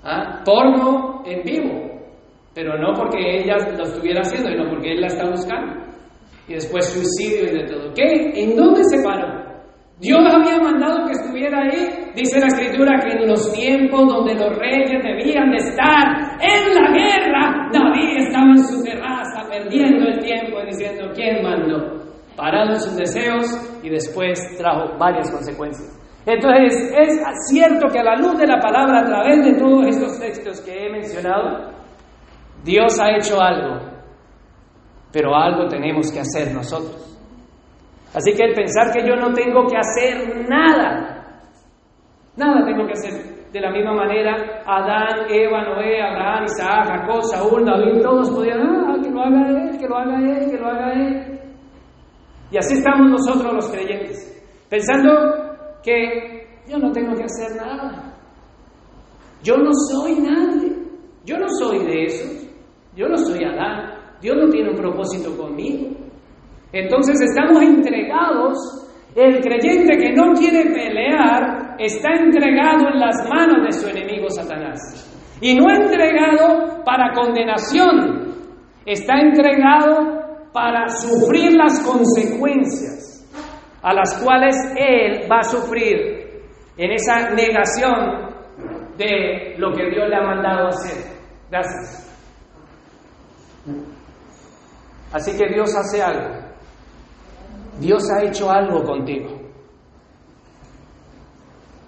¿Ah? 0.03 0.41
Porno 0.45 1.23
en 1.25 1.43
vivo. 1.43 1.89
Pero 2.53 2.77
no 2.77 2.93
porque 2.93 3.41
ella 3.41 3.57
lo 3.75 3.83
estuviera 3.83 4.21
haciendo, 4.21 4.49
sino 4.49 4.69
porque 4.69 4.91
él 4.93 5.01
la 5.01 5.07
está 5.07 5.27
buscando. 5.29 5.88
Y 6.49 6.53
después 6.55 6.85
suicidio 6.87 7.43
y 7.43 7.57
de 7.59 7.67
todo. 7.67 7.93
¿Qué? 7.93 8.31
¿En 8.35 8.55
dónde 8.55 8.83
se 8.85 9.03
paró? 9.03 9.39
Dios 9.99 10.19
había 10.33 10.57
mandado 10.59 11.05
que 11.05 11.11
estuviera 11.11 11.61
ahí. 11.61 12.11
Dice 12.15 12.39
la 12.39 12.47
escritura 12.47 12.99
que 13.03 13.11
en 13.11 13.27
los 13.27 13.51
tiempos 13.53 14.07
donde 14.07 14.33
los 14.33 14.57
reyes 14.57 15.03
debían 15.03 15.51
de 15.51 15.57
estar 15.57 16.39
en 16.41 16.73
la 16.73 16.91
guerra, 16.91 17.69
David 17.71 18.17
estaba 18.17 18.51
en 18.51 18.63
su 18.63 18.83
terraza 18.83 19.47
perdiendo 19.49 20.07
el 20.07 20.19
tiempo 20.19 20.57
diciendo, 20.65 21.11
¿quién 21.13 21.43
mandó? 21.43 21.99
Parando 22.35 22.75
sus 22.79 22.95
deseos 22.95 23.45
y 23.83 23.89
después 23.89 24.39
trajo 24.57 24.97
varias 24.97 25.29
consecuencias. 25.29 25.99
Entonces, 26.25 26.93
es 26.97 27.21
cierto 27.49 27.87
que 27.91 27.99
a 27.99 28.03
la 28.03 28.15
luz 28.15 28.37
de 28.37 28.47
la 28.47 28.59
palabra, 28.59 29.01
a 29.01 29.05
través 29.05 29.43
de 29.43 29.53
todos 29.53 29.87
estos 29.87 30.19
textos 30.19 30.61
que 30.61 30.85
he 30.85 30.89
mencionado, 30.89 31.73
Dios 32.63 32.99
ha 32.99 33.15
hecho 33.17 33.41
algo, 33.41 33.88
pero 35.11 35.35
algo 35.35 35.67
tenemos 35.67 36.11
que 36.11 36.19
hacer 36.19 36.53
nosotros. 36.53 37.05
Así 38.13 38.33
que 38.33 38.43
el 38.43 38.53
pensar 38.53 38.91
que 38.91 39.07
yo 39.07 39.15
no 39.15 39.31
tengo 39.33 39.65
que 39.67 39.77
hacer 39.77 40.47
nada, 40.49 41.41
nada 42.35 42.65
tengo 42.65 42.85
que 42.85 42.93
hacer. 42.93 43.39
De 43.51 43.59
la 43.59 43.71
misma 43.71 43.93
manera, 43.93 44.63
Adán, 44.65 45.25
Eva, 45.29 45.63
Noé, 45.63 46.01
Abraham, 46.01 46.45
Isaac, 46.45 46.87
Jacob, 46.87 47.23
Saúl, 47.23 47.65
David, 47.65 48.01
todos 48.01 48.29
podían, 48.29 48.61
ah, 48.61 48.95
que 49.01 49.09
lo 49.09 49.21
haga 49.21 49.49
él, 49.49 49.77
que 49.79 49.87
lo 49.87 49.97
haga 49.97 50.17
él, 50.19 50.51
que 50.51 50.57
lo 50.57 50.67
haga 50.67 50.93
él. 50.93 51.39
Y 52.51 52.57
así 52.57 52.75
estamos 52.75 53.09
nosotros 53.09 53.53
los 53.53 53.69
creyentes, 53.69 54.43
pensando 54.69 55.09
que 55.83 56.47
yo 56.67 56.77
no 56.77 56.91
tengo 56.91 57.15
que 57.15 57.23
hacer 57.23 57.55
nada. 57.57 58.09
Yo 59.43 59.57
no 59.57 59.71
soy 59.73 60.19
nadie. 60.19 60.75
Yo 61.25 61.37
no 61.37 61.47
soy 61.59 61.85
de 61.85 62.03
esos. 62.03 62.47
Yo 62.95 63.07
no 63.07 63.17
soy 63.17 63.43
Adán. 63.43 63.88
Dios 64.21 64.35
no 64.37 64.49
tiene 64.49 64.69
un 64.69 64.75
propósito 64.75 65.35
conmigo. 65.37 65.89
Entonces 66.71 67.19
estamos 67.21 67.61
entregados, 67.63 68.57
el 69.15 69.41
creyente 69.41 69.97
que 69.97 70.13
no 70.13 70.33
quiere 70.33 70.65
pelear 70.71 71.75
está 71.79 72.09
entregado 72.11 72.89
en 72.93 72.99
las 72.99 73.27
manos 73.27 73.65
de 73.65 73.71
su 73.71 73.87
enemigo 73.87 74.29
Satanás. 74.29 74.79
Y 75.41 75.55
no 75.55 75.69
entregado 75.69 76.83
para 76.83 77.13
condenación, 77.13 78.35
está 78.85 79.19
entregado 79.19 80.19
para 80.51 80.89
sufrir 80.89 81.53
las 81.53 81.79
consecuencias 81.83 83.25
a 83.81 83.93
las 83.93 84.21
cuales 84.21 84.55
él 84.75 85.27
va 85.31 85.39
a 85.39 85.43
sufrir 85.43 86.41
en 86.77 86.91
esa 86.91 87.29
negación 87.31 88.29
de 88.97 89.55
lo 89.57 89.71
que 89.73 89.89
Dios 89.89 90.09
le 90.09 90.15
ha 90.15 90.21
mandado 90.21 90.67
hacer. 90.67 91.03
Gracias. 91.49 92.05
Así 95.11 95.35
que 95.37 95.47
Dios 95.53 95.75
hace 95.75 96.01
algo. 96.01 96.49
Dios 97.79 98.03
ha 98.11 98.23
hecho 98.23 98.49
algo 98.49 98.83
contigo. 98.83 99.29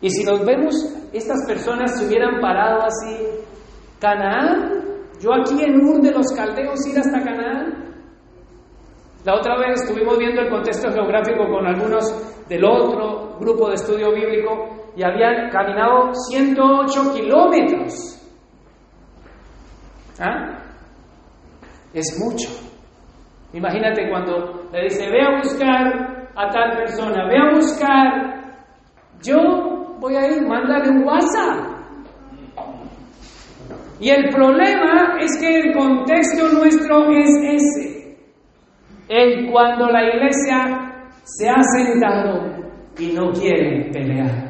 Y 0.01 0.09
si 0.09 0.23
nos 0.23 0.43
vemos, 0.43 0.73
estas 1.13 1.45
personas 1.45 1.97
se 1.97 2.07
hubieran 2.07 2.39
parado 2.41 2.81
así, 2.81 3.17
Canaán, 3.99 4.81
yo 5.19 5.29
aquí 5.33 5.63
en 5.63 5.85
Ur 5.85 6.01
de 6.01 6.11
los 6.11 6.31
Caldeos 6.35 6.87
ir 6.87 6.97
hasta 6.97 7.23
Canaán. 7.23 7.91
La 9.23 9.35
otra 9.35 9.59
vez 9.59 9.81
estuvimos 9.81 10.17
viendo 10.17 10.41
el 10.41 10.49
contexto 10.49 10.91
geográfico 10.91 11.45
con 11.47 11.67
algunos 11.67 12.47
del 12.49 12.65
otro 12.65 13.37
grupo 13.39 13.69
de 13.69 13.75
estudio 13.75 14.11
bíblico 14.11 14.91
y 14.95 15.03
habían 15.03 15.51
caminado 15.51 16.11
108 16.15 17.13
kilómetros. 17.13 18.17
¿Ah? 20.19 20.57
Es 21.93 22.19
mucho. 22.19 22.70
Imagínate 23.53 24.09
cuando 24.09 24.69
le 24.71 24.83
dice, 24.83 25.09
ve 25.09 25.21
a 25.21 25.37
buscar 25.37 26.29
a 26.35 26.49
tal 26.49 26.77
persona, 26.77 27.27
ve 27.27 27.37
a 27.37 27.53
buscar, 27.53 28.55
yo 29.21 29.97
voy 29.99 30.15
a 30.15 30.27
ir, 30.27 30.47
mándale 30.47 30.89
un 30.89 31.03
WhatsApp. 31.03 31.71
Y 33.99 34.09
el 34.09 34.29
problema 34.29 35.17
es 35.19 35.37
que 35.39 35.59
el 35.59 35.73
contexto 35.75 36.47
nuestro 36.53 37.11
es 37.11 37.29
ese. 37.43 38.17
El 39.07 39.51
cuando 39.51 39.87
la 39.87 40.03
iglesia 40.03 40.91
se 41.23 41.49
ha 41.49 41.61
sentado 41.61 42.63
y 42.97 43.13
no 43.13 43.31
quiere 43.31 43.91
pelear. 43.91 44.49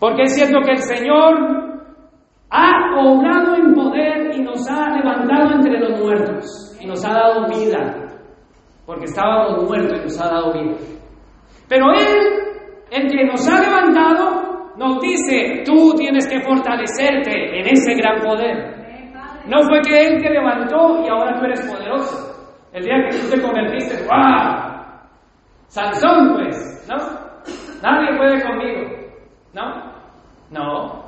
Porque 0.00 0.22
es 0.22 0.34
cierto 0.34 0.58
que 0.64 0.72
el 0.72 0.82
Señor 0.82 1.73
ha 2.56 3.00
obrado 3.00 3.56
en 3.56 3.74
poder 3.74 4.36
y 4.36 4.42
nos 4.42 4.68
ha 4.70 4.90
levantado 4.90 5.56
entre 5.56 5.80
los 5.80 6.00
muertos 6.00 6.78
y 6.80 6.86
nos 6.86 7.04
ha 7.04 7.12
dado 7.12 7.48
vida, 7.48 7.96
porque 8.86 9.06
estábamos 9.06 9.64
muertos 9.64 9.98
y 9.98 10.02
nos 10.04 10.20
ha 10.20 10.28
dado 10.28 10.52
vida. 10.52 10.76
Pero 11.68 11.86
Él, 11.92 12.18
el 12.92 13.10
que 13.10 13.24
nos 13.24 13.48
ha 13.48 13.60
levantado, 13.60 14.72
nos 14.76 15.00
dice, 15.00 15.64
tú 15.64 15.94
tienes 15.96 16.28
que 16.28 16.40
fortalecerte 16.42 17.58
en 17.58 17.66
ese 17.66 17.94
gran 17.94 18.20
poder. 18.22 18.74
No 19.46 19.62
fue 19.62 19.80
que 19.82 20.06
Él 20.06 20.22
te 20.22 20.30
levantó 20.30 21.02
y 21.04 21.08
ahora 21.08 21.36
tú 21.36 21.44
eres 21.46 21.60
poderoso. 21.66 22.30
El 22.72 22.84
día 22.84 22.94
que 23.10 23.18
tú 23.18 23.30
te 23.30 23.42
convertiste, 23.42 24.04
¡wow! 24.04 24.74
Sansón, 25.66 26.34
pues, 26.34 26.86
¿no? 26.88 26.96
Nadie 27.82 28.16
puede 28.16 28.42
conmigo, 28.42 28.90
¿no? 29.52 29.92
No. 30.50 31.03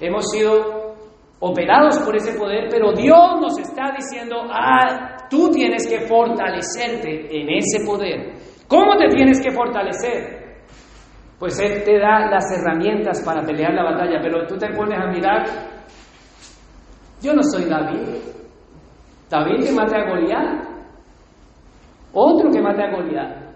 Hemos 0.00 0.30
sido 0.30 0.94
operados 1.40 1.98
por 2.00 2.16
ese 2.16 2.38
poder, 2.38 2.68
pero 2.70 2.92
Dios 2.92 3.40
nos 3.40 3.58
está 3.58 3.92
diciendo, 3.96 4.36
ah, 4.50 5.26
tú 5.28 5.50
tienes 5.50 5.86
que 5.88 6.06
fortalecerte 6.06 7.28
en 7.30 7.48
ese 7.50 7.84
poder. 7.84 8.32
¿Cómo 8.66 8.96
te 8.96 9.08
tienes 9.08 9.42
que 9.42 9.50
fortalecer? 9.50 10.40
Pues 11.38 11.58
Él 11.60 11.82
te 11.84 11.98
da 11.98 12.30
las 12.30 12.44
herramientas 12.52 13.22
para 13.24 13.42
pelear 13.42 13.72
la 13.74 13.84
batalla, 13.84 14.20
pero 14.22 14.46
tú 14.46 14.56
te 14.56 14.68
pones 14.74 14.98
a 14.98 15.06
mirar, 15.06 15.44
yo 17.22 17.34
no 17.34 17.42
soy 17.42 17.64
David. 17.64 18.00
David 19.28 19.64
que 19.64 19.72
mate 19.72 19.96
a 19.96 20.08
Goliat. 20.08 20.64
Otro 22.12 22.50
que 22.50 22.60
mate 22.60 22.82
a 22.82 22.90
Goliat. 22.90 23.50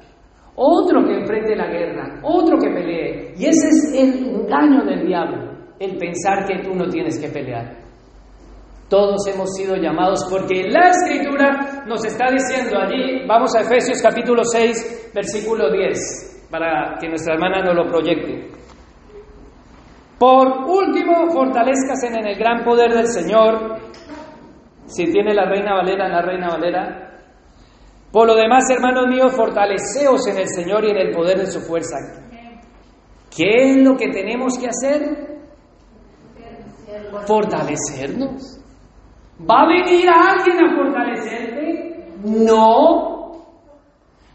Otro 0.57 1.05
que 1.05 1.15
enfrente 1.15 1.57
la 1.57 1.67
guerra. 1.67 2.21
Otro 2.23 2.59
que 2.59 2.71
pelee. 2.71 3.35
Y 3.37 3.47
ese 3.47 3.69
es 3.69 3.95
el 3.95 4.27
engaño 4.29 4.85
del 4.85 5.07
diablo 5.07 5.44
el 5.85 5.97
pensar 5.99 6.47
que 6.47 6.63
tú 6.63 6.75
no 6.75 6.89
tienes 6.89 7.19
que 7.19 7.29
pelear. 7.29 7.85
Todos 8.89 9.27
hemos 9.27 9.51
sido 9.57 9.77
llamados 9.77 10.27
porque 10.31 10.69
la 10.69 10.91
escritura 10.91 11.85
nos 11.87 12.05
está 12.05 12.27
diciendo 12.31 12.79
allí, 12.79 13.27
vamos 13.27 13.55
a 13.57 13.63
Efesios 13.63 14.01
capítulo 14.03 14.43
6, 14.45 15.11
versículo 15.15 15.71
10, 15.71 16.49
para 16.51 16.97
que 17.01 17.09
nuestra 17.09 17.35
hermana 17.35 17.63
nos 17.63 17.75
lo 17.75 17.87
proyecte. 17.91 18.51
Por 20.19 20.47
último, 20.69 21.31
fortalezcase 21.31 22.07
en 22.09 22.27
el 22.27 22.39
gran 22.39 22.63
poder 22.63 22.93
del 22.93 23.07
Señor. 23.09 23.79
Si 24.87 25.11
tiene 25.11 25.35
la 25.35 25.47
reina 25.47 25.75
Valera, 25.75 26.09
la 26.09 26.23
reina 26.23 26.49
Valera. 26.51 27.19
Por 28.13 28.29
lo 28.29 28.37
demás, 28.37 28.65
hermanos 28.71 29.07
míos, 29.09 29.35
fortaleceos 29.35 30.27
en 30.29 30.39
el 30.39 30.49
Señor 30.49 30.85
y 30.85 30.91
en 30.91 30.99
el 30.99 31.11
poder 31.11 31.39
de 31.39 31.47
su 31.47 31.61
fuerza. 31.61 31.97
¿Qué 33.37 33.73
es 33.73 33.77
lo 33.83 33.97
que 33.97 34.11
tenemos 34.11 34.57
que 34.57 34.69
hacer? 34.69 35.34
Fortalecernos. 37.27 38.61
¿Va 39.51 39.63
a 39.63 39.67
venir 39.67 40.09
alguien 40.09 40.65
a 40.65 40.77
fortalecerte? 40.77 42.07
No. 42.25 43.15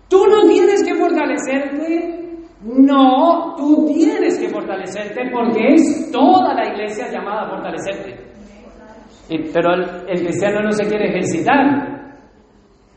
¿Tú 0.09 0.25
no 0.27 0.41
tienes 0.49 0.83
que 0.83 0.95
fortalecerte? 0.95 2.19
No, 2.61 3.55
tú 3.55 3.85
tienes 3.87 4.37
que 4.37 4.49
fortalecerte 4.49 5.29
porque 5.31 5.75
es 5.75 6.11
toda 6.11 6.53
la 6.53 6.67
iglesia 6.67 7.09
llamada 7.09 7.43
a 7.43 7.49
fortalecerte. 7.49 8.17
pero 9.53 9.73
el, 10.07 10.19
cristiano 10.19 10.61
no 10.61 10.71
se 10.71 10.85
quiere 10.85 11.09
ejercitar. 11.09 11.99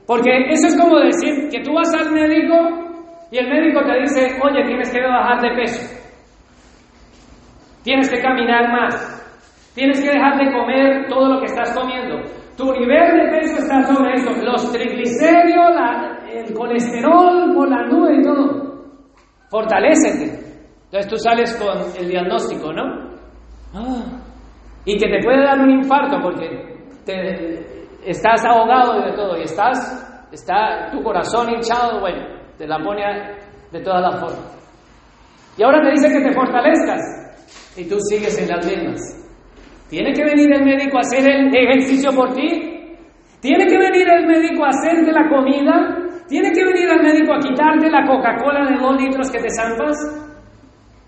Porque 0.05 0.31
eso 0.49 0.67
es 0.67 0.77
como 0.77 0.99
decir 0.99 1.49
que 1.49 1.61
tú 1.63 1.73
vas 1.75 1.95
al 1.95 2.11
médico 2.11 2.55
y 3.31 3.39
el 3.39 3.49
médico 3.49 3.81
te 3.85 4.01
dice, 4.01 4.41
oye, 4.43 4.65
tienes 4.67 4.91
que 4.91 5.01
bajar 5.01 5.41
de 5.41 5.55
peso. 5.55 6.03
Tienes 7.85 8.11
que 8.11 8.21
caminar 8.21 8.69
más. 8.73 9.22
Tienes 9.75 10.01
que 10.01 10.11
dejar 10.11 10.39
de 10.39 10.53
comer 10.53 11.09
todo 11.09 11.35
lo 11.35 11.41
que 11.41 11.47
estás 11.47 11.75
comiendo. 11.75 12.21
Tu 12.57 12.73
nivel 12.73 13.19
de 13.19 13.39
peso 13.39 13.59
está 13.59 13.83
sobre 13.83 14.15
esto. 14.15 14.31
Los 14.43 14.71
triglicéridos, 14.73 15.71
el 16.31 16.55
colesterol 16.55 17.55
por 17.55 17.69
la 17.69 17.87
nube 17.87 18.17
y 18.19 18.23
todo. 18.23 18.73
Fortalécete. 19.51 20.43
Entonces 20.85 21.11
tú 21.11 21.17
sales 21.17 21.57
con 21.57 21.79
el 21.99 22.09
diagnóstico, 22.09 22.73
¿no? 22.73 23.13
Ah. 23.75 24.21
y 24.85 24.99
que 24.99 25.09
te 25.09 25.25
puede 25.25 25.43
dar 25.45 25.59
un 25.61 25.71
infarto 25.71 26.19
porque 26.21 26.47
te, 27.07 27.87
estás 28.05 28.45
ahogado 28.45 29.01
de 29.01 29.13
todo 29.13 29.39
y 29.39 29.45
estás, 29.45 30.29
está 30.31 30.91
tu 30.91 31.03
corazón 31.03 31.49
hinchado, 31.49 32.01
bueno, 32.01 32.23
te 32.59 32.67
la 32.67 32.79
pone 32.79 33.03
de 33.71 33.81
todas 33.81 34.03
las 34.03 34.21
formas. 34.21 34.59
Y 35.57 35.63
ahora 35.63 35.81
te 35.83 35.91
dice 35.91 36.09
que 36.09 36.29
te 36.29 36.33
fortalezcas 36.33 37.01
y 37.77 37.89
tú 37.89 37.97
sigues 38.01 38.39
en 38.39 38.49
las 38.49 38.67
mismas. 38.67 39.22
¿Tiene 39.93 40.15
que 40.15 40.25
venir 40.25 40.51
el 40.51 40.65
médico 40.65 40.97
a 40.97 41.01
hacer 41.01 41.29
el 41.29 41.55
ejercicio 41.55 42.13
por 42.17 42.33
ti? 42.33 42.49
¿Tiene 43.43 43.67
que 43.67 43.77
venir 43.77 44.09
el 44.09 44.27
médico 44.27 44.65
a 44.65 44.71
hacerte 44.71 45.13
la 45.13 45.29
comida? 45.29 46.25
¿Tiene 46.27 46.51
que 46.51 46.65
venir 46.65 46.89
el 46.89 47.03
médico 47.03 47.35
a 47.35 47.39
quitarte 47.39 47.91
la 47.91 48.07
Coca-Cola 48.07 48.71
de 48.71 48.79
dos 48.79 48.97
litros 48.99 49.31
que 49.31 49.39
te 49.39 49.51
zampas? 49.51 49.95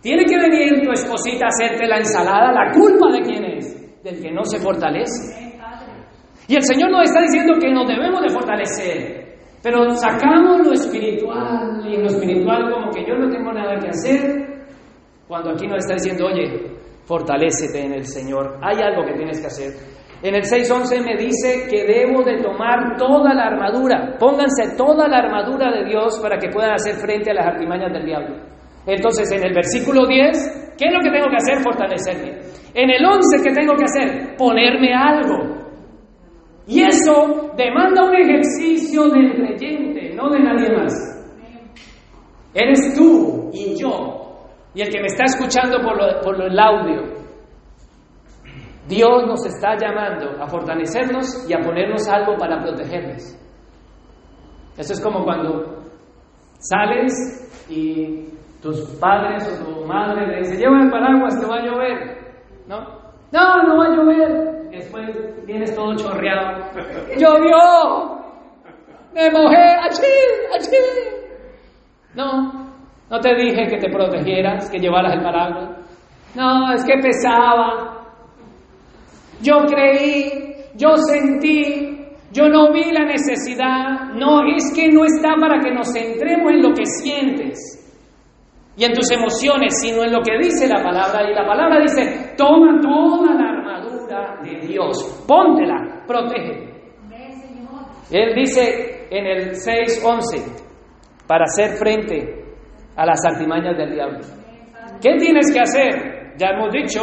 ¿Tiene 0.02 0.26
que 0.26 0.36
venir 0.36 0.82
tu 0.84 0.92
esposita 0.92 1.46
a 1.46 1.48
hacerte 1.48 1.86
la 1.86 1.96
ensalada? 1.96 2.52
¿La 2.52 2.72
culpa 2.72 3.10
de 3.10 3.22
quién 3.22 3.44
es? 3.56 4.02
Del 4.04 4.20
que 4.20 4.30
no 4.30 4.44
se 4.44 4.58
fortalece. 4.58 5.54
Y 6.46 6.56
el 6.56 6.62
Señor 6.62 6.90
nos 6.90 7.04
está 7.04 7.22
diciendo 7.22 7.54
que 7.58 7.72
nos 7.72 7.88
debemos 7.88 8.20
de 8.20 8.28
fortalecer. 8.28 9.38
Pero 9.62 9.88
sacamos 9.92 10.60
lo 10.62 10.72
espiritual 10.74 11.82
y 11.88 11.96
lo 11.96 12.08
espiritual 12.08 12.70
como 12.70 12.90
que 12.90 13.02
yo 13.08 13.14
no 13.14 13.30
tengo 13.30 13.50
nada 13.50 13.78
que 13.80 13.88
hacer. 13.88 14.66
Cuando 15.26 15.52
aquí 15.52 15.66
nos 15.66 15.78
está 15.78 15.94
diciendo, 15.94 16.26
oye, 16.26 16.74
fortalécete 17.04 17.84
en 17.84 17.94
el 17.94 18.04
Señor. 18.04 18.58
Hay 18.62 18.80
algo 18.82 19.04
que 19.04 19.14
tienes 19.14 19.40
que 19.40 19.46
hacer. 19.46 19.72
En 20.22 20.34
el 20.34 20.42
6.11 20.42 21.04
me 21.04 21.16
dice 21.16 21.68
que 21.70 21.84
debo 21.84 22.22
de 22.22 22.42
tomar 22.42 22.96
toda 22.96 23.34
la 23.34 23.44
armadura. 23.44 24.16
Pónganse 24.18 24.74
toda 24.76 25.06
la 25.06 25.18
armadura 25.18 25.70
de 25.70 25.84
Dios 25.84 26.18
para 26.22 26.38
que 26.38 26.48
puedan 26.48 26.72
hacer 26.72 26.94
frente 26.94 27.30
a 27.30 27.34
las 27.34 27.46
artimañas 27.46 27.92
del 27.92 28.06
diablo. 28.06 28.36
Entonces, 28.86 29.30
en 29.32 29.46
el 29.46 29.54
versículo 29.54 30.06
10, 30.06 30.76
¿qué 30.78 30.86
es 30.86 30.92
lo 30.94 31.00
que 31.00 31.10
tengo 31.10 31.28
que 31.28 31.36
hacer? 31.36 31.62
Fortalecerme. 31.62 32.38
En 32.74 32.90
el 32.90 33.04
11, 33.04 33.42
¿qué 33.42 33.54
tengo 33.54 33.74
que 33.76 33.84
hacer? 33.84 34.36
Ponerme 34.36 34.94
algo. 34.94 35.64
Y 36.66 36.82
eso 36.82 37.52
demanda 37.56 38.06
un 38.08 38.16
ejercicio 38.16 39.04
del 39.08 39.34
creyente, 39.34 40.14
no 40.14 40.30
de 40.30 40.40
nadie 40.40 40.70
más. 40.74 40.94
Eres 42.54 42.94
tú 42.96 43.50
y 43.52 43.74
yo 43.78 44.23
y 44.74 44.82
el 44.82 44.88
que 44.90 45.00
me 45.00 45.06
está 45.06 45.24
escuchando 45.24 45.78
por, 45.80 45.98
por 46.22 46.42
el 46.42 46.58
audio, 46.58 47.24
Dios 48.88 49.26
nos 49.26 49.46
está 49.46 49.76
llamando 49.76 50.42
a 50.42 50.46
fortalecernos 50.46 51.48
y 51.48 51.54
a 51.54 51.60
ponernos 51.60 52.06
algo 52.08 52.36
para 52.36 52.60
protegernos. 52.60 53.22
Eso 54.76 54.92
es 54.92 55.00
como 55.00 55.24
cuando 55.24 55.84
sales 56.58 57.12
y 57.68 58.28
tus 58.60 58.80
padres 58.98 59.46
o 59.48 59.64
tu 59.64 59.86
madre 59.86 60.26
te 60.26 60.36
dicen, 60.38 60.58
lleva 60.58 60.82
el 60.82 60.90
paraguas, 60.90 61.40
te 61.40 61.46
va 61.46 61.56
a 61.56 61.64
llover. 61.64 62.34
¿No? 62.66 62.80
No, 63.32 63.62
no 63.62 63.78
va 63.78 63.86
a 63.86 63.96
llover. 63.96 64.70
Después 64.70 65.46
vienes 65.46 65.74
todo 65.74 65.94
chorreado. 65.96 66.70
¡Llovió! 67.16 68.24
¡Me 69.14 69.30
mojé! 69.30 69.76
¡Achí! 69.82 70.02
¡Achí! 70.54 70.76
No, 72.14 72.63
no 73.10 73.20
te 73.20 73.34
dije 73.34 73.66
que 73.68 73.78
te 73.78 73.90
protegieras, 73.90 74.70
que 74.70 74.78
llevaras 74.78 75.14
el 75.14 75.22
paraguas. 75.22 75.84
No, 76.34 76.72
es 76.72 76.84
que 76.84 76.98
pesaba. 76.98 78.02
Yo 79.42 79.58
creí, 79.66 80.54
yo 80.74 80.96
sentí, 80.96 82.06
yo 82.32 82.48
no 82.48 82.72
vi 82.72 82.90
la 82.92 83.04
necesidad. 83.04 84.14
No, 84.14 84.42
es 84.56 84.72
que 84.74 84.88
no 84.88 85.04
está 85.04 85.34
para 85.38 85.60
que 85.60 85.70
nos 85.70 85.92
centremos 85.92 86.52
en 86.52 86.62
lo 86.62 86.72
que 86.72 86.86
sientes 86.86 87.80
y 88.76 88.84
en 88.84 88.92
tus 88.92 89.10
emociones, 89.12 89.80
sino 89.80 90.02
en 90.02 90.12
lo 90.12 90.20
que 90.22 90.36
dice 90.38 90.66
la 90.66 90.82
palabra. 90.82 91.30
Y 91.30 91.34
la 91.34 91.46
palabra 91.46 91.80
dice, 91.80 92.34
toma 92.36 92.80
toda 92.80 93.34
la 93.34 93.50
armadura 93.50 94.40
de 94.42 94.66
Dios, 94.66 95.24
póntela, 95.28 96.02
protege. 96.06 96.72
Él 98.10 98.34
dice 98.34 99.06
en 99.10 99.26
el 99.26 99.50
6.11, 99.52 101.26
para 101.26 101.44
hacer 101.44 101.76
frente 101.78 102.43
a 102.96 103.06
las 103.06 103.20
artimañas 103.24 103.76
del 103.76 103.92
diablo. 103.92 104.20
¿Qué 105.00 105.16
tienes 105.18 105.52
que 105.52 105.60
hacer? 105.60 106.34
Ya 106.36 106.48
hemos 106.48 106.72
dicho, 106.72 107.00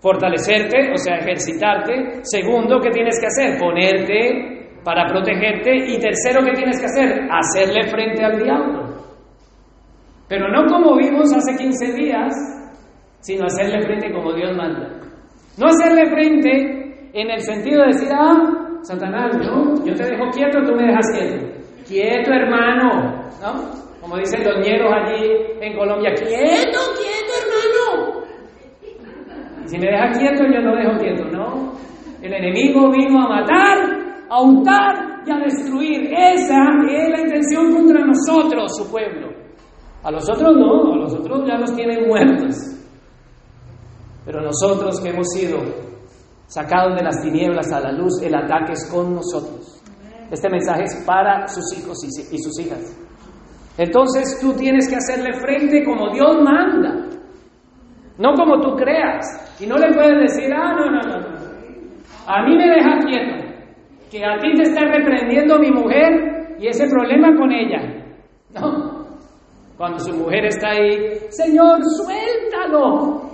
fortalecerte, 0.00 0.92
o 0.92 0.96
sea, 0.96 1.16
ejercitarte. 1.16 2.20
Segundo, 2.22 2.80
¿qué 2.80 2.90
tienes 2.90 3.18
que 3.20 3.26
hacer? 3.26 3.58
Ponerte 3.58 4.70
para 4.84 5.06
protegerte. 5.06 5.74
Y 5.88 5.98
tercero, 5.98 6.44
¿qué 6.44 6.52
tienes 6.52 6.80
que 6.80 6.86
hacer? 6.86 7.28
Hacerle 7.30 7.88
frente 7.88 8.24
al 8.24 8.42
diablo. 8.42 8.88
Pero 10.28 10.48
no 10.48 10.66
como 10.66 10.96
vimos 10.96 11.32
hace 11.34 11.56
15 11.56 11.92
días, 11.94 12.32
sino 13.20 13.46
hacerle 13.46 13.80
frente 13.82 14.12
como 14.12 14.32
Dios 14.34 14.56
manda. 14.56 14.88
No 15.58 15.66
hacerle 15.66 16.06
frente 16.10 17.10
en 17.12 17.30
el 17.30 17.40
sentido 17.40 17.82
de 17.82 17.88
decir, 17.88 18.08
ah, 18.12 18.78
Satanás, 18.82 19.36
¿no? 19.38 19.84
Yo 19.84 19.94
te 19.94 20.04
dejo 20.04 20.30
quieto, 20.30 20.62
tú 20.64 20.74
me 20.74 20.86
dejas 20.86 21.06
quieto. 21.12 21.46
Quieto, 21.86 22.32
hermano, 22.32 23.24
¿no? 23.42 23.87
Como 24.00 24.16
dicen 24.16 24.44
los 24.44 24.64
ñeros 24.64 24.92
allí 24.92 25.26
en 25.60 25.76
Colombia, 25.76 26.12
quieto, 26.14 26.78
quieto, 26.96 27.32
hermano. 27.42 28.24
Y 29.64 29.68
si 29.68 29.78
me 29.78 29.86
deja 29.90 30.10
quieto, 30.12 30.44
yo 30.44 30.60
no 30.60 30.76
dejo 30.76 30.98
quieto, 30.98 31.24
¿no? 31.30 31.72
El 32.22 32.32
enemigo 32.32 32.90
vino 32.90 33.20
a 33.22 33.28
matar, 33.28 33.78
a 34.28 34.40
untar 34.40 35.22
y 35.26 35.30
a 35.30 35.36
destruir. 35.38 36.12
Esa 36.12 36.58
es 36.88 37.10
la 37.10 37.20
intención 37.20 37.74
contra 37.74 38.04
nosotros, 38.04 38.72
su 38.76 38.90
pueblo. 38.90 39.28
A 40.04 40.10
los 40.10 40.28
otros 40.30 40.56
no, 40.56 40.92
a 40.92 40.96
los 40.96 41.14
otros 41.14 41.46
ya 41.46 41.58
los 41.58 41.74
tienen 41.74 42.06
muertos. 42.08 42.54
Pero 44.24 44.40
nosotros 44.42 45.00
que 45.00 45.10
hemos 45.10 45.28
sido 45.28 45.58
sacados 46.46 46.96
de 46.96 47.02
las 47.02 47.20
tinieblas 47.20 47.72
a 47.72 47.80
la 47.80 47.92
luz, 47.92 48.22
el 48.22 48.34
ataque 48.34 48.72
es 48.72 48.90
con 48.90 49.14
nosotros. 49.14 49.82
Este 50.30 50.48
mensaje 50.48 50.84
es 50.84 51.04
para 51.04 51.48
sus 51.48 51.76
hijos 51.78 51.98
y 52.04 52.38
sus 52.38 52.60
hijas. 52.60 53.07
Entonces 53.78 54.40
tú 54.40 54.54
tienes 54.54 54.88
que 54.88 54.96
hacerle 54.96 55.32
frente 55.34 55.84
como 55.84 56.12
Dios 56.12 56.42
manda, 56.42 57.06
no 58.18 58.34
como 58.34 58.60
tú 58.60 58.74
creas. 58.74 59.56
Y 59.60 59.66
no 59.66 59.76
le 59.76 59.94
puedes 59.94 60.20
decir, 60.20 60.52
ah, 60.52 60.74
no, 60.74 60.90
no, 60.90 61.00
no, 61.00 61.20
no. 61.20 61.38
A 62.26 62.42
mí 62.42 62.56
me 62.56 62.68
deja 62.68 62.98
quieto, 63.06 63.36
que 64.10 64.24
a 64.24 64.36
ti 64.38 64.52
te 64.54 64.62
está 64.62 64.80
reprendiendo 64.84 65.58
mi 65.60 65.70
mujer 65.70 66.56
y 66.58 66.66
ese 66.66 66.88
problema 66.88 67.34
con 67.36 67.52
ella. 67.52 68.04
No. 68.52 69.06
Cuando 69.76 70.00
su 70.00 70.12
mujer 70.12 70.46
está 70.46 70.70
ahí, 70.70 71.16
Señor, 71.28 71.78
suéltalo. 71.84 73.30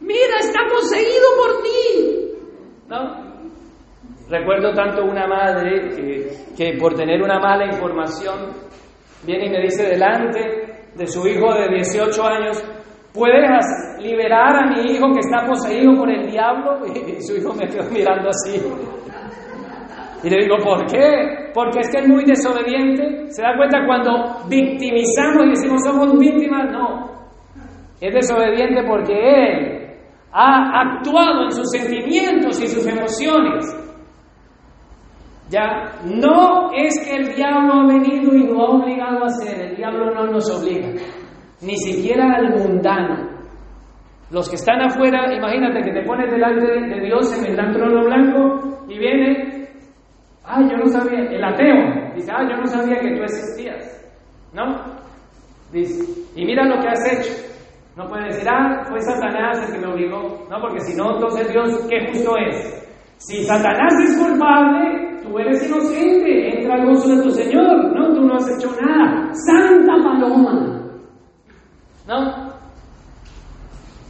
Mira, 0.00 0.38
está 0.40 0.60
poseído 0.66 1.26
por 1.36 1.62
ti. 1.62 2.30
¿No? 2.88 3.24
Recuerdo 4.30 4.72
tanto 4.72 5.04
una 5.04 5.26
madre 5.26 5.90
que, 5.90 6.30
que 6.56 6.78
por 6.78 6.94
tener 6.94 7.22
una 7.22 7.38
mala 7.38 7.66
información 7.66 8.63
viene 9.26 9.46
y 9.46 9.50
me 9.50 9.60
dice 9.62 9.84
delante 9.84 10.40
de 10.94 11.06
su 11.06 11.26
hijo 11.26 11.52
de 11.54 11.68
18 11.74 12.22
años, 12.24 12.64
¿puedes 13.12 13.64
liberar 14.00 14.56
a 14.56 14.66
mi 14.70 14.92
hijo 14.92 15.12
que 15.12 15.20
está 15.20 15.46
poseído 15.46 15.94
por 15.94 16.10
el 16.10 16.30
diablo? 16.30 16.80
Y 16.94 17.22
su 17.22 17.36
hijo 17.36 17.52
me 17.54 17.66
quedó 17.66 17.90
mirando 17.90 18.28
así. 18.28 18.60
Y 20.22 20.30
le 20.30 20.42
digo, 20.42 20.56
¿por 20.62 20.86
qué? 20.86 21.50
Porque 21.52 21.80
es 21.80 21.90
que 21.90 21.98
es 21.98 22.08
muy 22.08 22.24
desobediente. 22.24 23.30
¿Se 23.30 23.42
da 23.42 23.56
cuenta 23.56 23.84
cuando 23.86 24.48
victimizamos 24.48 25.44
y 25.44 25.50
decimos 25.50 25.84
somos 25.84 26.18
víctimas? 26.18 26.70
No. 26.72 27.10
Es 28.00 28.14
desobediente 28.14 28.82
porque 28.88 29.12
él 29.12 29.84
ha 30.32 30.80
actuado 30.80 31.44
en 31.44 31.50
sus 31.52 31.70
sentimientos 31.70 32.60
y 32.62 32.66
sus 32.66 32.86
emociones. 32.86 33.64
Ya, 35.54 36.00
no 36.04 36.72
es 36.72 36.98
que 37.04 37.14
el 37.14 37.36
diablo 37.36 37.74
ha 37.74 37.86
venido 37.86 38.34
y 38.34 38.44
lo 38.48 38.60
ha 38.60 38.70
obligado 38.70 39.22
a 39.22 39.26
hacer, 39.26 39.70
el 39.70 39.76
diablo 39.76 40.12
no 40.12 40.26
nos 40.26 40.50
obliga, 40.50 40.88
ni 41.62 41.76
siquiera 41.76 42.34
al 42.34 42.58
mundano. 42.58 43.30
Los 44.32 44.48
que 44.48 44.56
están 44.56 44.82
afuera, 44.82 45.32
imagínate 45.32 45.80
que 45.82 45.92
te 45.92 46.02
pones 46.04 46.28
delante 46.28 46.66
de 46.66 47.00
Dios 47.06 47.38
en 47.38 47.46
el 47.46 47.54
gran 47.54 47.72
trono 47.72 48.04
blanco 48.04 48.84
y 48.88 48.98
viene, 48.98 49.68
ay, 50.44 50.68
yo 50.68 50.76
no 50.76 50.86
sabía, 50.86 51.20
el 51.20 51.44
ateo, 51.44 52.14
dice, 52.16 52.32
ay, 52.34 52.48
yo 52.50 52.56
no 52.56 52.66
sabía 52.66 52.98
que 52.98 53.14
tú 53.14 53.22
existías, 53.22 54.12
¿no? 54.52 54.64
Dice, 55.70 56.02
y 56.34 56.44
mira 56.46 56.64
lo 56.64 56.80
que 56.80 56.88
has 56.88 57.12
hecho. 57.12 57.32
No 57.96 58.08
puede 58.08 58.24
decir, 58.24 58.48
ah, 58.50 58.82
fue 58.88 59.00
Satanás 59.02 59.68
el 59.68 59.72
que 59.72 59.86
me 59.86 59.92
obligó, 59.92 60.48
no, 60.50 60.60
porque 60.60 60.80
si 60.80 60.96
no, 60.96 61.14
entonces 61.14 61.52
Dios, 61.52 61.86
¿qué 61.88 62.10
justo 62.10 62.36
es? 62.38 62.84
Si 63.18 63.44
Satanás 63.44 63.92
es 64.02 64.18
culpable, 64.18 65.13
tú 65.24 65.38
eres 65.38 65.66
inocente, 65.66 66.58
entra 66.58 66.74
al 66.74 66.86
gozo 66.86 67.16
de 67.16 67.22
tu 67.22 67.30
Señor, 67.30 67.92
¿no? 67.94 68.14
Tú 68.14 68.20
no 68.20 68.34
has 68.34 68.48
hecho 68.56 68.70
nada. 68.80 69.32
Santa 69.32 69.92
Paloma, 70.02 70.90
¿no? 72.06 72.54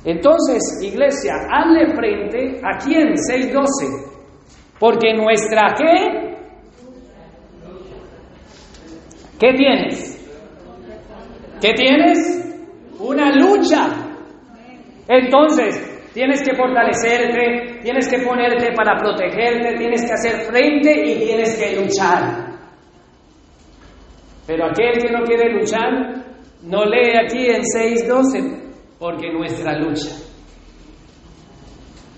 Entonces, 0.04 0.60
iglesia, 0.82 1.32
hazle 1.50 1.94
frente 1.94 2.60
a 2.62 2.76
quién? 2.78 3.14
6.12. 3.14 4.10
Porque 4.78 5.14
nuestra 5.14 5.74
qué? 5.78 6.36
¿Qué 9.38 9.52
tienes? 9.56 10.10
¿Qué 11.60 11.72
tienes? 11.74 12.18
Una 12.98 13.34
lucha. 13.34 13.88
Entonces, 15.08 15.93
Tienes 16.14 16.44
que 16.44 16.54
fortalecerte, 16.54 17.80
tienes 17.82 18.08
que 18.08 18.20
ponerte 18.20 18.72
para 18.72 18.96
protegerte, 18.96 19.76
tienes 19.76 20.06
que 20.06 20.12
hacer 20.12 20.42
frente 20.42 20.92
y 21.06 21.18
tienes 21.18 21.58
que 21.58 21.74
luchar. 21.74 22.54
Pero 24.46 24.66
aquel 24.66 25.02
que 25.02 25.10
no 25.10 25.24
quiere 25.24 25.52
luchar, 25.52 26.24
no 26.62 26.84
lee 26.84 27.16
aquí 27.20 27.46
en 27.46 27.62
6.12, 27.62 28.62
porque 28.96 29.32
nuestra 29.32 29.76
lucha. 29.76 30.10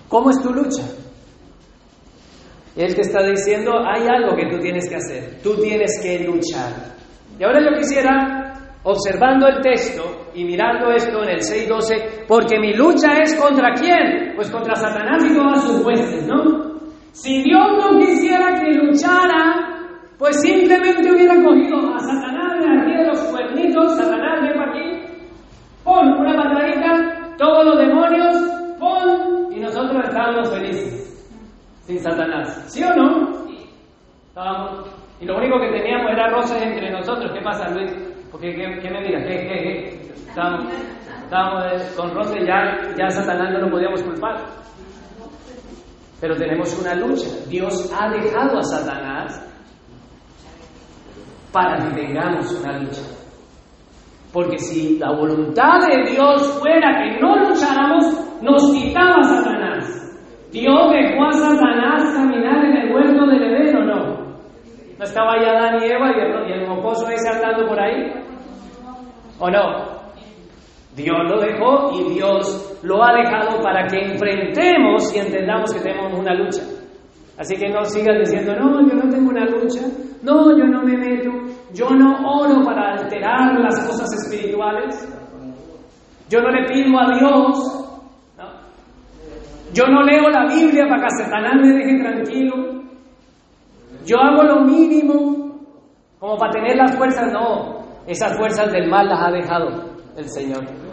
¿Cómo 0.09 0.29
es 0.29 0.43
tu 0.43 0.53
lucha? 0.53 0.83
Él 2.77 2.95
te 2.95 3.01
está 3.01 3.23
diciendo, 3.23 3.73
hay 3.79 4.07
algo 4.07 4.37
que 4.37 4.47
tú 4.51 4.61
tienes 4.61 4.91
que 4.91 4.97
hacer, 4.97 5.41
tú 5.43 5.57
tienes 5.59 5.99
que 6.03 6.19
luchar. 6.19 6.97
Y 7.39 7.45
ahora 7.45 7.61
yo 7.61 7.79
quisiera 7.79 8.53
observando 8.83 9.49
el 9.49 9.63
texto 9.63 10.16
y 10.37 10.45
mirando 10.45 10.93
esto 10.93 11.23
en 11.23 11.31
el 11.31 11.41
6.12, 11.41 12.27
porque 12.29 12.61
mi 12.61 12.75
lucha 12.75 13.15
es 13.23 13.35
contra 13.37 13.73
quién? 13.73 14.35
Pues 14.37 14.51
contra 14.51 14.75
Satanás 14.77 15.25
y 15.25 15.35
todas 15.35 15.65
sus 15.65 15.85
huestes, 15.85 16.27
¿no? 16.27 16.77
Si 17.13 17.43
Dios 17.43 17.67
no 17.79 17.99
quisiera 17.99 18.55
que 18.61 18.75
luchara, 18.75 19.81
pues 20.19 20.39
simplemente 20.43 21.11
hubiera 21.11 21.43
cogido 21.43 21.79
a 21.95 21.99
Satanás 21.99 22.63
de 22.63 22.81
aquí 22.81 22.97
de 22.99 23.07
los 23.07 23.19
cuernitos, 23.25 23.97
Satanás, 23.97 24.43
ven 24.43 24.61
aquí, 24.61 25.25
pon 25.83 26.07
una 26.19 26.37
patadita, 26.37 27.35
todos 27.39 27.65
los 27.65 27.79
demonios, 27.79 28.37
pon, 28.79 29.53
y 29.53 29.61
nosotros 29.61 30.05
estábamos 30.05 30.51
felices, 30.51 31.31
sin 31.87 31.99
Satanás. 31.99 32.63
¿Sí 32.67 32.85
o 32.85 32.95
no? 32.95 33.47
Estábamos, 34.29 34.87
y 35.19 35.25
lo 35.25 35.39
único 35.39 35.59
que 35.59 35.71
teníamos 35.71 36.13
era 36.13 36.29
rosas 36.29 36.61
entre 36.61 36.91
nosotros. 36.91 37.33
¿Qué 37.33 37.41
pasa, 37.41 37.71
Luis? 37.71 37.91
Porque, 38.31 38.55
¿qué, 38.55 38.91
me 38.91 39.01
mira? 39.01 39.25
¿Qué, 39.25 39.49
qué, 39.49 39.63
qué? 39.63 40.06
Estábamos, 40.37 40.71
estábamos 41.25 41.83
con 41.97 42.15
Rose, 42.15 42.47
ya, 42.47 42.95
ya 42.95 43.09
Satanás 43.09 43.55
no 43.55 43.61
lo 43.61 43.71
podíamos 43.71 44.03
culpar. 44.03 44.37
Pero 46.21 46.37
tenemos 46.37 46.79
una 46.79 46.95
lucha. 46.95 47.27
Dios 47.49 47.91
ha 47.99 48.11
dejado 48.11 48.59
a 48.59 48.63
Satanás 48.63 49.43
para 51.51 51.79
que 51.79 51.95
tengamos 51.95 52.53
una 52.53 52.79
lucha. 52.81 53.01
Porque 54.31 54.59
si 54.59 54.99
la 54.99 55.13
voluntad 55.13 55.79
de 55.89 56.11
Dios 56.11 56.61
fuera 56.61 57.03
que 57.03 57.19
no 57.19 57.37
lucháramos, 57.37 58.05
nos 58.43 58.71
quitaba 58.73 59.23
Satanás. 59.23 60.19
Dios 60.53 60.93
dejó 60.93 61.25
a 61.29 61.33
Satanás 61.33 62.13
caminar 62.15 62.63
en 62.63 62.77
el 62.77 62.95
huerto 62.95 63.25
del 63.25 63.43
Edén 63.43 63.77
o 63.77 63.85
no. 63.87 64.37
¿No 64.99 65.05
estaba 65.05 65.43
ya 65.43 65.53
Adán 65.53 65.83
y 65.83 65.87
Eva 65.87 66.11
y 66.15 66.53
el, 66.53 66.69
mocoso 66.69 67.07
ahí 67.07 67.17
saltando 67.17 67.67
por 67.67 67.81
ahí? 67.81 68.13
¿O 69.39 69.51
no? 69.51 70.06
Dios 70.97 71.19
lo 71.29 71.39
dejó 71.39 71.91
y 71.93 72.15
Dios 72.15 72.79
lo 72.83 73.05
ha 73.05 73.13
dejado 73.13 73.61
para 73.63 73.87
que 73.87 73.99
enfrentemos 73.99 75.15
y 75.15 75.19
entendamos 75.19 75.73
que 75.75 75.81
tenemos 75.81 76.19
una 76.19 76.35
lucha. 76.35 76.63
Así 77.37 77.55
que 77.57 77.69
no 77.69 77.85
sigas 77.85 78.19
diciendo, 78.19 78.55
no, 78.57 78.81
yo 78.89 78.95
no 78.95 79.11
tengo 79.11 79.29
una 79.29 79.45
lucha, 79.45 79.83
no, 80.23 80.57
yo 80.57 80.65
no 80.65 80.83
me 80.83 80.97
meto, 80.97 81.31
yo 81.75 81.91
no 81.91 82.17
oro 82.27 82.65
para 82.65 82.95
alterar 82.95 83.61
las 83.61 83.87
cosas 83.87 84.11
espirituales, 84.15 85.07
yo 86.31 86.41
no 86.41 86.49
le 86.49 86.65
pido 86.65 86.99
a 86.99 87.19
Dios, 87.19 87.87
yo 89.75 89.85
no 89.89 90.03
leo 90.03 90.31
la 90.31 90.47
Biblia 90.47 90.87
para 90.89 91.03
que 91.03 91.25
Satanás 91.25 91.53
me 91.61 91.73
deje 91.75 91.99
tranquilo, 91.99 92.55
yo 94.07 94.17
hago 94.19 94.43
lo 94.45 94.63
mínimo 94.63 95.61
como 96.19 96.39
para 96.39 96.53
tener 96.53 96.75
las 96.75 96.97
fuerzas, 96.97 97.31
no, 97.31 97.85
esas 98.07 98.35
fuerzas 98.39 98.73
del 98.73 98.89
mal 98.89 99.07
las 99.07 99.21
ha 99.21 99.31
dejado 99.31 99.97
el 100.17 100.29
Señor. 100.31 100.86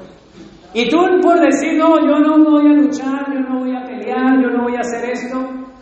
Y 0.74 0.90
tú 0.90 0.98
por 1.22 1.40
decir, 1.40 1.78
no, 1.78 2.00
yo 2.00 2.20
no 2.20 2.50
voy 2.50 2.66
a 2.66 2.74
luchar, 2.74 3.32
yo 3.32 3.40
no 3.42 3.60
voy 3.60 3.76
a 3.76 3.86
pelear, 3.86 4.42
yo 4.42 4.50
no 4.50 4.64
voy 4.64 4.76
a 4.76 4.80
hacer 4.80 5.12
esto, 5.12 5.38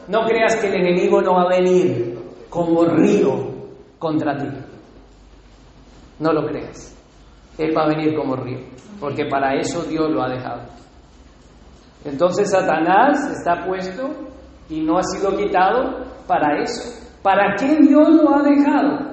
no 0.08 0.26
creas 0.26 0.58
que 0.58 0.68
el 0.68 0.76
enemigo 0.76 1.22
no 1.22 1.36
va 1.36 1.44
a 1.44 1.50
venir 1.50 2.20
como 2.50 2.84
río 2.84 3.32
contra 3.98 4.36
ti. 4.36 4.48
No 6.20 6.34
lo 6.34 6.46
creas. 6.46 6.94
Él 7.58 7.76
va 7.76 7.84
a 7.84 7.88
venir 7.88 8.16
como 8.16 8.36
río, 8.36 8.60
porque 9.00 9.26
para 9.26 9.56
eso 9.56 9.84
Dios 9.84 10.10
lo 10.12 10.22
ha 10.22 10.30
dejado. 10.30 10.64
Entonces 12.04 12.52
Satanás 12.52 13.32
está 13.32 13.66
puesto 13.66 14.10
y 14.70 14.82
no 14.82 14.98
ha 14.98 15.04
sido 15.04 15.38
quitado 15.38 16.06
para 16.28 16.62
eso. 16.62 17.00
¿Para 17.22 17.56
qué 17.56 17.78
Dios 17.80 18.10
lo 18.10 18.36
ha 18.36 18.42
dejado? 18.42 19.12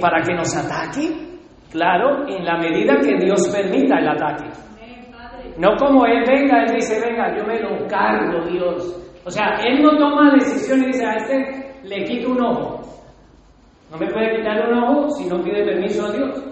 ¿Para 0.00 0.22
que 0.22 0.34
nos 0.34 0.54
ataque? 0.54 1.31
Claro, 1.72 2.28
en 2.28 2.44
la 2.44 2.58
medida 2.58 3.00
que 3.00 3.16
Dios 3.16 3.48
permita 3.48 3.98
el 3.98 4.08
ataque. 4.08 4.44
No 5.56 5.74
como 5.76 6.04
Él 6.04 6.22
venga, 6.28 6.64
Él 6.64 6.74
dice, 6.76 7.00
venga, 7.00 7.34
yo 7.34 7.46
me 7.46 7.60
lo 7.60 7.86
cargo, 7.86 8.44
Dios. 8.46 8.94
O 9.24 9.30
sea, 9.30 9.56
Él 9.64 9.82
no 9.82 9.96
toma 9.96 10.34
decisiones 10.34 10.84
y 10.84 10.92
dice, 10.92 11.06
a 11.06 11.14
este 11.14 11.80
le 11.84 12.04
quito 12.04 12.30
un 12.32 12.44
ojo. 12.44 12.80
No 13.90 13.96
me 13.96 14.06
puede 14.06 14.36
quitar 14.36 14.68
un 14.68 14.78
ojo 14.84 15.10
si 15.12 15.24
no 15.24 15.42
pide 15.42 15.64
permiso 15.64 16.06
a 16.06 16.12
Dios. 16.12 16.44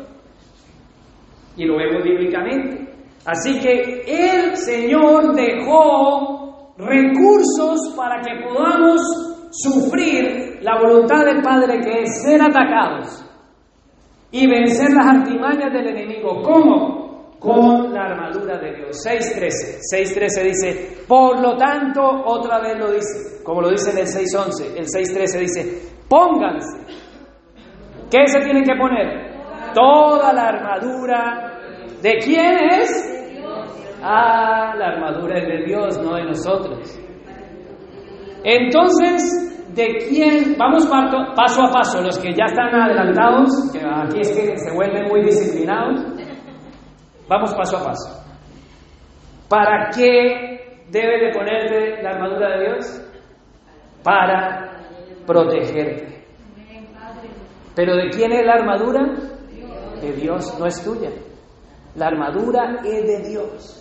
Y 1.57 1.64
lo 1.66 1.77
vemos 1.77 2.03
bíblicamente. 2.03 2.89
Así 3.27 3.61
que 3.61 4.03
el 4.07 4.57
Señor 4.57 5.35
dejó 5.35 6.73
recursos 6.79 7.95
para 7.95 8.23
que 8.23 8.43
podamos 8.43 9.03
sufrir 9.51 10.61
la 10.62 10.81
voluntad 10.81 11.27
del 11.27 11.43
Padre 11.43 11.81
que 11.81 12.03
es 12.05 12.23
ser 12.23 12.41
atacados 12.41 13.27
y 14.33 14.47
vencer 14.47 14.91
las 14.93 15.07
artimañas 15.07 15.72
del 15.72 15.89
enemigo. 15.89 16.43
¿Cómo? 16.43 17.01
con 17.41 17.93
la 17.93 18.03
armadura 18.03 18.59
de 18.59 18.76
Dios. 18.76 19.03
6.13. 19.05 19.81
6.13 19.93 20.43
dice, 20.45 21.05
por 21.09 21.41
lo 21.41 21.57
tanto, 21.57 22.03
otra 22.03 22.61
vez 22.61 22.78
lo 22.78 22.93
dice, 22.93 23.43
como 23.43 23.62
lo 23.62 23.70
dice 23.70 23.91
en 23.91 23.99
el 23.99 24.07
6.11, 24.07 24.76
el 24.76 24.87
6.13 24.87 25.39
dice, 25.41 25.93
pónganse. 26.09 26.78
¿Qué 28.11 28.26
se 28.26 28.41
tienen 28.41 28.62
que 28.62 28.76
poner? 28.76 29.72
Toda 29.74 30.33
la 30.33 30.49
armadura. 30.49 31.59
¿De 32.03 32.18
quién 32.18 32.59
es? 32.72 33.16
Ah, 34.03 34.74
la 34.76 34.89
armadura 34.89 35.39
es 35.39 35.47
de 35.47 35.64
Dios, 35.64 35.99
no 36.03 36.16
de 36.16 36.24
nosotros. 36.24 36.99
Entonces, 38.45 39.60
¿de 39.75 39.99
quién? 40.09 40.57
Vamos 40.59 40.87
paso 40.87 41.62
a 41.62 41.71
paso, 41.71 42.03
los 42.03 42.18
que 42.18 42.33
ya 42.33 42.47
están 42.47 42.75
adelantados, 42.75 43.71
que 43.73 43.81
aquí 43.81 44.21
es 44.21 44.31
que 44.33 44.59
se 44.59 44.75
vuelven 44.75 45.09
muy 45.09 45.23
disciplinados. 45.23 46.05
Vamos 47.29 47.55
paso 47.55 47.77
a 47.77 47.85
paso. 47.85 48.25
¿Para 49.49 49.91
qué 49.91 50.85
debe 50.91 51.27
de 51.27 51.33
ponerte 51.33 52.03
la 52.03 52.11
armadura 52.11 52.57
de 52.57 52.64
Dios? 52.64 53.03
Para 54.03 54.81
protegerte. 55.27 56.25
¿Pero 57.75 57.97
de 57.97 58.11
quién 58.11 58.33
es 58.33 58.45
la 58.45 58.55
armadura? 58.55 59.01
De 60.01 60.12
Dios, 60.12 60.59
no 60.59 60.66
es 60.66 60.83
tuya. 60.83 61.11
La 61.95 62.07
armadura 62.07 62.81
es 62.85 63.07
de 63.07 63.29
Dios. 63.29 63.80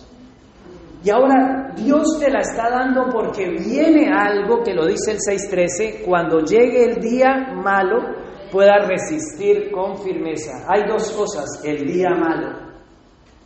Y 1.02 1.10
ahora 1.10 1.72
Dios 1.76 2.18
te 2.20 2.30
la 2.30 2.40
está 2.40 2.68
dando 2.68 3.08
porque 3.10 3.48
viene 3.48 4.10
algo 4.12 4.62
que 4.62 4.74
lo 4.74 4.86
dice 4.86 5.12
el 5.12 5.18
6.13, 5.18 6.04
cuando 6.04 6.40
llegue 6.40 6.84
el 6.84 6.96
día 7.00 7.52
malo 7.54 8.14
pueda 8.52 8.80
resistir 8.86 9.70
con 9.70 9.96
firmeza. 9.98 10.66
Hay 10.68 10.86
dos 10.86 11.10
cosas, 11.12 11.62
el 11.64 11.86
día 11.86 12.10
malo. 12.10 12.70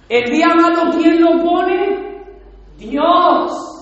El 0.09 0.31
día 0.33 0.49
malo, 0.49 0.91
¿quién 0.99 1.21
lo 1.21 1.43
pone? 1.43 2.25
Dios. 2.77 3.75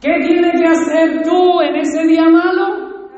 ¿Qué 0.00 0.18
tiene 0.26 0.50
que 0.50 0.66
hacer 0.66 1.22
tú 1.22 1.60
en 1.60 1.76
ese 1.76 2.02
día 2.08 2.28
malo? 2.28 3.08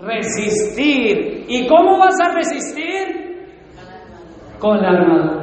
Resistir. 0.00 1.46
¿Y 1.48 1.66
cómo 1.66 1.98
vas 1.98 2.20
a 2.20 2.34
resistir? 2.34 3.46
Con 4.58 4.76
la 4.82 4.88
armadura. 4.90 5.35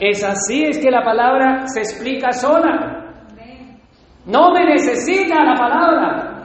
Es 0.00 0.22
así, 0.22 0.64
es 0.64 0.78
que 0.78 0.90
la 0.90 1.02
palabra 1.02 1.66
se 1.66 1.80
explica 1.80 2.32
sola. 2.32 2.98
No 4.26 4.52
me 4.52 4.64
necesita 4.64 5.42
la 5.42 5.54
palabra. 5.54 6.42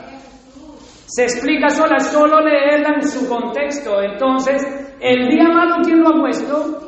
Se 1.06 1.24
explica 1.24 1.70
sola, 1.70 2.00
solo 2.00 2.42
leerla 2.42 2.96
en 2.96 3.08
su 3.08 3.28
contexto. 3.28 4.02
Entonces, 4.02 4.64
el 5.00 5.28
día 5.28 5.50
malo, 5.50 5.76
¿quién 5.84 6.00
lo 6.00 6.10
ha 6.10 6.20
puesto? 6.22 6.80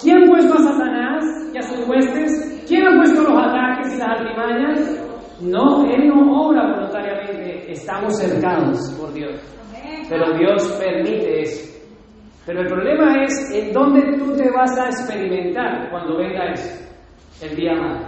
¿Quién 0.00 0.22
ha 0.22 0.26
puesto 0.26 0.54
a 0.54 0.58
Satanás 0.58 1.24
y 1.52 1.58
a 1.58 1.62
sus 1.62 1.88
huestes? 1.88 2.64
¿Quién 2.68 2.86
ha 2.86 2.96
puesto 2.96 3.22
los 3.22 3.42
ataques 3.42 3.94
y 3.94 3.98
las 3.98 4.08
artimañas? 4.08 5.08
No, 5.40 5.84
Él 5.86 6.08
no 6.08 6.42
obra 6.42 6.74
voluntariamente. 6.74 7.72
Estamos 7.72 8.16
cercados 8.18 8.94
por 9.00 9.12
Dios. 9.12 9.40
Pero 10.08 10.36
Dios 10.38 10.78
permite 10.78 11.42
eso. 11.42 11.77
Pero 12.48 12.62
el 12.62 12.66
problema 12.66 13.24
es 13.24 13.50
en 13.52 13.74
dónde 13.74 14.16
tú 14.16 14.34
te 14.34 14.50
vas 14.50 14.74
a 14.78 14.86
experimentar 14.86 15.90
cuando 15.90 16.16
venga 16.16 16.50
eso, 16.50 16.82
el 17.42 17.54
día 17.54 17.74
malo. 17.74 18.06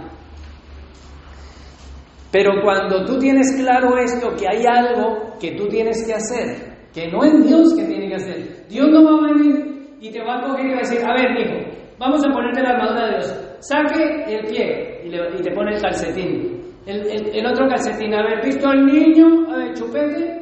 Pero 2.31 2.59
cuando 2.63 3.05
tú 3.05 3.19
tienes 3.19 3.55
claro 3.55 3.95
esto, 3.99 4.35
que 4.35 4.47
hay 4.47 4.65
algo 4.65 5.35
que 5.39 5.51
tú 5.51 5.67
tienes 5.67 6.03
que 6.07 6.15
hacer, 6.15 6.87
que 6.91 7.07
no 7.11 7.23
es 7.23 7.45
Dios 7.45 7.75
que 7.75 7.85
tiene 7.85 8.07
que 8.07 8.15
hacer. 8.15 8.65
Dios 8.67 8.89
no 8.89 9.03
va 9.03 9.11
a 9.11 9.31
venir 9.31 9.97
y 10.01 10.09
te 10.09 10.23
va 10.23 10.39
a 10.39 10.41
coger 10.41 10.65
y 10.65 10.69
va 10.69 10.77
a 10.77 10.89
decir, 10.89 11.05
a 11.05 11.13
ver, 11.13 11.39
hijo, 11.39 11.71
vamos 11.99 12.25
a 12.25 12.33
ponerte 12.33 12.63
la 12.63 12.69
armadura 12.71 13.05
de 13.05 13.11
Dios. 13.11 13.57
Saque 13.59 14.23
el 14.27 14.47
pie 14.47 15.01
y, 15.05 15.43
te 15.43 15.51
pone 15.51 15.75
el 15.75 15.81
calcetín. 15.83 16.61
El, 16.87 17.45
otro 17.45 17.67
calcetín, 17.67 18.11
a 18.15 18.23
ver, 18.23 18.43
¿visto 18.43 18.67
al 18.67 18.87
niño? 18.87 19.53
A 19.53 19.57
ver, 19.57 19.73
chupete, 19.75 20.39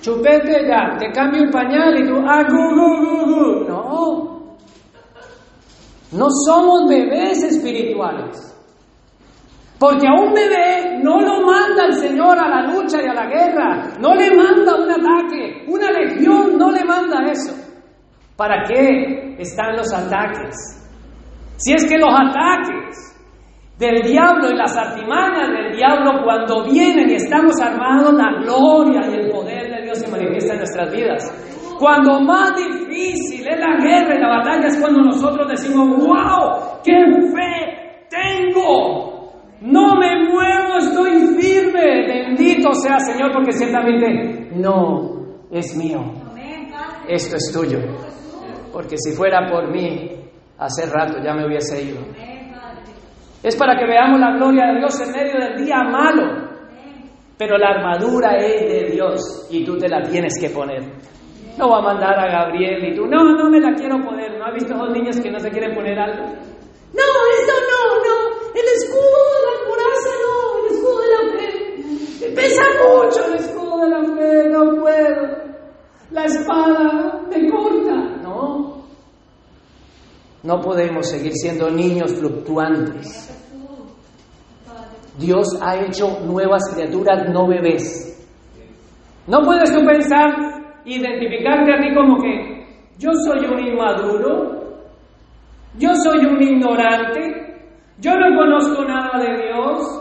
Chupete 0.00 0.66
ya, 0.66 0.96
te 0.98 1.10
cambio 1.12 1.42
el 1.42 1.50
pañal 1.50 1.98
y 1.98 2.08
tú, 2.08 2.16
ah, 2.26 2.42
gu, 2.48 2.74
gu, 2.74 3.26
gu, 3.26 3.68
No. 3.68 4.30
No 6.12 6.26
somos 6.44 6.88
bebés 6.88 7.42
espirituales. 7.44 8.50
Porque 9.78 10.06
a 10.06 10.12
un 10.12 10.34
bebé 10.34 11.00
no 11.02 11.20
lo 11.20 11.40
manda 11.46 11.86
el 11.86 11.94
Señor 11.94 12.38
a 12.38 12.48
la 12.48 12.66
lucha 12.72 13.02
y 13.02 13.06
a 13.06 13.14
la 13.14 13.26
guerra. 13.26 13.92
No 13.98 14.14
le 14.14 14.34
manda 14.34 14.74
un 14.74 14.90
ataque. 14.90 15.64
Una 15.68 15.90
legión 15.90 16.58
no 16.58 16.70
le 16.70 16.84
manda 16.84 17.24
eso. 17.30 17.54
¿Para 18.36 18.64
qué 18.64 19.36
están 19.38 19.76
los 19.76 19.92
ataques? 19.94 20.54
Si 21.56 21.72
es 21.72 21.86
que 21.86 21.96
los 21.96 22.12
ataques 22.12 23.10
del 23.78 24.02
diablo 24.02 24.50
y 24.50 24.56
las 24.56 24.76
artimañas 24.76 25.48
del 25.48 25.76
diablo 25.76 26.22
cuando 26.24 26.64
vienen 26.64 27.08
y 27.08 27.14
estamos 27.14 27.58
armados, 27.62 28.12
la 28.12 28.42
gloria 28.42 29.00
y 29.10 29.14
el 29.14 29.30
poder 29.30 29.70
de 29.70 29.82
Dios 29.84 29.98
se 29.98 30.10
manifiesta 30.10 30.49
en 30.49 30.49
nuestras 30.60 30.92
vidas. 30.92 31.76
Cuando 31.78 32.20
más 32.20 32.52
difícil 32.56 33.48
es 33.48 33.58
la 33.58 33.76
guerra 33.82 34.14
y 34.14 34.20
la 34.20 34.28
batalla 34.28 34.68
es 34.68 34.78
cuando 34.78 35.00
nosotros 35.02 35.48
decimos, 35.48 35.88
wow, 35.96 36.80
qué 36.84 36.92
fe 37.32 38.06
tengo. 38.10 39.32
No 39.62 39.94
me 39.96 40.28
muevo, 40.28 40.76
estoy 40.78 41.12
firme. 41.40 42.06
Bendito 42.06 42.74
sea 42.74 42.98
Señor 42.98 43.32
porque 43.32 43.52
ciertamente 43.52 44.50
no 44.56 45.46
es 45.50 45.76
mío. 45.76 46.00
Esto 47.08 47.36
es 47.36 47.52
tuyo. 47.52 47.78
Porque 48.72 48.96
si 48.98 49.12
fuera 49.12 49.48
por 49.50 49.70
mí, 49.70 50.10
hace 50.58 50.86
rato 50.86 51.18
ya 51.24 51.32
me 51.34 51.46
hubiese 51.46 51.82
ido. 51.82 52.00
Es 53.42 53.56
para 53.56 53.78
que 53.78 53.86
veamos 53.86 54.20
la 54.20 54.32
gloria 54.36 54.66
de 54.66 54.78
Dios 54.80 55.00
en 55.00 55.12
medio 55.12 55.40
del 55.40 55.64
día 55.64 55.82
malo. 55.82 56.49
Pero 57.40 57.56
la 57.56 57.70
armadura 57.70 58.36
es 58.36 58.68
de 58.68 58.90
Dios 58.92 59.46
y 59.48 59.64
tú 59.64 59.78
te 59.78 59.88
la 59.88 60.02
tienes 60.02 60.34
que 60.38 60.50
poner. 60.50 60.82
No 61.56 61.70
va 61.70 61.78
a 61.78 61.80
mandar 61.80 62.18
a 62.18 62.30
Gabriel 62.30 62.92
y 62.92 62.94
tú, 62.94 63.06
no, 63.06 63.24
no 63.32 63.48
me 63.48 63.58
la 63.58 63.72
quiero 63.72 63.96
poner. 64.04 64.38
¿No 64.38 64.44
has 64.44 64.52
visto 64.52 64.74
a 64.74 64.84
los 64.84 64.90
niños 64.90 65.18
que 65.18 65.30
no 65.30 65.38
se 65.40 65.48
quieren 65.48 65.74
poner 65.74 65.98
algo? 65.98 66.22
No, 66.26 67.08
esto 67.38 67.54
no, 67.70 67.96
no. 68.04 68.16
El 68.54 68.66
escudo 68.76 69.20
de 69.32 69.40
la 69.46 69.54
coraza 69.70 70.10
no, 70.20 70.36
el 70.58 70.74
escudo 70.74 71.00
de 71.00 71.08
la 71.08 71.22
fe. 71.38 72.34
Pesa 72.34 72.62
mucho 72.76 73.24
el 73.24 73.34
escudo 73.36 73.78
de 73.84 73.88
la 73.88 74.02
fe, 74.04 74.48
no 74.50 74.78
puedo. 74.78 75.22
La 76.10 76.24
espada 76.26 77.22
me 77.30 77.50
corta. 77.50 77.94
No, 78.22 78.84
no 80.42 80.60
podemos 80.60 81.08
seguir 81.08 81.32
siendo 81.32 81.70
niños 81.70 82.12
fluctuantes. 82.12 83.29
Dios 85.20 85.46
ha 85.60 85.76
hecho 85.76 86.18
nuevas 86.24 86.62
criaturas, 86.74 87.28
no 87.30 87.46
bebés. 87.46 88.06
No 89.26 89.42
puedes 89.42 89.72
tú 89.72 89.84
pensar, 89.86 90.34
identificarte 90.84 91.72
a 91.72 91.80
ti 91.80 91.94
como 91.94 92.20
que 92.20 92.66
yo 92.98 93.10
soy 93.24 93.46
un 93.46 93.58
inmaduro, 93.60 94.60
yo 95.78 95.94
soy 95.94 96.24
un 96.24 96.42
ignorante, 96.42 97.64
yo 97.98 98.12
no 98.16 98.36
conozco 98.36 98.82
nada 98.84 99.18
de 99.18 99.46
Dios, 99.46 100.00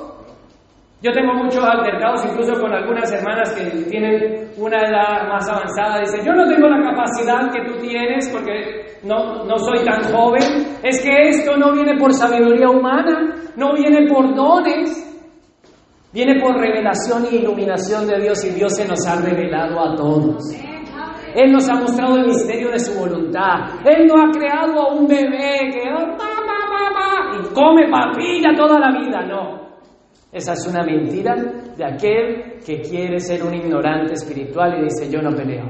yo 1.02 1.12
tengo 1.14 1.34
muchos 1.34 1.64
altercados, 1.64 2.26
incluso 2.26 2.60
con 2.60 2.74
algunas 2.74 3.10
hermanas 3.14 3.54
que 3.54 3.70
tienen 3.90 4.52
una 4.58 4.78
edad 4.78 5.30
más 5.30 5.48
avanzada. 5.48 6.00
Dicen, 6.02 6.26
yo 6.26 6.34
no 6.34 6.46
tengo 6.46 6.68
la 6.68 6.92
capacidad 6.92 7.50
que 7.52 7.64
tú 7.64 7.80
tienes 7.80 8.30
porque 8.30 8.98
no, 9.04 9.46
no 9.46 9.58
soy 9.60 9.86
tan 9.86 10.04
joven. 10.12 10.42
Es 10.84 11.02
que 11.02 11.30
esto 11.30 11.56
no 11.56 11.72
viene 11.72 11.98
por 11.98 12.14
sabiduría 12.14 12.70
humana, 12.70 13.34
no 13.56 13.74
viene 13.76 14.08
por 14.10 14.36
dones, 14.36 15.09
viene 16.14 16.40
por 16.42 16.56
revelación 16.60 17.26
y 17.32 17.38
iluminación 17.38 18.08
de 18.08 18.20
Dios 18.22 18.44
y 18.46 18.50
Dios 18.52 18.76
se 18.76 18.88
nos 18.88 19.06
ha 19.08 19.22
revelado 19.22 19.80
a 19.80 19.96
todos. 19.96 20.44
Él 21.36 21.52
nos 21.52 21.70
ha 21.70 21.76
mostrado 21.76 22.18
el 22.18 22.26
misterio 22.26 22.72
de 22.72 22.80
su 22.80 22.98
voluntad. 23.00 23.86
Él 23.86 24.08
no 24.08 24.16
ha 24.16 24.32
creado 24.32 24.82
a 24.82 24.94
un 24.94 25.08
bebé 25.08 25.70
que 25.72 25.90
oh, 25.94 26.18
y 27.32 27.54
come 27.54 27.90
papilla 27.90 28.56
toda 28.56 28.80
la 28.80 28.92
vida, 29.00 29.26
no. 29.26 29.70
Esa 30.32 30.54
es 30.54 30.68
una 30.68 30.84
mentira 30.84 31.36
de 31.36 31.86
aquel 31.86 32.60
que 32.66 32.82
quiere 32.82 33.20
ser 33.20 33.44
un 33.44 33.54
ignorante 33.54 34.14
espiritual 34.14 34.80
y 34.80 34.84
dice, 34.84 35.12
yo 35.12 35.22
no 35.22 35.36
peleo. 35.36 35.66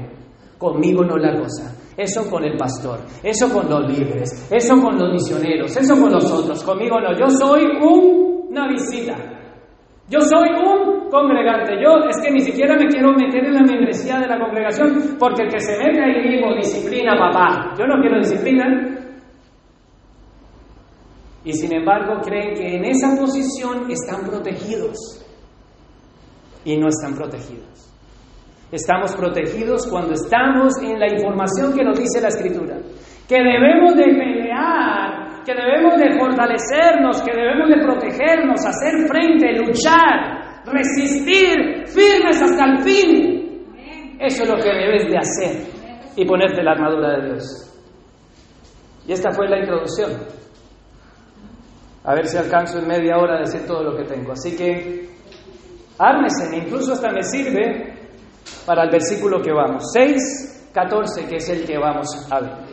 Conmigo 0.58 1.02
no 1.04 1.16
la 1.16 1.38
cosa. 1.38 1.76
Eso 1.96 2.30
con 2.30 2.44
el 2.44 2.56
pastor, 2.56 3.00
eso 3.22 3.52
con 3.52 3.68
los 3.68 3.90
libres, 3.90 4.48
eso 4.50 4.80
con 4.80 4.98
los 4.98 5.12
misioneros, 5.12 5.76
eso 5.76 6.00
con 6.00 6.12
los 6.12 6.30
otros. 6.30 6.62
Conmigo 6.62 7.00
no. 7.00 7.18
Yo 7.18 7.28
soy 7.28 7.64
una 7.80 8.68
visita. 8.68 9.39
Yo 10.10 10.20
soy 10.20 10.48
un 10.50 11.08
congregante. 11.08 11.74
Yo 11.82 12.08
es 12.08 12.16
que 12.22 12.32
ni 12.32 12.40
siquiera 12.40 12.76
me 12.76 12.88
quiero 12.88 13.12
meter 13.12 13.44
en 13.44 13.54
la 13.54 13.62
membresía 13.62 14.18
de 14.18 14.26
la 14.26 14.38
congregación 14.38 15.16
porque 15.18 15.44
el 15.44 15.50
que 15.50 15.60
se 15.60 15.78
mete 15.78 16.02
ahí 16.02 16.28
mismo 16.28 16.54
disciplina 16.56 17.16
papá. 17.16 17.74
Yo 17.78 17.86
no 17.86 18.00
quiero 18.00 18.18
disciplina, 18.18 19.00
y 21.44 21.52
sin 21.52 21.74
embargo 21.74 22.20
creen 22.22 22.54
que 22.54 22.76
en 22.76 22.84
esa 22.84 23.16
posición 23.18 23.90
están 23.90 24.28
protegidos 24.28 24.96
y 26.64 26.76
no 26.76 26.88
están 26.88 27.14
protegidos. 27.14 27.88
Estamos 28.70 29.16
protegidos 29.16 29.86
cuando 29.88 30.12
estamos 30.12 30.74
en 30.82 31.00
la 31.00 31.12
información 31.12 31.74
que 31.74 31.82
nos 31.82 31.98
dice 31.98 32.20
la 32.20 32.28
Escritura, 32.28 32.76
que 33.26 33.36
debemos 33.36 33.96
de 33.96 34.04
pelear, 34.04 34.99
que 35.44 35.54
debemos 35.54 35.96
de 35.98 36.18
fortalecernos, 36.18 37.22
que 37.22 37.32
debemos 37.32 37.68
de 37.68 37.82
protegernos, 37.82 38.60
hacer 38.66 39.06
frente, 39.08 39.52
luchar, 39.58 40.62
resistir 40.66 41.86
firmes 41.86 42.42
hasta 42.42 42.64
el 42.64 42.78
fin. 42.80 43.66
Eso 44.18 44.42
es 44.42 44.48
lo 44.48 44.56
que 44.56 44.68
debes 44.68 45.10
de 45.10 45.18
hacer 45.18 45.66
y 46.16 46.24
ponerte 46.26 46.62
la 46.62 46.72
armadura 46.72 47.18
de 47.18 47.26
Dios. 47.28 47.66
Y 49.06 49.12
esta 49.12 49.30
fue 49.32 49.48
la 49.48 49.58
introducción. 49.58 50.10
A 52.04 52.14
ver 52.14 52.26
si 52.26 52.36
alcanzo 52.36 52.78
en 52.78 52.88
media 52.88 53.18
hora 53.18 53.36
a 53.36 53.40
decir 53.40 53.66
todo 53.66 53.82
lo 53.82 53.96
que 53.96 54.04
tengo. 54.04 54.32
Así 54.32 54.56
que 54.56 55.08
ármese, 55.98 56.56
incluso 56.56 56.92
hasta 56.92 57.10
me 57.10 57.22
sirve 57.22 57.98
para 58.66 58.84
el 58.84 58.90
versículo 58.90 59.40
que 59.40 59.52
vamos. 59.52 59.90
6, 59.92 60.70
14, 60.72 61.26
que 61.26 61.36
es 61.36 61.48
el 61.48 61.66
que 61.66 61.78
vamos 61.78 62.28
a 62.30 62.40
ver. 62.40 62.69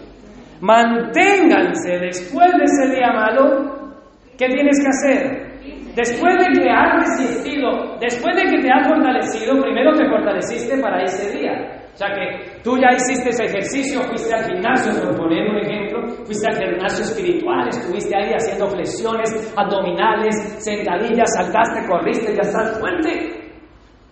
Manténganse 0.61 1.99
después 1.99 2.49
de 2.57 2.63
ese 2.63 2.95
día 2.95 3.11
malo. 3.13 3.93
¿Qué 4.37 4.47
tienes 4.47 4.79
que 4.79 4.87
hacer? 4.87 5.47
Después 5.95 6.35
de 6.37 6.61
que 6.61 6.69
has 6.69 6.93
resistido, 6.99 7.97
después 7.99 8.35
de 8.35 8.43
que 8.43 8.61
te 8.61 8.71
has 8.71 8.87
fortalecido, 8.87 9.59
primero 9.61 9.93
te 9.93 10.07
fortaleciste 10.07 10.77
para 10.79 11.01
ese 11.01 11.39
día. 11.39 11.77
O 11.93 11.97
sea 11.97 12.13
que 12.13 12.61
tú 12.61 12.77
ya 12.77 12.93
hiciste 12.93 13.29
ese 13.29 13.45
ejercicio, 13.45 14.01
fuiste 14.03 14.31
al 14.31 14.45
gimnasio, 14.45 14.93
por 15.01 15.17
poner 15.17 15.49
un 15.49 15.57
ejemplo, 15.57 16.03
fuiste 16.25 16.47
al 16.47 16.55
gimnasio 16.55 17.03
espiritual, 17.03 17.67
estuviste 17.69 18.15
ahí 18.15 18.31
haciendo 18.31 18.67
flexiones, 18.67 19.53
abdominales, 19.57 20.35
sentadillas, 20.63 21.27
saltaste, 21.35 21.87
corriste, 21.89 22.35
ya 22.35 22.41
estás 22.41 22.79
fuerte. 22.79 23.47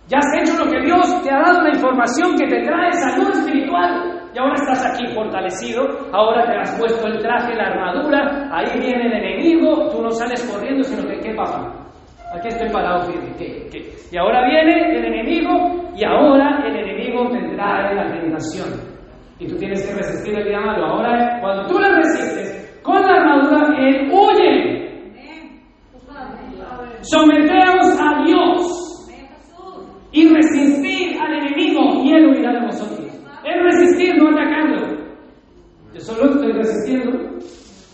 Ya 0.07 0.17
has 0.17 0.41
hecho 0.41 0.65
lo 0.65 0.71
que 0.71 0.81
Dios 0.81 1.21
te 1.21 1.31
ha 1.31 1.37
dado 1.37 1.61
la 1.61 1.69
información 1.69 2.35
que 2.35 2.47
te 2.47 2.61
trae 2.63 2.91
salud 2.93 3.29
espiritual. 3.29 4.14
Y 4.35 4.37
ahora 4.37 4.55
estás 4.55 4.85
aquí 4.91 5.07
fortalecido, 5.13 5.87
ahora 6.11 6.45
te 6.45 6.57
has 6.57 6.77
puesto 6.77 7.07
el 7.07 7.19
traje, 7.19 7.55
la 7.55 7.67
armadura, 7.67 8.49
ahí 8.51 8.79
viene 8.81 9.05
el 9.05 9.13
enemigo, 9.13 9.87
tú 9.89 10.01
no 10.01 10.09
sales 10.11 10.43
corriendo, 10.51 10.83
sino 10.83 11.07
que, 11.07 11.21
¿qué 11.21 11.33
papá? 11.33 11.71
Aquí 12.33 12.49
estoy 12.49 12.69
parado 12.69 13.05
firme. 13.05 13.33
¿Qué, 13.37 13.69
qué? 13.71 13.93
Y 14.11 14.17
ahora 14.17 14.45
viene 14.45 14.97
el 14.97 15.05
enemigo 15.05 15.89
y 15.95 16.03
ahora 16.03 16.61
el 16.67 16.75
enemigo 16.75 17.29
te 17.29 17.55
trae 17.55 17.95
la 17.95 18.11
tentación. 18.11 18.67
Y 19.39 19.47
tú 19.47 19.55
tienes 19.55 19.87
que 19.87 19.95
resistir 19.95 20.37
el 20.37 20.49
día 20.49 20.59
malo. 20.59 20.85
Ahora, 20.85 21.39
cuando 21.39 21.67
tú 21.67 21.79
le 21.79 21.95
resistes 21.95 22.81
con 22.83 23.01
la 23.01 23.13
armadura, 23.13 23.73
él 23.79 24.11
huye. 24.11 24.75
Someteos 27.03 28.01
a 28.01 28.23
Dios 28.25 29.11
y 30.11 30.27
resistir 30.27 31.21
al 31.21 31.33
enemigo 31.35 32.03
y 32.03 32.13
él 32.13 32.27
huirá 32.27 32.51
de 32.51 32.65
vosotros. 32.65 32.94
Es 33.45 33.63
resistir, 33.63 34.15
no 34.15 34.29
atacando. 34.29 34.97
Yo 35.93 35.99
solo 36.01 36.31
estoy 36.31 36.51
resistiendo, 36.51 37.37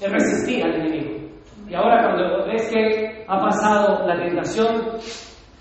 es 0.01 0.11
resistir 0.11 0.63
al 0.63 0.75
enemigo. 0.75 1.27
Y 1.67 1.75
ahora 1.75 2.03
cuando 2.03 2.45
ves 2.47 2.69
que 2.71 3.25
ha 3.27 3.37
pasado 3.37 4.07
la 4.07 4.17
tentación, 4.17 4.81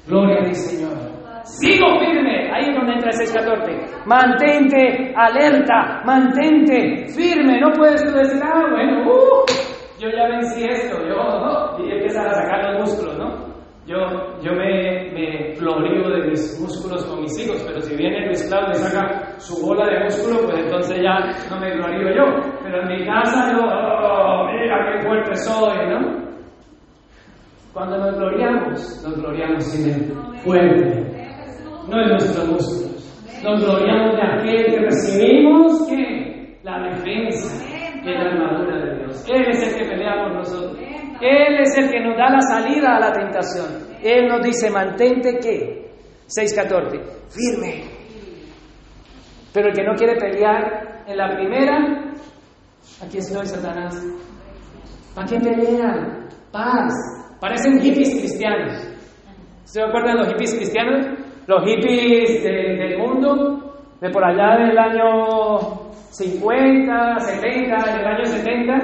gloria 0.07 0.38
al 0.38 0.55
Señor. 0.55 0.97
Sigo 1.43 1.99
firme, 1.99 2.53
ahí 2.53 2.68
es 2.68 2.76
donde 2.76 2.93
entra 2.93 3.11
el 3.11 3.16
614. 3.16 4.07
Mantente 4.07 5.12
alerta, 5.16 6.03
mantente 6.05 7.07
firme. 7.09 7.61
No 7.61 7.72
puedes 7.72 8.01
decir, 8.14 8.41
ah, 8.45 8.66
bueno, 8.70 9.11
uh, 9.11 9.45
yo 9.99 10.09
ya 10.09 10.28
vencí 10.28 10.64
esto, 10.64 10.99
yo, 11.09 11.84
y 11.84 11.91
empiezas 11.91 12.26
a 12.26 12.34
sacar 12.34 12.72
los 12.72 12.80
músculos, 12.88 13.18
¿no? 13.18 13.50
Yo, 13.87 13.97
yo 14.43 14.53
me, 14.53 15.11
me 15.12 15.55
de 15.57 16.28
mis 16.28 16.61
músculos 16.61 17.05
con 17.07 17.22
mis 17.22 17.39
hijos, 17.41 17.62
pero 17.66 17.81
si 17.81 17.97
viene 17.97 18.26
Luis 18.26 18.47
Claudio 18.49 18.72
y 18.72 18.74
saca 18.76 19.39
su 19.39 19.66
bola 19.66 19.87
de 19.87 20.05
músculo, 20.05 20.47
pues 20.47 20.64
entonces 20.64 20.99
ya 21.03 21.18
no 21.51 21.61
me 21.61 21.70
glorío 21.74 22.14
yo. 22.14 22.24
Pero 22.62 22.83
en 22.83 22.89
mi 22.89 23.07
casa 23.07 23.53
yo, 23.53 23.64
oh, 23.64 24.47
mira 24.53 24.93
qué 24.93 25.07
fuerte 25.07 25.35
soy, 25.37 25.89
¿no? 25.89 26.20
Cuando 27.72 27.99
nos 27.99 28.16
gloriamos, 28.16 29.03
nos 29.05 29.16
gloriamos 29.16 29.64
sin 29.64 29.91
el 29.91 30.39
fuerte, 30.39 31.31
no 31.89 32.01
en 32.01 32.09
nuestros 32.11 32.49
músculos. 32.49 32.91
Nos 33.43 33.64
gloriamos 33.64 34.16
de 34.16 34.22
aquel 34.22 34.64
que 34.66 34.81
recibimos, 34.81 35.89
La 36.62 36.78
defensa, 36.91 37.64
de 38.05 38.12
la 38.12 38.20
armadura 38.20 38.76
de 38.85 38.99
Dios. 38.99 39.26
Él 39.31 39.49
es 39.49 39.62
el 39.62 39.78
que 39.78 39.89
pelea 39.89 40.24
por 40.24 40.35
nosotros. 40.35 40.89
Él 41.21 41.61
es 41.61 41.77
el 41.77 41.91
que 41.91 42.01
nos 42.01 42.16
da 42.16 42.31
la 42.31 42.41
salida 42.41 42.97
a 42.97 43.01
la 43.01 43.12
tentación. 43.12 43.66
Él 44.03 44.29
nos 44.29 44.43
dice, 44.43 44.71
mantente 44.71 45.39
qué? 45.39 45.91
6.14, 46.29 47.01
firme. 47.29 47.85
Pero 49.53 49.68
el 49.68 49.75
que 49.75 49.83
no 49.83 49.95
quiere 49.95 50.16
pelear 50.16 51.03
en 51.07 51.16
la 51.16 51.35
primera, 51.35 52.12
aquí 53.05 53.18
estoy, 53.18 53.47
Satanás. 53.47 53.95
¿Para 55.14 55.27
qué 55.27 55.41
pelean? 55.41 56.29
Paz. 56.53 56.93
Parecen 57.41 57.81
hippies 57.81 58.11
cristianos. 58.21 58.73
¿Se 59.64 59.83
acuerdan 59.83 60.16
de 60.16 60.23
los 60.25 60.29
hippies 60.33 60.55
cristianos? 60.55 61.07
Los 61.47 61.64
hippies 61.64 62.43
de- 62.45 62.77
del 62.77 62.99
mundo, 62.99 63.83
de 64.01 64.11
por 64.11 64.25
allá 64.25 64.57
del 64.64 64.79
año 64.79 65.89
50, 66.11 67.19
70, 67.21 67.77
del 67.97 68.07
año 68.07 68.25
70, 68.25 68.75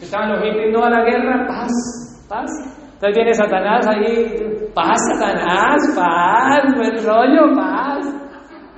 estaban 0.00 0.30
los 0.30 0.42
hippies 0.42 0.72
no 0.72 0.84
a 0.84 0.90
la 0.90 1.04
guerra, 1.04 1.46
paz, 1.46 2.26
paz. 2.28 2.50
Entonces 2.94 3.14
viene 3.14 3.34
Satanás 3.34 3.86
ahí, 3.88 4.70
paz, 4.74 4.96
Satanás, 5.12 5.76
paz, 5.96 6.74
buen 6.76 7.04
rollo, 7.04 7.54
paz. 7.56 8.06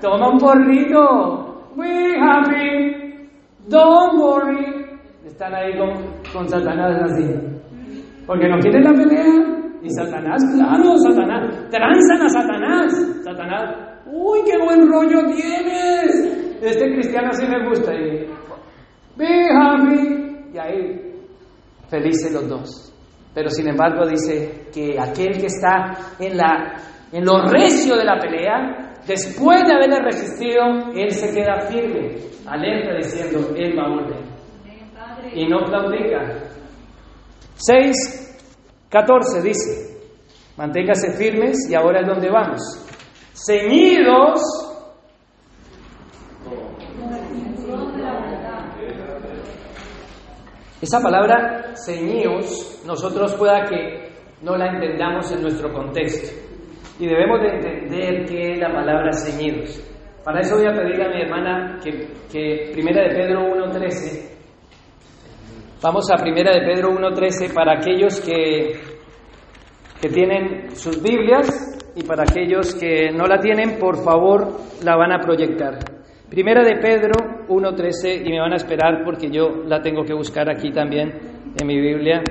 Toma 0.01 0.31
un 0.31 0.39
porrito, 0.39 1.73
we 1.77 2.17
happy, 2.19 3.29
don't 3.69 4.19
worry. 4.21 4.87
Están 5.25 5.55
ahí 5.55 5.77
con, 5.77 5.91
con 6.33 6.49
Satanás 6.49 7.03
así. 7.05 7.25
Porque 8.27 8.49
no 8.49 8.59
quieren 8.59 8.85
la 8.85 8.93
pelea. 8.93 9.59
Y 9.83 9.91
Satanás, 9.91 10.43
claro, 10.55 10.97
Satanás. 10.99 11.71
Transan 11.71 12.23
a 12.23 12.29
Satanás. 12.29 13.23
Satanás, 13.23 13.75
uy, 14.07 14.39
qué 14.45 14.59
buen 14.59 14.89
rollo 14.91 15.21
tienes. 15.33 16.38
Este 16.61 16.93
cristiano 16.93 17.33
sí 17.33 17.47
me 17.47 17.69
gusta. 17.69 17.93
Y. 17.95 18.27
Y 20.53 20.59
ahí, 20.59 21.15
felices 21.89 22.33
los 22.33 22.49
dos. 22.49 22.93
Pero 23.35 23.51
sin 23.51 23.69
embargo 23.69 24.07
dice 24.07 24.69
que 24.73 24.99
aquel 24.99 25.39
que 25.39 25.47
está 25.47 25.97
en, 26.19 26.37
la, 26.37 26.77
en 27.13 27.25
lo 27.25 27.43
recio 27.43 27.97
de 27.97 28.05
la 28.05 28.19
pelea, 28.19 28.95
después 29.07 29.65
de 29.65 29.75
haberle 29.75 30.01
resistido, 30.03 30.93
él 30.95 31.11
se 31.11 31.35
queda 31.35 31.61
firme, 31.69 32.17
alerta 32.47 32.95
diciendo, 32.97 33.55
él 33.57 33.79
va 33.79 33.85
a 33.85 33.89
volver. 33.91 34.23
Y 35.35 35.47
no 35.47 35.65
claudica. 35.65 36.49
6, 37.55 38.87
14 38.89 39.43
dice, 39.43 39.99
manténgase 40.57 41.13
firmes 41.13 41.69
y 41.69 41.75
ahora 41.75 42.01
es 42.01 42.07
donde 42.07 42.31
vamos. 42.31 42.61
Ceñidos 43.35 44.68
Esa 50.81 51.01
palabra 51.01 51.74
ceñidos, 51.74 52.83
nosotros 52.87 53.35
pueda 53.35 53.64
que 53.64 54.12
no 54.43 54.57
la 54.57 54.68
entendamos 54.68 55.31
en 55.33 55.43
nuestro 55.43 55.72
contexto. 55.72 56.37
Y 57.01 57.07
debemos 57.07 57.41
de 57.41 57.49
entender 57.49 58.24
qué 58.26 58.53
es 58.53 58.59
la 58.61 58.72
palabra 58.72 59.11
ceñidos. 59.12 59.83
Para 60.24 60.41
eso 60.41 60.57
voy 60.57 60.66
a 60.66 60.74
pedir 60.74 61.03
a 61.03 61.09
mi 61.09 61.22
hermana 61.22 61.79
que, 61.83 61.91
que 62.31 62.70
Primera 62.72 63.03
de 63.03 63.14
Pedro 63.14 63.41
1.13, 63.41 64.31
vamos 65.83 66.09
a 66.12 66.16
Primera 66.16 66.53
de 66.53 66.61
Pedro 66.61 66.91
1.13 66.91 67.53
para 67.53 67.79
aquellos 67.79 68.20
que, 68.20 68.81
que 70.01 70.09
tienen 70.09 70.76
sus 70.76 71.03
Biblias 71.03 71.79
y 71.97 72.05
para 72.05 72.22
aquellos 72.22 72.74
que 72.76 73.11
no 73.11 73.24
la 73.26 73.41
tienen, 73.41 73.79
por 73.79 73.97
favor, 74.05 74.59
la 74.85 74.97
van 74.97 75.12
a 75.12 75.18
proyectar. 75.18 75.79
Primera 76.29 76.62
de 76.62 76.76
Pedro 76.76 77.28
1.13 77.49 78.27
y 78.27 78.31
me 78.31 78.41
van 78.41 78.53
a 78.53 78.57
esperar 78.57 79.03
porque 79.05 79.31
yo 79.31 79.65
la 79.67 79.81
tengo 79.81 80.05
que 80.05 80.15
buscar 80.15 80.49
aquí 80.51 80.71
también 80.71 81.13
en 81.59 81.67
mi 81.67 81.81
Biblia. 81.81 82.23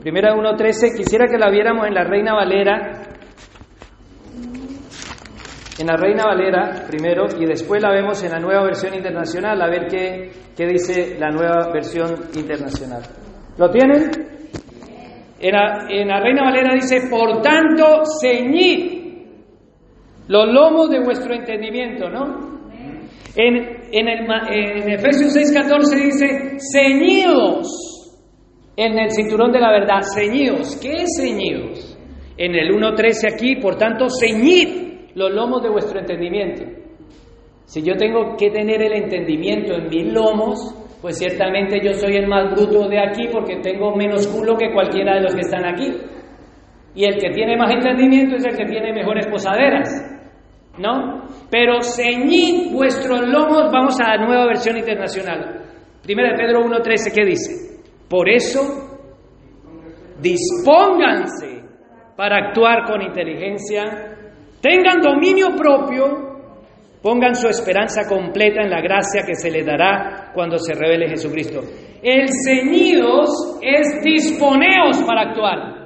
Primera 0.00 0.34
1.13, 0.34 0.96
quisiera 0.96 1.26
que 1.26 1.38
la 1.38 1.50
viéramos 1.50 1.86
en 1.86 1.94
la 1.94 2.04
Reina 2.04 2.34
Valera, 2.34 3.02
en 5.78 5.86
la 5.86 5.96
Reina 5.96 6.24
Valera 6.24 6.84
primero 6.88 7.26
y 7.38 7.46
después 7.46 7.82
la 7.82 7.90
vemos 7.90 8.22
en 8.22 8.32
la 8.32 8.38
nueva 8.38 8.64
versión 8.64 8.94
internacional, 8.94 9.60
a 9.60 9.68
ver 9.68 9.86
qué, 9.86 10.30
qué 10.56 10.66
dice 10.66 11.16
la 11.18 11.30
nueva 11.30 11.70
versión 11.72 12.14
internacional. 12.34 13.02
¿Lo 13.56 13.70
tienen? 13.70 14.10
En 15.40 15.52
la, 15.52 15.86
en 15.88 16.08
la 16.08 16.20
Reina 16.20 16.42
Valera 16.44 16.74
dice, 16.74 17.08
por 17.10 17.40
tanto, 17.42 18.02
ceñid 18.20 18.98
los 20.28 20.46
lomos 20.52 20.90
de 20.90 21.00
vuestro 21.00 21.34
entendimiento, 21.34 22.10
¿no? 22.10 22.57
En, 23.40 23.56
en, 23.92 24.08
el, 24.08 24.26
en 24.50 24.90
Efesios 24.90 25.36
6:14 25.36 25.94
dice, 25.94 26.56
ceñidos 26.72 27.68
en 28.76 28.98
el 28.98 29.10
cinturón 29.12 29.52
de 29.52 29.60
la 29.60 29.70
verdad, 29.70 30.00
ceñidos. 30.02 30.76
¿Qué 30.82 31.02
es 31.02 31.16
ceñidos? 31.20 31.96
En 32.36 32.56
el 32.56 32.74
1.13 32.74 33.34
aquí, 33.34 33.56
por 33.56 33.76
tanto, 33.76 34.06
ceñid 34.08 35.12
los 35.14 35.32
lomos 35.32 35.62
de 35.62 35.68
vuestro 35.68 36.00
entendimiento. 36.00 36.64
Si 37.64 37.80
yo 37.82 37.94
tengo 37.96 38.34
que 38.36 38.50
tener 38.50 38.82
el 38.82 38.92
entendimiento 39.04 39.74
en 39.74 39.88
mis 39.88 40.12
lomos, 40.12 40.74
pues 41.00 41.18
ciertamente 41.18 41.78
yo 41.80 41.92
soy 41.92 42.16
el 42.16 42.26
más 42.26 42.50
bruto 42.52 42.88
de 42.88 42.98
aquí 42.98 43.28
porque 43.30 43.60
tengo 43.60 43.94
menos 43.94 44.26
culo 44.26 44.56
que 44.56 44.72
cualquiera 44.72 45.14
de 45.14 45.22
los 45.22 45.34
que 45.34 45.42
están 45.42 45.64
aquí. 45.64 45.92
Y 46.96 47.04
el 47.04 47.18
que 47.18 47.30
tiene 47.30 47.56
más 47.56 47.70
entendimiento 47.70 48.34
es 48.34 48.44
el 48.46 48.56
que 48.56 48.64
tiene 48.64 48.92
mejores 48.92 49.28
posaderas. 49.28 49.88
¿No? 50.76 51.27
Pero 51.50 51.80
ceñid 51.82 52.72
vuestros 52.72 53.20
lomos, 53.26 53.70
vamos 53.72 53.98
a 54.00 54.16
la 54.16 54.26
nueva 54.26 54.46
versión 54.46 54.76
internacional. 54.76 55.64
Primera 56.02 56.30
de 56.30 56.36
Pedro 56.36 56.60
1.13, 56.64 57.12
¿qué 57.14 57.24
dice? 57.24 57.80
Por 58.08 58.28
eso, 58.28 58.60
dispónganse 60.20 61.62
para 62.16 62.48
actuar 62.48 62.84
con 62.84 63.00
inteligencia, 63.00 63.84
tengan 64.60 65.00
dominio 65.00 65.48
propio, 65.56 66.28
pongan 67.02 67.34
su 67.34 67.48
esperanza 67.48 68.02
completa 68.08 68.62
en 68.62 68.70
la 68.70 68.80
gracia 68.80 69.22
que 69.26 69.34
se 69.34 69.50
les 69.50 69.64
dará 69.64 70.32
cuando 70.34 70.58
se 70.58 70.74
revele 70.74 71.08
Jesucristo. 71.08 71.60
El 72.02 72.26
ceñidos 72.44 73.58
es 73.62 74.02
disponeos 74.02 75.02
para 75.06 75.30
actuar. 75.30 75.78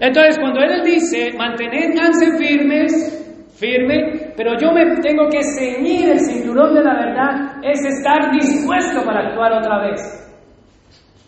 Entonces, 0.00 0.38
cuando 0.38 0.60
Él 0.60 0.82
dice, 0.84 1.32
manténganse 1.36 2.36
firmes, 2.36 3.21
firme, 3.62 4.32
pero 4.36 4.58
yo 4.60 4.72
me 4.72 4.84
tengo 5.00 5.28
que 5.30 5.40
ceñir 5.56 6.10
el 6.10 6.20
cinturón 6.20 6.74
de 6.74 6.82
la 6.82 6.94
verdad, 6.94 7.62
es 7.62 7.78
estar 7.84 8.32
dispuesto 8.32 9.04
para 9.04 9.28
actuar 9.28 9.52
otra 9.52 9.86
vez. 9.86 10.00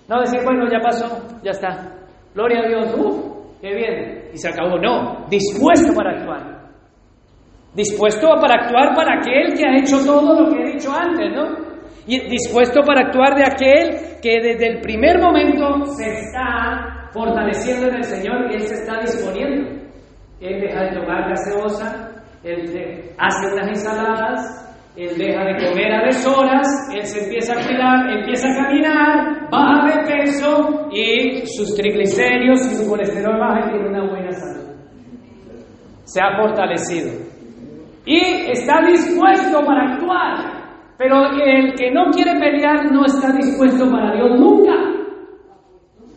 No 0.08 0.20
decir, 0.20 0.40
bueno, 0.44 0.68
ya 0.70 0.80
pasó, 0.80 1.06
ya 1.42 1.52
está. 1.52 1.92
Gloria 2.34 2.60
a 2.64 2.68
Dios, 2.68 2.94
¡uh! 2.98 3.34
¡Qué 3.60 3.74
bien! 3.74 4.30
Y 4.34 4.36
se 4.36 4.48
acabó. 4.48 4.76
No, 4.78 5.26
dispuesto 5.30 5.94
para 5.94 6.18
actuar. 6.18 6.54
Dispuesto 7.74 8.28
para 8.40 8.64
actuar 8.64 8.94
para 8.94 9.18
aquel 9.18 9.54
que 9.54 9.66
ha 9.66 9.78
hecho 9.78 10.04
todo 10.04 10.40
lo 10.40 10.50
que 10.50 10.62
he 10.62 10.72
dicho 10.72 10.90
antes, 10.92 11.32
¿no? 11.32 11.64
Y 12.06 12.28
dispuesto 12.28 12.82
para 12.82 13.06
actuar 13.06 13.34
de 13.34 13.44
aquel 13.44 14.20
que 14.20 14.40
desde 14.42 14.66
el 14.66 14.80
primer 14.80 15.18
momento 15.18 15.86
se 15.86 16.12
está 16.12 17.08
fortaleciendo 17.12 17.88
en 17.88 17.94
el 17.94 18.04
Señor 18.04 18.50
y 18.50 18.54
Él 18.56 18.60
se 18.60 18.74
está 18.74 19.00
disponiendo. 19.00 19.70
Él 20.40 20.60
deja 20.60 20.82
de 20.82 21.00
tomar 21.00 21.30
gaseosa, 21.30 22.13
Él 22.44 23.10
hace 23.18 23.52
unas 23.52 23.68
ensaladas, 23.68 24.76
Él 24.96 25.16
deja 25.16 25.44
de 25.44 25.66
comer 25.66 25.92
a 25.92 26.04
deshoras, 26.04 26.68
Él 26.94 27.02
se 27.02 27.24
empieza 27.24 27.54
a 27.54 27.66
cuidar, 27.66 28.10
empieza 28.10 28.48
a 28.48 28.64
caminar, 28.64 29.50
baja 29.50 29.96
de 29.96 30.06
peso 30.06 30.88
y 30.92 31.46
sus 31.46 31.74
triglicéridos 31.74 32.60
y 32.66 32.76
su 32.76 32.88
colesterol 32.88 33.38
baja 33.38 33.66
y 33.66 33.70
tiene 33.70 33.88
una 33.88 34.08
buena 34.08 34.32
salud. 34.32 34.74
Se 36.04 36.20
ha 36.20 36.36
fortalecido. 36.36 37.12
Y 38.04 38.20
está 38.50 38.82
dispuesto 38.86 39.64
para 39.64 39.94
actuar. 39.94 40.54
Pero 40.98 41.24
el 41.42 41.74
que 41.74 41.90
no 41.90 42.10
quiere 42.10 42.38
pelear 42.38 42.92
no 42.92 43.06
está 43.06 43.32
dispuesto 43.32 43.90
para 43.90 44.14
Dios 44.14 44.38
nunca. 44.38 44.74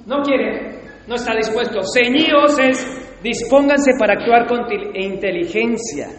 No 0.05 0.21
quiere 0.21 0.78
no 1.07 1.15
está 1.15 1.34
dispuesto. 1.36 1.80
Ceñíos 1.93 2.59
es 2.59 3.07
dispónganse 3.24 3.91
para 3.99 4.13
actuar 4.13 4.47
con 4.47 4.59
inteligencia. 4.95 6.09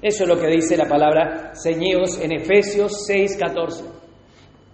Eso 0.00 0.24
es 0.24 0.28
lo 0.28 0.38
que 0.38 0.48
dice 0.48 0.76
la 0.76 0.86
palabra 0.86 1.52
ceñíos 1.54 2.20
en 2.20 2.32
Efesios 2.32 3.06
6:14. 3.08 3.84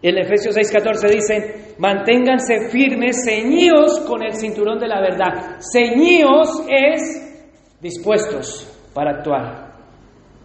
En 0.03 0.19
Efesios 0.19 0.57
6:14 0.57 1.09
dice, 1.09 1.75
manténganse 1.79 2.69
firmes, 2.71 3.25
ceñíos 3.25 4.01
con 4.09 4.23
el 4.23 4.35
cinturón 4.35 4.79
de 4.79 4.89
la 4.89 5.01
verdad. 5.01 5.59
Ceñíos 5.61 6.65
es 6.69 7.79
dispuestos 7.81 8.67
para 8.95 9.19
actuar. 9.19 9.71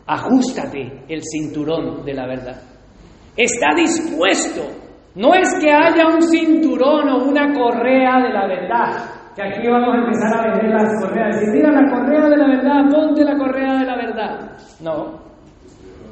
Ajustate 0.06 1.04
el 1.08 1.22
cinturón 1.24 2.06
de 2.06 2.14
la 2.14 2.28
verdad. 2.28 2.62
Está 3.36 3.68
dispuesto. 3.76 4.62
No 5.16 5.34
es 5.34 5.50
que 5.60 5.72
haya 5.72 6.14
un 6.14 6.22
cinturón 6.22 7.10
o 7.10 7.26
una 7.26 7.54
correa 7.54 8.22
de 8.22 8.34
la 8.34 8.48
verdad 8.48 9.25
que 9.36 9.44
aquí 9.44 9.68
vamos 9.68 9.94
a 9.94 9.98
empezar 9.98 10.38
a 10.38 10.52
vender 10.52 10.72
las 10.72 11.02
correas. 11.02 11.36
Decir, 11.36 11.54
mira 11.54 11.72
la 11.72 11.92
correa 11.92 12.30
de 12.30 12.38
la 12.38 12.48
verdad, 12.48 12.90
ponte 12.90 13.24
la 13.24 13.38
correa 13.38 13.74
de 13.80 13.86
la 13.86 13.96
verdad. 13.98 14.58
No. 14.80 15.26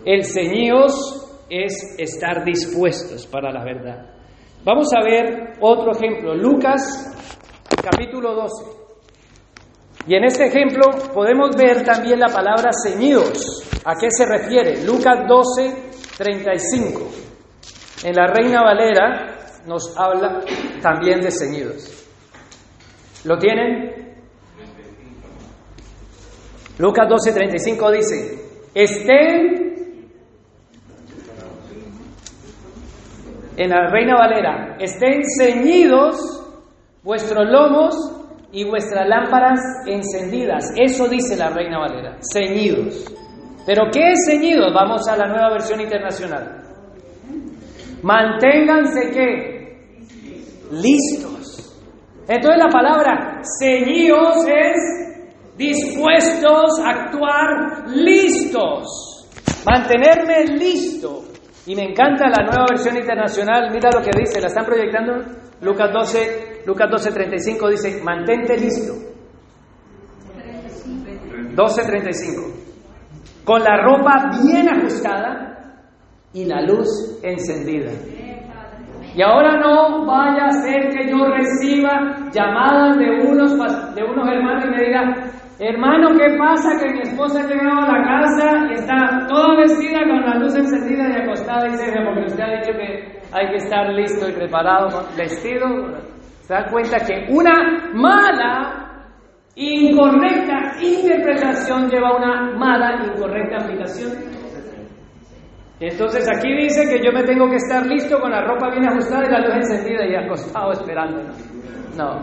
El 0.06 0.26
ceñíos 0.26 1.46
es 1.50 1.96
estar 1.98 2.44
dispuestos 2.44 3.26
para 3.28 3.52
la 3.52 3.64
verdad. 3.64 4.14
Vamos 4.66 4.90
a 4.94 5.02
ver 5.04 5.54
otro 5.62 5.92
ejemplo. 5.94 6.36
Lucas 6.36 7.10
capítulo 7.82 8.36
12. 8.36 8.84
Y 10.08 10.16
en 10.16 10.26
este 10.26 10.48
ejemplo 10.48 10.84
podemos 11.14 11.56
ver 11.56 11.84
también 11.84 12.20
la 12.20 12.28
palabra 12.28 12.72
ceñidos. 12.86 13.64
¿A 13.86 13.94
qué 13.96 14.08
se 14.10 14.26
refiere? 14.26 14.86
Lucas 14.86 15.26
12, 15.28 15.92
35. 16.18 17.10
En 18.04 18.16
la 18.16 18.28
Reina 18.28 18.64
Valera 18.64 19.38
nos 19.66 19.98
habla 19.98 20.42
también 20.82 21.22
de 21.22 21.32
ceñidos. 21.32 22.03
¿Lo 23.26 23.38
tienen? 23.38 24.04
Lucas 26.78 27.08
12:35 27.08 27.92
dice, 27.92 28.42
estén 28.74 29.64
en 33.56 33.70
la 33.70 33.90
Reina 33.90 34.16
Valera, 34.16 34.76
estén 34.80 35.22
ceñidos 35.38 36.18
vuestros 37.04 37.48
lomos 37.48 37.96
y 38.52 38.66
vuestras 38.66 39.08
lámparas 39.08 39.60
encendidas. 39.86 40.74
Eso 40.76 41.08
dice 41.08 41.38
la 41.38 41.50
Reina 41.50 41.80
Valera, 41.80 42.18
ceñidos. 42.34 43.06
¿Pero 43.66 43.84
qué 43.94 44.12
es 44.12 44.26
ceñidos? 44.28 44.74
Vamos 44.74 45.08
a 45.08 45.16
la 45.16 45.28
nueva 45.28 45.52
versión 45.52 45.80
internacional. 45.80 46.62
Manténganse 48.02 49.12
qué? 49.12 49.78
Listos 50.72 51.43
entonces 52.28 52.58
la 52.58 52.70
palabra 52.70 53.42
ceñidos 53.60 54.46
es 54.48 55.04
dispuestos 55.58 56.80
a 56.80 56.90
actuar 56.90 57.88
listos, 57.90 59.30
mantenerme 59.66 60.46
listo. 60.58 61.24
Y 61.66 61.76
me 61.76 61.84
encanta 61.84 62.26
la 62.28 62.44
nueva 62.46 62.66
versión 62.70 62.98
internacional, 62.98 63.70
mira 63.72 63.90
lo 63.94 64.02
que 64.02 64.12
dice, 64.18 64.42
la 64.42 64.48
están 64.48 64.66
proyectando. 64.66 65.14
Lucas 65.62 65.94
12, 65.94 66.64
Lucas 66.66 66.90
12, 66.92 67.12
35 67.12 67.70
dice, 67.70 68.02
mantente 68.04 68.58
listo. 68.58 68.94
12.35. 71.56 73.46
Con 73.46 73.64
la 73.64 73.78
ropa 73.78 74.32
bien 74.44 74.68
ajustada 74.70 75.80
y 76.34 76.46
la 76.46 76.62
luz 76.62 77.20
encendida. 77.22 77.92
Y 79.16 79.22
ahora 79.22 79.60
no 79.60 80.06
vaya 80.06 80.46
a 80.46 80.52
ser 80.52 80.90
que 80.90 81.08
yo 81.10 81.26
reciba 81.26 82.30
llamadas 82.32 82.98
de 82.98 83.10
unos, 83.28 83.52
de 83.94 84.04
unos 84.04 84.28
hermanos 84.28 84.66
y 84.66 84.70
me 84.70 84.86
digan, 84.86 85.14
hermano, 85.60 86.10
¿qué 86.18 86.36
pasa? 86.38 86.80
Que 86.80 86.94
mi 86.94 87.02
esposa 87.02 87.42
ha 87.42 87.48
llegado 87.48 87.82
a 87.82 87.98
la 87.98 88.04
casa 88.04 88.68
y 88.70 88.74
está 88.74 89.28
toda 89.28 89.58
vestida 89.58 90.00
con 90.00 90.22
la 90.22 90.40
luz 90.40 90.56
encendida 90.56 91.10
y 91.10 91.22
acostada 91.22 91.68
y 91.68 91.78
se 91.78 91.92
porque 91.92 92.26
usted 92.26 92.44
ha 92.44 92.58
dicho 92.58 92.72
que 92.72 93.22
hay 93.32 93.48
que 93.50 93.58
estar 93.58 93.90
listo 93.90 94.30
y 94.30 94.34
preparado, 94.34 94.90
vestido. 95.16 95.68
Se 96.42 96.54
da 96.54 96.66
cuenta 96.66 96.98
que 97.06 97.28
una 97.30 97.92
mala, 97.94 99.10
incorrecta 99.56 100.74
interpretación 100.82 101.88
lleva 101.88 102.10
a 102.10 102.18
una 102.18 102.58
mala, 102.58 103.06
incorrecta 103.06 103.58
aplicación. 103.58 104.43
Entonces 105.84 106.26
aquí 106.30 106.48
dice 106.56 106.88
que 106.88 107.04
yo 107.04 107.12
me 107.12 107.24
tengo 107.24 107.50
que 107.50 107.58
estar 107.58 107.86
listo 107.86 108.18
con 108.22 108.32
la 108.32 108.42
ropa 108.46 108.70
bien 108.70 108.88
ajustada 108.88 109.28
y 109.28 109.32
la 109.32 109.40
luz 109.40 109.56
encendida 109.56 110.08
y 110.08 110.16
acostado 110.16 110.72
esperando. 110.72 111.24
No. 111.98 112.22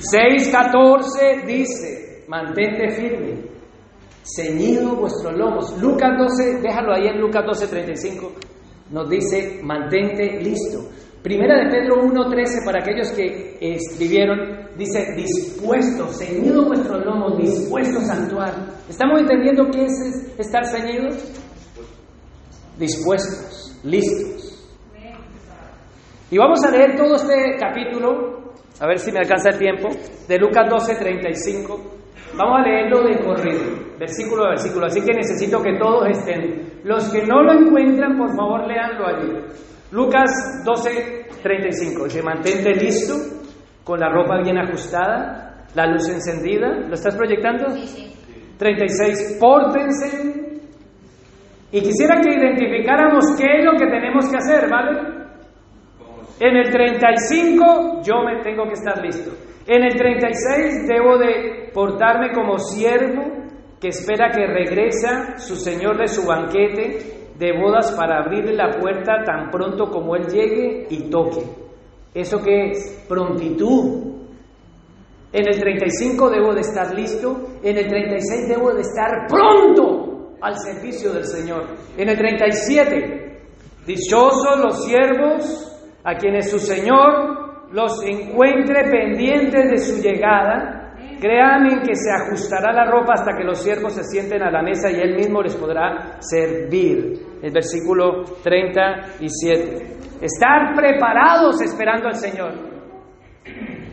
6.14 0.00 1.44
dice, 1.44 2.24
mantente 2.26 2.88
firme, 2.92 3.34
ceñido 4.24 4.96
vuestros 4.96 5.34
lomos. 5.36 5.78
Lucas 5.78 6.16
12, 6.16 6.62
déjalo 6.62 6.94
ahí 6.94 7.06
en 7.06 7.20
Lucas 7.20 7.44
12.35, 7.44 8.30
nos 8.92 9.10
dice, 9.10 9.60
mantente 9.62 10.40
listo. 10.40 10.88
Primera 11.22 11.64
de 11.64 11.70
Pedro 11.70 11.96
1.13, 11.96 12.64
para 12.64 12.80
aquellos 12.80 13.10
que 13.10 13.58
escribieron, 13.60 14.70
dice, 14.78 15.12
dispuestos, 15.16 16.18
ceñido 16.18 16.64
vuestros 16.64 17.04
lomos, 17.04 17.36
dispuestos 17.36 18.08
a 18.08 18.22
actuar. 18.22 18.54
¿Estamos 18.88 19.20
entendiendo 19.20 19.68
qué 19.70 19.84
es 19.84 20.32
estar 20.38 20.64
ceñidos? 20.64 21.45
Dispuestos, 22.78 23.78
listos. 23.84 24.46
Y 26.30 26.38
vamos 26.38 26.62
a 26.64 26.70
leer 26.70 26.96
todo 26.96 27.14
este 27.14 27.56
capítulo, 27.58 28.52
a 28.80 28.86
ver 28.86 28.98
si 28.98 29.12
me 29.12 29.20
alcanza 29.20 29.50
el 29.50 29.58
tiempo, 29.58 29.88
de 30.26 30.38
Lucas 30.38 30.68
12, 30.68 30.96
35. 30.96 31.80
Vamos 32.36 32.58
a 32.58 32.68
leerlo 32.68 33.02
de 33.02 33.24
corrido, 33.24 33.96
versículo 33.98 34.44
a 34.44 34.50
versículo, 34.50 34.86
así 34.86 35.00
que 35.00 35.14
necesito 35.14 35.62
que 35.62 35.78
todos 35.78 36.08
estén. 36.08 36.80
Los 36.82 37.08
que 37.10 37.24
no 37.24 37.42
lo 37.42 37.52
encuentran, 37.52 38.18
por 38.18 38.34
favor, 38.36 38.66
léanlo 38.66 39.06
allí. 39.06 39.32
Lucas 39.92 40.30
12, 40.64 41.28
35. 41.42 42.04
Dice, 42.04 42.22
mantente 42.22 42.74
listo, 42.74 43.14
con 43.84 44.00
la 44.00 44.08
ropa 44.08 44.40
bien 44.42 44.58
ajustada, 44.58 45.64
la 45.74 45.86
luz 45.86 46.08
encendida. 46.08 46.68
¿Lo 46.88 46.94
estás 46.94 47.14
proyectando? 47.14 47.70
Sí, 47.70 47.86
sí. 47.86 48.12
36. 48.58 49.38
Pórtense 49.40 50.45
Y 51.76 51.82
quisiera 51.82 52.22
que 52.22 52.30
identificáramos 52.30 53.36
qué 53.36 53.58
es 53.58 53.64
lo 53.66 53.72
que 53.72 53.86
tenemos 53.86 54.30
que 54.30 54.38
hacer, 54.38 54.66
¿vale? 54.70 54.98
En 56.40 56.56
el 56.56 56.70
35 56.70 58.00
yo 58.02 58.22
me 58.24 58.42
tengo 58.42 58.64
que 58.64 58.72
estar 58.72 59.04
listo. 59.04 59.32
En 59.66 59.84
el 59.84 59.94
36 59.94 60.88
debo 60.88 61.18
de 61.18 61.70
portarme 61.74 62.32
como 62.32 62.56
siervo 62.56 63.24
que 63.78 63.88
espera 63.88 64.30
que 64.30 64.46
regresa 64.46 65.36
su 65.36 65.54
señor 65.54 65.98
de 65.98 66.08
su 66.08 66.26
banquete 66.26 67.34
de 67.38 67.52
bodas 67.60 67.92
para 67.92 68.20
abrirle 68.20 68.54
la 68.54 68.70
puerta 68.80 69.22
tan 69.22 69.50
pronto 69.50 69.90
como 69.90 70.16
él 70.16 70.28
llegue 70.28 70.86
y 70.88 71.10
toque. 71.10 71.42
¿Eso 72.14 72.38
qué 72.42 72.70
es? 72.70 73.04
Prontitud. 73.06 74.14
En 75.30 75.46
el 75.46 75.60
35 75.60 76.30
debo 76.30 76.54
de 76.54 76.62
estar 76.62 76.94
listo, 76.94 77.36
en 77.62 77.76
el 77.76 77.86
36 77.86 78.48
debo 78.48 78.72
de 78.72 78.80
estar 78.80 79.26
pronto 79.28 80.06
al 80.40 80.58
servicio 80.58 81.12
del 81.12 81.24
Señor. 81.24 81.76
En 81.96 82.08
el 82.08 82.16
37, 82.16 83.40
dichosos 83.86 84.58
los 84.58 84.84
siervos 84.84 85.72
a 86.04 86.14
quienes 86.14 86.50
su 86.50 86.58
Señor 86.58 87.72
los 87.72 88.02
encuentre 88.04 88.90
pendientes 88.90 89.70
de 89.70 89.78
su 89.78 90.02
llegada. 90.02 90.94
Créanme 91.20 91.80
que 91.80 91.94
se 91.94 92.10
ajustará 92.10 92.72
la 92.72 92.90
ropa 92.90 93.14
hasta 93.14 93.32
que 93.36 93.44
los 93.44 93.62
siervos 93.62 93.94
se 93.94 94.04
sienten 94.04 94.42
a 94.42 94.50
la 94.50 94.62
mesa 94.62 94.90
y 94.90 95.00
él 95.00 95.16
mismo 95.16 95.42
les 95.42 95.56
podrá 95.56 96.18
servir. 96.20 97.20
El 97.42 97.52
versículo 97.52 98.22
37. 98.42 99.96
Estar 100.20 100.74
preparados 100.74 101.60
esperando 101.62 102.08
al 102.08 102.14
Señor. 102.14 102.52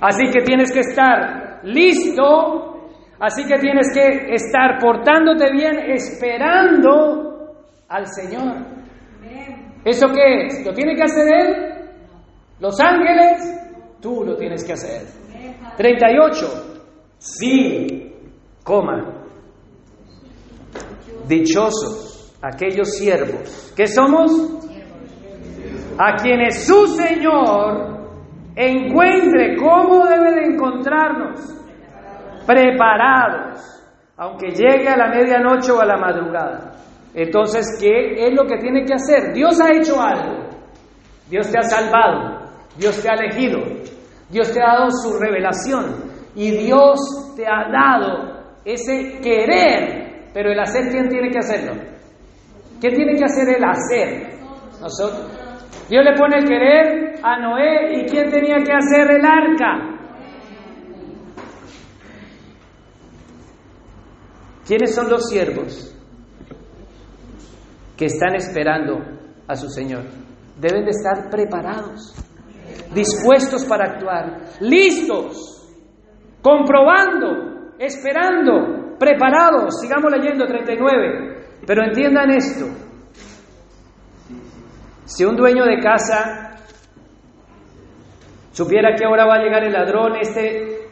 Así 0.01 0.29
que 0.31 0.43
tienes 0.43 0.71
que 0.71 0.81
estar 0.81 1.61
listo, 1.63 2.72
así 3.19 3.45
que 3.45 3.59
tienes 3.59 3.87
que 3.93 4.33
estar 4.33 4.79
portándote 4.79 5.51
bien 5.51 5.77
esperando 5.91 7.55
al 7.87 8.07
Señor. 8.07 8.65
¿Eso 9.85 10.07
qué 10.13 10.45
es? 10.45 10.65
¿Lo 10.65 10.73
tiene 10.73 10.95
que 10.95 11.03
hacer 11.03 11.27
Él? 11.27 11.73
Los 12.59 12.79
ángeles, 12.79 13.97
tú 14.01 14.23
lo 14.23 14.35
tienes 14.37 14.63
que 14.63 14.73
hacer. 14.73 15.01
38. 15.77 16.45
Sí, 17.17 18.13
coma. 18.63 19.25
Dichosos 21.27 22.13
aquellos 22.41 22.89
siervos. 22.97 23.73
¿Qué 23.75 23.87
somos? 23.87 24.31
A 25.97 26.15
quienes 26.15 26.65
su 26.65 26.87
Señor 26.87 27.93
encuentre 28.55 29.57
cómo 29.57 30.05
debe 30.05 30.31
de 30.31 30.45
encontrarnos. 30.53 31.62
Preparados. 32.45 33.81
Aunque 34.17 34.49
llegue 34.49 34.87
a 34.87 34.97
la 34.97 35.07
medianoche 35.09 35.71
o 35.71 35.81
a 35.81 35.85
la 35.85 35.97
madrugada. 35.97 36.73
Entonces, 37.13 37.77
¿qué 37.79 38.27
es 38.27 38.33
lo 38.33 38.45
que 38.45 38.57
tiene 38.57 38.85
que 38.85 38.93
hacer? 38.93 39.33
Dios 39.33 39.59
ha 39.61 39.75
hecho 39.75 40.01
algo. 40.01 40.49
Dios 41.29 41.49
te 41.51 41.57
ha 41.57 41.63
salvado. 41.63 42.43
Dios 42.77 43.01
te 43.01 43.09
ha 43.09 43.13
elegido, 43.13 43.59
Dios 44.29 44.51
te 44.51 44.61
ha 44.61 44.73
dado 44.73 44.89
su 44.89 45.19
revelación 45.19 46.11
y 46.35 46.51
Dios 46.51 47.33
te 47.35 47.45
ha 47.45 47.69
dado 47.69 48.55
ese 48.65 49.19
querer, 49.21 50.29
pero 50.33 50.51
el 50.51 50.59
hacer, 50.59 50.89
¿quién 50.89 51.07
tiene 51.07 51.29
que 51.29 51.37
hacerlo? 51.37 51.73
¿Quién 52.79 52.95
tiene 52.95 53.15
que 53.15 53.25
hacer 53.25 53.47
el 53.49 53.63
hacer? 53.63 54.33
Nosotros. 54.81 55.39
Dios 55.89 56.03
le 56.03 56.17
pone 56.17 56.37
el 56.39 56.47
querer 56.47 57.15
a 57.21 57.39
Noé 57.39 57.93
y 57.93 58.05
¿quién 58.05 58.29
tenía 58.29 58.57
que 58.63 58.73
hacer 58.73 59.11
el 59.11 59.25
arca? 59.25 59.92
¿Quiénes 64.65 64.95
son 64.95 65.09
los 65.09 65.27
siervos 65.29 65.95
que 67.97 68.05
están 68.05 68.35
esperando 68.35 68.99
a 69.47 69.55
su 69.55 69.69
Señor? 69.69 70.03
Deben 70.59 70.85
de 70.85 70.91
estar 70.91 71.29
preparados 71.29 72.15
dispuestos 72.93 73.65
para 73.65 73.93
actuar, 73.93 74.39
listos, 74.61 75.67
comprobando, 76.41 77.73
esperando, 77.79 78.97
preparados. 78.97 79.79
Sigamos 79.81 80.11
leyendo 80.11 80.45
39. 80.45 81.59
Pero 81.65 81.83
entiendan 81.83 82.31
esto. 82.31 82.65
Si 85.05 85.25
un 85.25 85.35
dueño 85.35 85.65
de 85.65 85.79
casa 85.79 86.55
supiera 88.51 88.95
que 88.95 89.05
ahora 89.05 89.25
va 89.25 89.35
a 89.35 89.43
llegar 89.43 89.63
el 89.63 89.73
ladrón, 89.73 90.15
este 90.19 90.87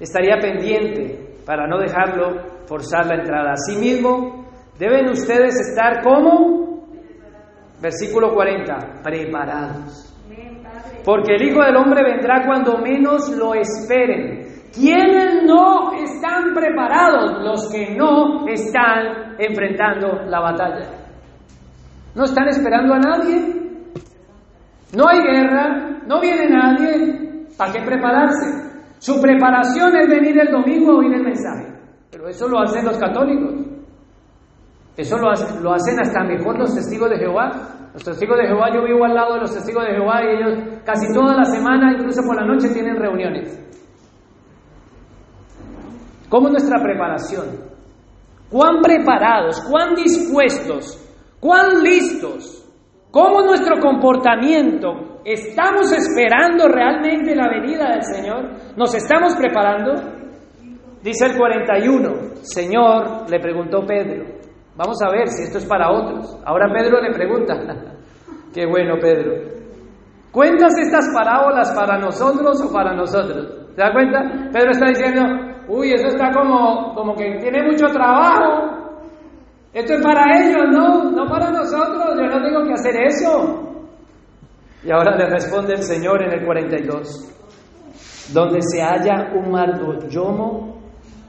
estaría 0.00 0.38
pendiente 0.40 1.36
para 1.44 1.66
no 1.66 1.78
dejarlo 1.78 2.57
forzar 2.68 3.06
la 3.06 3.16
entrada. 3.16 3.52
Asimismo, 3.52 4.44
deben 4.78 5.08
ustedes 5.08 5.54
estar 5.68 6.02
como, 6.02 6.86
versículo 7.80 8.34
40, 8.34 9.02
preparados. 9.02 10.04
Porque 11.04 11.36
el 11.36 11.48
Hijo 11.48 11.62
del 11.62 11.76
Hombre 11.76 12.02
vendrá 12.02 12.44
cuando 12.46 12.78
menos 12.78 13.30
lo 13.30 13.54
esperen. 13.54 14.46
¿Quiénes 14.74 15.44
no 15.44 15.92
están 15.94 16.52
preparados? 16.54 17.42
Los 17.42 17.72
que 17.72 17.96
no 17.96 18.46
están 18.46 19.36
enfrentando 19.38 20.24
la 20.26 20.40
batalla. 20.40 20.90
¿No 22.14 22.24
están 22.24 22.48
esperando 22.48 22.94
a 22.94 22.98
nadie? 22.98 23.58
No 24.94 25.08
hay 25.08 25.20
guerra, 25.22 26.00
no 26.06 26.20
viene 26.20 26.50
nadie. 26.50 27.46
¿Para 27.56 27.72
qué 27.72 27.80
prepararse? 27.82 28.68
Su 28.98 29.20
preparación 29.20 29.96
es 29.96 30.08
venir 30.08 30.38
el 30.38 30.52
domingo 30.52 30.92
a 30.92 30.96
oír 30.98 31.14
el 31.14 31.22
mensaje. 31.22 31.77
Pero 32.10 32.28
eso 32.28 32.48
lo 32.48 32.60
hacen 32.60 32.84
los 32.84 32.98
católicos. 32.98 33.54
Eso 34.96 35.16
lo 35.16 35.30
hacen, 35.72 36.00
hasta 36.00 36.24
mejor 36.24 36.58
los 36.58 36.74
testigos 36.74 37.08
de 37.10 37.18
Jehová. 37.18 37.50
Los 37.92 38.02
testigos 38.02 38.36
de 38.36 38.48
Jehová, 38.48 38.68
yo 38.74 38.82
vivo 38.82 39.04
al 39.04 39.14
lado 39.14 39.34
de 39.34 39.40
los 39.40 39.54
testigos 39.54 39.84
de 39.84 39.92
Jehová 39.92 40.22
y 40.24 40.36
ellos 40.36 40.80
casi 40.84 41.12
toda 41.12 41.36
la 41.36 41.44
semana, 41.44 41.92
incluso 41.92 42.20
por 42.26 42.34
la 42.34 42.44
noche, 42.44 42.68
tienen 42.70 42.96
reuniones. 42.96 43.56
¿Cómo 46.28 46.48
es 46.48 46.52
nuestra 46.52 46.82
preparación? 46.82 47.46
¿Cuán 48.50 48.80
preparados, 48.82 49.60
cuán 49.70 49.94
dispuestos, 49.94 50.98
cuán 51.38 51.82
listos? 51.82 52.68
¿Cómo 53.10 53.42
nuestro 53.42 53.80
comportamiento? 53.80 55.20
¿Estamos 55.24 55.92
esperando 55.92 56.66
realmente 56.66 57.36
la 57.36 57.48
venida 57.48 57.90
del 57.92 58.02
Señor? 58.02 58.50
¿Nos 58.76 58.94
estamos 58.94 59.36
preparando? 59.36 60.17
Dice 61.02 61.26
el 61.26 61.36
41, 61.36 62.36
Señor, 62.42 63.30
le 63.30 63.40
preguntó 63.40 63.86
Pedro, 63.86 64.38
Vamos 64.78 64.96
a 65.02 65.10
ver 65.10 65.26
si 65.26 65.42
esto 65.42 65.58
es 65.58 65.66
para 65.66 65.90
otros. 65.90 66.40
Ahora 66.46 66.72
Pedro 66.72 67.00
le 67.00 67.12
pregunta, 67.12 67.54
qué 68.54 68.64
bueno 68.64 68.94
Pedro, 69.00 69.32
¿cuentas 70.30 70.72
estas 70.78 71.08
parábolas 71.12 71.72
para 71.72 71.98
nosotros 71.98 72.62
o 72.62 72.72
para 72.72 72.94
nosotros? 72.94 73.72
¿Se 73.74 73.82
da 73.82 73.92
cuenta? 73.92 74.20
Pedro 74.52 74.70
está 74.70 74.86
diciendo, 74.86 75.22
uy, 75.66 75.92
eso 75.92 76.06
está 76.06 76.30
como, 76.30 76.94
como 76.94 77.12
que 77.16 77.38
tiene 77.40 77.64
mucho 77.64 77.86
trabajo. 77.86 79.02
Esto 79.72 79.94
es 79.94 80.00
para 80.00 80.38
ellos, 80.38 80.68
no, 80.70 81.10
no 81.10 81.26
para 81.26 81.50
nosotros, 81.50 82.16
yo 82.16 82.26
no 82.26 82.40
tengo 82.40 82.64
que 82.64 82.72
hacer 82.74 83.02
eso. 83.02 83.84
Y 84.84 84.92
ahora 84.92 85.16
le 85.16 85.28
responde 85.28 85.72
el 85.74 85.82
Señor 85.82 86.22
en 86.22 86.38
el 86.38 86.46
42, 86.46 88.30
donde 88.32 88.60
se 88.62 88.80
halla 88.80 89.32
un 89.34 89.50
mayordomo, 89.50 90.77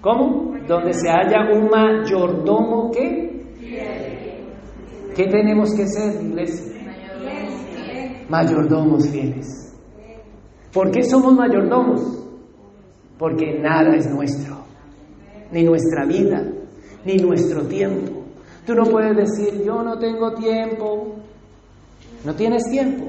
¿cómo? 0.01 0.55
Donde 0.67 0.93
se 0.93 1.09
halla 1.09 1.51
un 1.53 1.69
mayordomo, 1.69 2.91
¿qué? 2.91 3.29
¿Qué 5.15 5.25
tenemos 5.25 5.73
que 5.75 5.85
ser, 5.87 6.23
iglesia? 6.23 6.73
Mayordomos 8.29 9.09
fieles. 9.09 9.75
¿Por 10.71 10.91
qué 10.91 11.03
somos 11.03 11.33
mayordomos? 11.33 12.25
Porque 13.17 13.59
nada 13.59 13.95
es 13.95 14.09
nuestro, 14.09 14.57
ni 15.51 15.63
nuestra 15.63 16.05
vida, 16.05 16.45
ni 17.03 17.17
nuestro 17.17 17.63
tiempo. 17.63 18.23
Tú 18.65 18.75
no 18.75 18.83
puedes 18.83 19.15
decir, 19.17 19.63
yo 19.65 19.81
no 19.81 19.97
tengo 19.97 20.33
tiempo. 20.35 21.15
No 22.23 22.35
tienes 22.35 22.63
tiempo. 22.69 23.05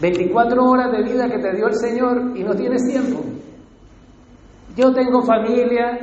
24 0.00 0.64
horas 0.64 0.92
de 0.92 1.02
vida 1.02 1.28
que 1.28 1.38
te 1.38 1.56
dio 1.56 1.66
el 1.66 1.74
Señor 1.74 2.32
y 2.36 2.44
no 2.44 2.54
tienes 2.54 2.86
tiempo. 2.86 3.20
Yo 4.76 4.92
tengo 4.92 5.22
familia. 5.22 5.98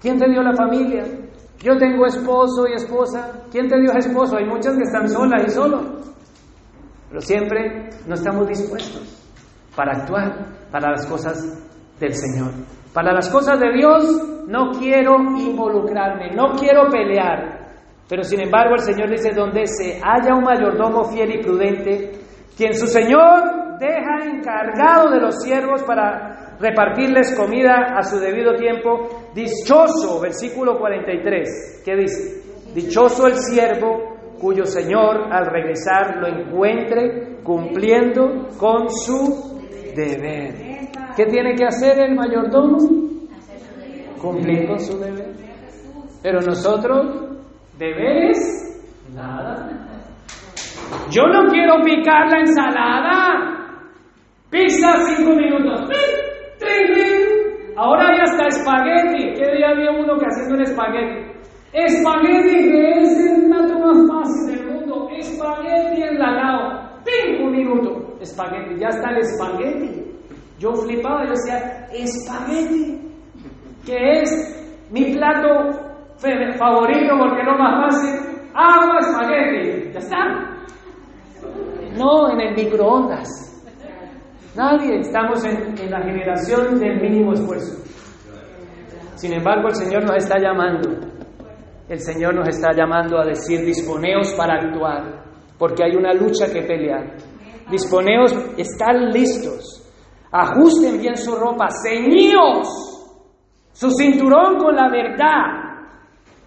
¿Quién 0.00 0.18
te 0.18 0.28
dio 0.28 0.42
la 0.42 0.54
familia? 0.54 1.04
Yo 1.60 1.76
tengo 1.78 2.06
esposo 2.06 2.66
y 2.68 2.74
esposa. 2.74 3.44
¿Quién 3.50 3.68
te 3.68 3.80
dio 3.80 3.92
esposo? 3.92 4.36
Hay 4.36 4.44
muchas 4.44 4.76
que 4.76 4.82
están 4.82 5.08
solas 5.08 5.44
y 5.46 5.50
solos. 5.50 5.82
Pero 7.08 7.20
siempre 7.20 7.90
no 8.06 8.14
estamos 8.14 8.48
dispuestos 8.48 9.02
para 9.74 9.92
actuar 9.92 10.54
para 10.70 10.90
las 10.90 11.06
cosas 11.06 11.38
del 11.98 12.14
Señor. 12.14 12.52
Para 12.92 13.12
las 13.12 13.28
cosas 13.28 13.58
de 13.60 13.72
Dios 13.72 14.44
no 14.48 14.72
quiero 14.72 15.16
involucrarme, 15.18 16.34
no 16.34 16.52
quiero 16.52 16.88
pelear. 16.90 17.64
Pero 18.08 18.22
sin 18.22 18.40
embargo 18.40 18.74
el 18.74 18.80
Señor 18.80 19.10
dice, 19.10 19.30
donde 19.34 19.66
se 19.66 20.00
haya 20.02 20.34
un 20.34 20.44
mayordomo 20.44 21.04
fiel 21.04 21.36
y 21.36 21.42
prudente, 21.42 22.20
quien 22.56 22.74
su 22.74 22.86
Señor 22.86 23.78
deja 23.78 24.26
encargado 24.26 25.10
de 25.10 25.20
los 25.20 25.42
siervos 25.42 25.82
para 25.82 26.33
repartirles 26.58 27.34
comida 27.36 27.94
a 27.96 28.02
su 28.02 28.18
debido 28.18 28.54
tiempo. 28.54 29.30
Dichoso, 29.34 30.20
versículo 30.20 30.78
43, 30.78 31.82
¿qué 31.84 31.96
dice? 31.96 32.42
Dichoso 32.74 33.26
el 33.26 33.36
siervo 33.36 34.14
cuyo 34.40 34.64
Señor 34.64 35.32
al 35.32 35.46
regresar 35.46 36.16
lo 36.16 36.26
encuentre 36.26 37.38
cumpliendo 37.42 38.48
con 38.58 38.90
su 38.90 39.60
deber. 39.94 40.54
¿Qué 41.16 41.26
tiene 41.26 41.54
que 41.54 41.64
hacer 41.64 41.98
el 41.98 42.14
mayordomo? 42.14 42.78
Cumplir 44.20 44.66
con 44.66 44.80
su 44.80 44.98
deber. 44.98 45.32
Pero 46.22 46.40
nosotros, 46.40 47.38
deberes, 47.78 48.38
nada. 49.14 49.68
Yo 51.10 51.22
no 51.26 51.48
quiero 51.50 51.76
picar 51.84 52.28
la 52.30 52.40
ensalada. 52.40 53.54
Pizza 54.50 54.92
cinco 55.06 55.32
minutos. 55.36 55.88
Ahora 57.76 58.08
hay 58.08 58.20
hasta 58.20 58.46
espagueti. 58.46 59.34
¿Qué 59.34 59.56
día 59.56 59.70
había 59.70 59.90
uno 59.90 60.16
que 60.18 60.26
haciendo 60.26 60.54
un 60.54 60.62
espagueti? 60.62 61.32
Espagueti 61.72 62.70
que 62.70 62.90
es 63.00 63.18
el 63.18 63.46
plato 63.46 63.78
más 63.80 63.98
fácil 64.08 64.56
del 64.56 64.66
mundo. 64.72 65.08
Espagueti 65.10 66.02
enlatado. 66.02 67.00
¡Pim! 67.04 67.44
Un 67.44 67.52
minuto. 67.52 68.16
Espagueti. 68.20 68.78
Ya 68.78 68.88
está 68.88 69.10
el 69.10 69.18
espagueti. 69.18 70.04
Yo 70.58 70.72
flipaba, 70.72 71.24
yo 71.24 71.30
decía, 71.30 71.86
espagueti, 71.92 73.00
que 73.84 74.20
es 74.20 74.86
mi 74.90 75.12
plato 75.14 75.48
favorito 76.56 77.18
porque 77.18 77.40
es 77.40 77.46
lo 77.46 77.58
más 77.58 77.90
fácil. 77.90 78.20
Agua, 78.54 78.98
espagueti. 79.00 79.92
Ya 79.92 79.98
está. 79.98 80.54
No, 81.98 82.30
en 82.30 82.40
el 82.40 82.54
microondas. 82.54 83.53
Nadie, 84.56 85.00
estamos 85.00 85.44
en, 85.44 85.90
la 85.90 86.02
generación 86.02 86.78
del 86.78 87.00
mínimo 87.00 87.32
esfuerzo. 87.32 87.82
Sin 89.16 89.32
embargo, 89.32 89.68
el 89.68 89.74
Señor 89.74 90.04
nos 90.04 90.16
está 90.16 90.38
llamando. 90.38 90.90
El 91.88 92.00
Señor 92.00 92.34
nos 92.34 92.48
está 92.48 92.70
llamando 92.72 93.18
a 93.18 93.24
decir, 93.24 93.64
disponeos 93.64 94.32
para 94.34 94.54
actuar, 94.54 95.24
porque 95.58 95.84
hay 95.84 95.96
una 95.96 96.12
lucha 96.14 96.46
que 96.52 96.62
pelear. 96.62 97.16
Disponeos, 97.70 98.32
están 98.56 99.10
listos. 99.10 99.80
Ajusten 100.30 101.00
bien 101.00 101.16
su 101.16 101.34
ropa, 101.34 101.68
ceñíos 101.70 102.94
su 103.74 103.90
cinturón 103.90 104.56
con 104.56 104.74
la 104.74 104.88
verdad, 104.88 105.88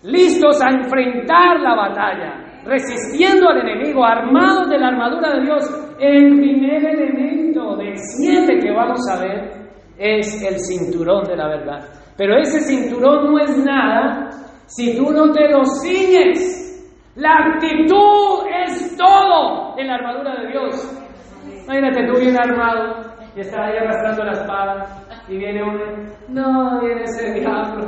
listos 0.03 0.61
a 0.61 0.69
enfrentar 0.69 1.59
la 1.59 1.75
batalla, 1.75 2.46
resistiendo 2.67 3.49
al 3.49 3.67
enemigo, 3.67 4.05
armados 4.05 4.69
de 4.69 4.77
la 4.77 4.89
armadura 4.89 5.35
de 5.35 5.41
Dios. 5.41 5.95
El 5.99 6.35
primer 6.37 6.85
elemento 6.85 7.75
de 7.77 7.95
siete 7.95 8.59
que 8.59 8.71
vamos 8.71 8.99
a 9.09 9.19
ver 9.21 9.67
es 9.97 10.43
el 10.43 10.59
cinturón 10.59 11.23
de 11.23 11.35
la 11.35 11.47
verdad. 11.47 11.79
Pero 12.17 12.37
ese 12.37 12.59
cinturón 12.59 13.31
no 13.31 13.39
es 13.39 13.57
nada 13.63 14.29
si 14.65 14.95
tú 14.97 15.11
no 15.11 15.31
te 15.31 15.49
lo 15.49 15.63
ciñes. 15.81 16.63
La 17.15 17.31
actitud 17.33 18.45
es 18.65 18.95
todo 18.95 19.77
en 19.77 19.87
la 19.87 19.95
armadura 19.95 20.35
de 20.41 20.47
Dios. 20.51 21.03
Imagínate 21.63 22.05
tú 22.05 22.19
bien 22.19 22.37
armado, 22.39 23.17
y 23.35 23.41
está 23.41 23.65
ahí 23.65 23.77
arrastrando 23.77 24.23
la 24.23 24.31
espada 24.31 25.07
y 25.27 25.37
viene 25.37 25.61
uno, 25.61 25.83
no, 26.29 26.81
viene 26.81 27.03
ese 27.03 27.33
diablo. 27.33 27.85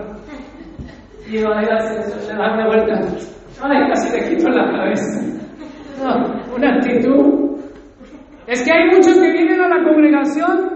Y 1.27 1.41
va 1.43 1.57
a 1.57 1.61
le 1.61 1.67
da 1.67 2.53
una 2.53 2.67
vuelta, 2.67 3.01
ay, 3.61 3.89
casi 3.89 4.11
le 4.11 4.29
quito 4.29 4.49
la 4.49 4.71
cabeza. 4.71 5.21
No, 6.01 6.55
una 6.55 6.75
actitud. 6.75 7.59
Es 8.47 8.63
que 8.63 8.71
hay 8.71 8.89
muchos 8.89 9.13
que 9.15 9.31
vienen 9.31 9.61
a 9.61 9.67
la 9.67 9.83
congregación 9.83 10.69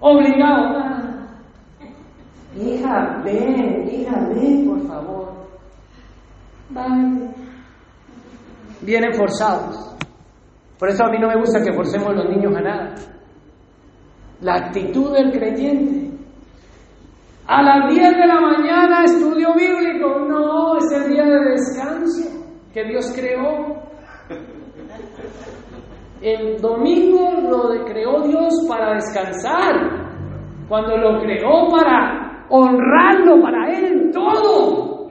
obligados. 0.00 0.84
Hija, 2.56 3.22
ven, 3.24 3.88
hija, 3.90 4.28
ven, 4.34 4.68
por 4.68 4.86
favor. 4.86 5.32
Vale. 6.70 7.30
Vienen 8.82 9.14
forzados. 9.14 9.96
Por 10.78 10.88
eso 10.88 11.04
a 11.04 11.10
mí 11.10 11.18
no 11.18 11.28
me 11.28 11.36
gusta 11.36 11.62
que 11.62 11.72
forcemos 11.72 12.14
los 12.14 12.28
niños 12.28 12.54
a 12.56 12.60
nada 12.60 12.94
la 14.44 14.56
actitud 14.56 15.12
del 15.12 15.32
creyente. 15.32 16.03
A 17.46 17.62
las 17.62 17.94
10 17.94 18.16
de 18.16 18.26
la 18.26 18.40
mañana 18.40 19.04
estudio 19.04 19.52
bíblico. 19.54 20.18
No, 20.20 20.78
es 20.78 20.90
el 20.92 21.12
día 21.12 21.24
de 21.24 21.50
descanso 21.50 22.30
que 22.72 22.84
Dios 22.84 23.12
creó. 23.14 23.82
El 26.22 26.58
domingo 26.58 27.32
lo 27.50 27.84
creó 27.84 28.22
Dios 28.22 28.66
para 28.66 28.94
descansar. 28.94 29.74
Cuando 30.68 30.96
lo 30.96 31.20
creó 31.20 31.68
para 31.68 32.46
honrarlo, 32.48 33.42
para 33.42 33.70
Él 33.72 34.10
todo. 34.10 35.08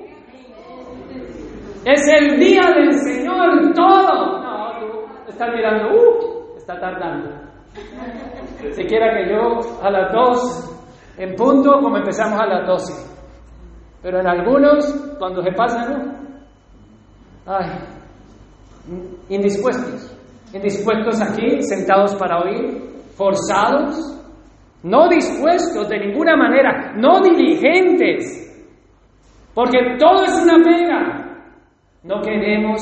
Es 1.86 2.02
el 2.20 2.40
día 2.40 2.64
del 2.76 2.94
Señor 2.94 3.74
todo. 3.76 4.42
No, 4.42 4.80
tú 4.80 5.30
estás 5.30 5.54
mirando, 5.54 5.90
uh, 5.94 6.58
está 6.58 6.80
tardando. 6.80 7.30
Si 8.72 8.84
quiera 8.86 9.14
que 9.14 9.30
yo 9.30 9.60
a 9.84 9.92
las 9.92 10.12
dos 10.14 10.74
en 11.18 11.36
punto, 11.36 11.80
como 11.82 11.98
empezamos 11.98 12.40
a 12.40 12.46
las 12.46 12.68
12. 12.68 12.94
Pero 14.02 14.20
en 14.20 14.28
algunos, 14.28 15.16
cuando 15.20 15.42
se 15.42 15.52
pasan, 15.52 16.38
ay, 17.46 17.70
indispuestos. 19.30 20.18
Indispuestos 20.54 21.22
aquí, 21.22 21.62
sentados 21.62 22.16
para 22.16 22.40
oír, 22.40 22.82
forzados, 23.16 23.96
no 24.84 25.08
dispuestos 25.08 25.88
de 25.88 26.00
ninguna 26.00 26.36
manera, 26.36 26.94
no 26.98 27.22
diligentes, 27.22 28.40
porque 29.54 29.98
todo 29.98 30.24
es 30.26 30.42
una 30.42 30.58
pega. 30.64 31.20
No 32.04 32.22
queremos 32.22 32.82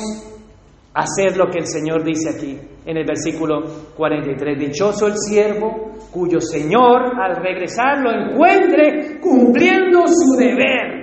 hacer 0.94 1.36
lo 1.36 1.46
que 1.46 1.58
el 1.58 1.66
Señor 1.66 2.02
dice 2.02 2.30
aquí 2.30 2.71
en 2.84 2.96
el 2.96 3.04
versículo 3.04 3.62
43. 3.96 4.58
Dichoso 4.58 5.06
el 5.06 5.14
siervo 5.16 5.92
cuyo 6.10 6.40
Señor 6.40 7.12
al 7.20 7.36
regresar 7.36 8.00
lo 8.00 8.10
encuentre 8.10 9.20
cumpliendo 9.20 10.04
su 10.06 10.36
deber. 10.36 11.02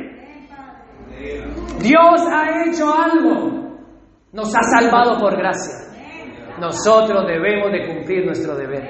Dios 1.81 2.27
ha 2.29 2.65
hecho 2.65 2.93
algo, 2.93 3.79
nos 4.33 4.53
ha 4.55 4.61
salvado 4.61 5.17
por 5.17 5.37
gracia. 5.37 5.75
Nosotros 6.59 7.25
debemos 7.25 7.71
de 7.71 7.87
cumplir 7.87 8.25
nuestro 8.25 8.55
deber. 8.55 8.89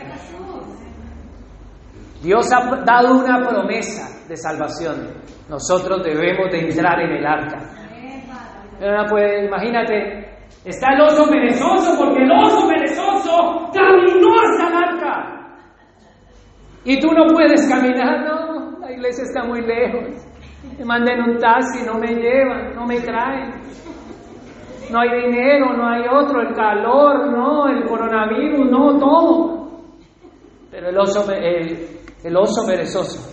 Dios 2.24 2.52
ha 2.52 2.84
dado 2.84 3.20
una 3.20 3.48
promesa 3.48 4.28
de 4.28 4.36
salvación. 4.36 5.08
Nosotros 5.48 6.04
debemos 6.04 6.52
de 6.52 6.60
entrar 6.60 7.00
en 7.00 7.12
el 7.12 7.26
arca. 7.26 7.58
Pues, 9.10 9.46
imagínate, 9.46 10.29
Está 10.66 10.94
el 10.94 11.02
oso 11.02 11.30
perezoso 11.30 11.98
porque 11.98 12.24
el 12.24 12.32
oso 12.32 12.68
perezoso 12.68 13.70
caminó 13.74 14.34
hasta 14.42 14.68
el 14.68 14.76
arca. 14.76 15.40
Y 16.84 17.00
tú 17.00 17.12
no 17.12 17.28
puedes 17.34 17.68
caminar, 17.70 18.26
no, 18.26 18.80
la 18.80 18.92
iglesia 18.92 19.24
está 19.24 19.44
muy 19.44 19.62
lejos. 19.62 20.26
Me 20.78 20.86
manden 20.86 21.22
un 21.22 21.38
taxi, 21.38 21.86
no 21.86 21.98
me 21.98 22.08
llevan, 22.08 22.76
no 22.76 22.86
me 22.86 23.00
traen. 23.00 23.52
No 24.92 25.00
hay 25.00 25.22
dinero, 25.22 25.74
no 25.78 25.88
hay 25.88 26.02
otro, 26.12 26.42
el 26.42 26.54
calor, 26.54 27.32
no, 27.32 27.68
el 27.68 27.86
coronavirus, 27.86 28.70
no, 28.70 28.98
todo. 28.98 29.70
Pero 30.72 30.90
el 30.90 30.98
oso, 30.98 31.32
el, 31.32 32.38
oso 32.38 32.66
perezoso 32.66 33.32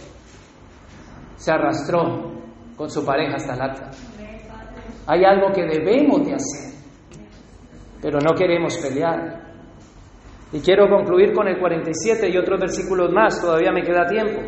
se 1.35 1.53
arrastró 1.53 2.33
con 2.77 2.91
su 2.91 3.05
pareja 3.05 3.37
hasta 3.37 3.55
el 3.55 3.61
arca. 3.63 3.91
Hay 5.07 5.25
algo 5.25 5.51
que 5.53 5.63
debemos 5.63 6.27
de 6.27 6.35
hacer 6.35 6.76
pero 8.07 8.21
no 8.21 8.37
queremos 8.37 8.79
pelear. 8.79 9.43
Y 10.53 10.61
quiero 10.61 10.89
concluir 10.89 11.33
con 11.33 11.49
el 11.49 11.59
47 11.59 12.31
y 12.31 12.37
otros 12.39 12.61
versículos 12.61 13.13
más, 13.13 13.41
todavía 13.41 13.73
me 13.73 13.83
queda 13.83 14.07
tiempo. 14.07 14.43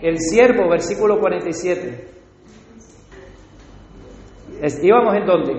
El 0.00 0.16
siervo, 0.16 0.70
versículo 0.70 1.20
47. 1.20 2.08
¿Íbamos 4.82 5.14
en 5.16 5.26
dónde? 5.26 5.52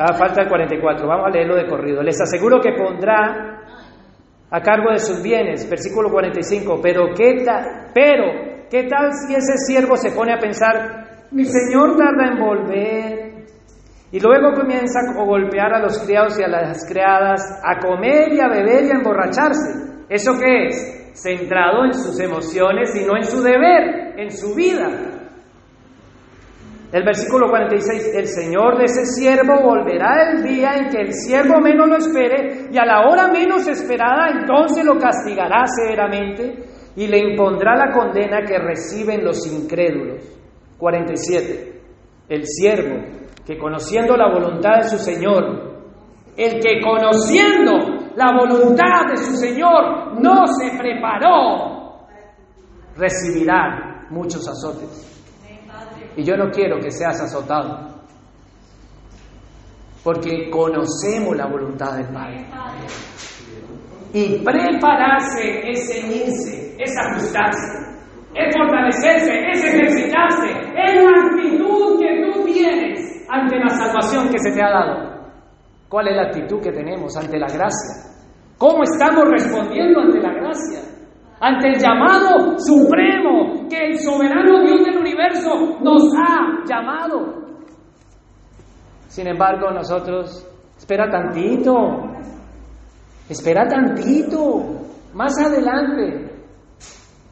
Ah, 0.00 0.12
falta 0.14 0.42
el 0.42 0.48
44, 0.48 1.06
vamos 1.06 1.26
a 1.28 1.30
leerlo 1.30 1.54
de 1.54 1.68
corrido. 1.68 2.02
Les 2.02 2.20
aseguro 2.20 2.58
que 2.60 2.72
pondrá 2.72 3.60
a 4.50 4.60
cargo 4.62 4.90
de 4.90 4.98
sus 4.98 5.22
bienes, 5.22 5.70
versículo 5.70 6.10
45, 6.10 6.80
pero 6.82 7.14
¿qué 7.16 7.44
tal? 7.44 7.92
Pero, 7.94 8.66
¿qué 8.68 8.82
tal 8.88 9.12
si 9.12 9.36
ese 9.36 9.56
siervo 9.58 9.96
se 9.96 10.10
pone 10.10 10.34
a 10.34 10.38
pensar, 10.38 11.28
mi 11.30 11.44
señor 11.44 11.96
tarda 11.96 12.32
en 12.32 12.40
volver, 12.40 13.19
y 14.12 14.18
luego 14.18 14.52
comienza 14.54 15.00
a 15.00 15.24
golpear 15.24 15.72
a 15.72 15.80
los 15.80 15.98
criados 16.00 16.38
y 16.38 16.42
a 16.42 16.48
las 16.48 16.84
criadas, 16.88 17.40
a 17.62 17.78
comer 17.78 18.32
y 18.32 18.40
a 18.40 18.48
beber 18.48 18.84
y 18.84 18.90
a 18.90 18.96
emborracharse. 18.96 20.04
¿Eso 20.08 20.32
qué 20.38 20.66
es? 20.66 21.12
Centrado 21.14 21.84
en 21.84 21.94
sus 21.94 22.18
emociones 22.18 22.94
y 22.96 23.04
no 23.04 23.16
en 23.16 23.24
su 23.24 23.40
deber, 23.40 24.18
en 24.18 24.30
su 24.30 24.54
vida. 24.54 24.88
El 26.92 27.04
versículo 27.04 27.48
46, 27.48 28.16
el 28.16 28.26
Señor 28.26 28.78
de 28.78 28.86
ese 28.86 29.04
siervo 29.04 29.62
volverá 29.62 30.32
el 30.32 30.42
día 30.42 30.74
en 30.74 30.88
que 30.88 31.00
el 31.00 31.12
siervo 31.12 31.60
menos 31.60 31.88
lo 31.88 31.96
espere 31.98 32.68
y 32.72 32.78
a 32.78 32.84
la 32.84 33.08
hora 33.08 33.28
menos 33.28 33.68
esperada 33.68 34.40
entonces 34.40 34.84
lo 34.84 34.98
castigará 34.98 35.66
severamente 35.68 36.64
y 36.96 37.06
le 37.06 37.18
impondrá 37.18 37.76
la 37.76 37.92
condena 37.92 38.42
que 38.42 38.58
reciben 38.58 39.24
los 39.24 39.46
incrédulos. 39.46 40.36
47. 40.78 41.80
el 42.30 42.46
siervo 42.46 43.19
que 43.50 43.58
conociendo 43.58 44.16
la 44.16 44.32
voluntad 44.32 44.76
de 44.76 44.90
su 44.90 44.98
Señor, 44.98 45.42
el 46.36 46.60
que 46.60 46.80
conociendo 46.80 47.72
la 48.14 48.32
voluntad 48.32 49.08
de 49.10 49.16
su 49.16 49.34
Señor 49.34 50.22
no 50.22 50.46
se 50.46 50.78
preparó, 50.78 52.06
recibirá 52.96 54.06
muchos 54.10 54.46
azotes. 54.46 55.04
Y 56.16 56.22
yo 56.22 56.36
no 56.36 56.48
quiero 56.50 56.78
que 56.78 56.92
seas 56.92 57.20
azotado, 57.22 57.88
porque 60.04 60.48
conocemos 60.48 61.36
la 61.36 61.46
voluntad 61.46 61.96
del 61.96 62.06
Padre. 62.06 62.46
Y 64.12 64.44
prepararse 64.44 65.68
es 65.68 65.92
ceñirse, 65.92 66.76
es 66.78 66.92
ajustarse, 66.96 67.89
es 68.34 68.56
fortalecerse, 68.56 69.50
es 69.50 69.64
ejercitarse, 69.64 70.50
es 70.50 71.02
la 71.02 71.10
actitud 71.26 71.98
que 71.98 72.22
tú 72.24 72.44
tienes 72.44 73.26
ante 73.28 73.58
la 73.58 73.68
salvación 73.68 74.28
que 74.28 74.38
se 74.38 74.52
te 74.52 74.62
ha 74.62 74.70
dado. 74.70 75.10
¿Cuál 75.88 76.08
es 76.08 76.16
la 76.16 76.22
actitud 76.22 76.60
que 76.60 76.70
tenemos 76.70 77.16
ante 77.16 77.38
la 77.38 77.48
gracia? 77.48 78.10
¿Cómo 78.56 78.84
estamos 78.84 79.24
respondiendo 79.28 80.00
ante 80.00 80.20
la 80.20 80.32
gracia? 80.32 80.80
Ante 81.40 81.68
el 81.68 81.78
llamado 81.78 82.58
supremo 82.58 83.66
que 83.68 83.86
el 83.86 83.98
soberano 83.98 84.60
Dios 84.60 84.84
del 84.84 84.98
universo 84.98 85.78
nos 85.80 86.02
ha 86.14 86.64
llamado. 86.66 87.40
Sin 89.08 89.26
embargo, 89.26 89.72
nosotros, 89.72 90.46
espera 90.78 91.10
tantito, 91.10 91.74
espera 93.28 93.66
tantito, 93.66 94.62
más 95.14 95.36
adelante. 95.38 96.29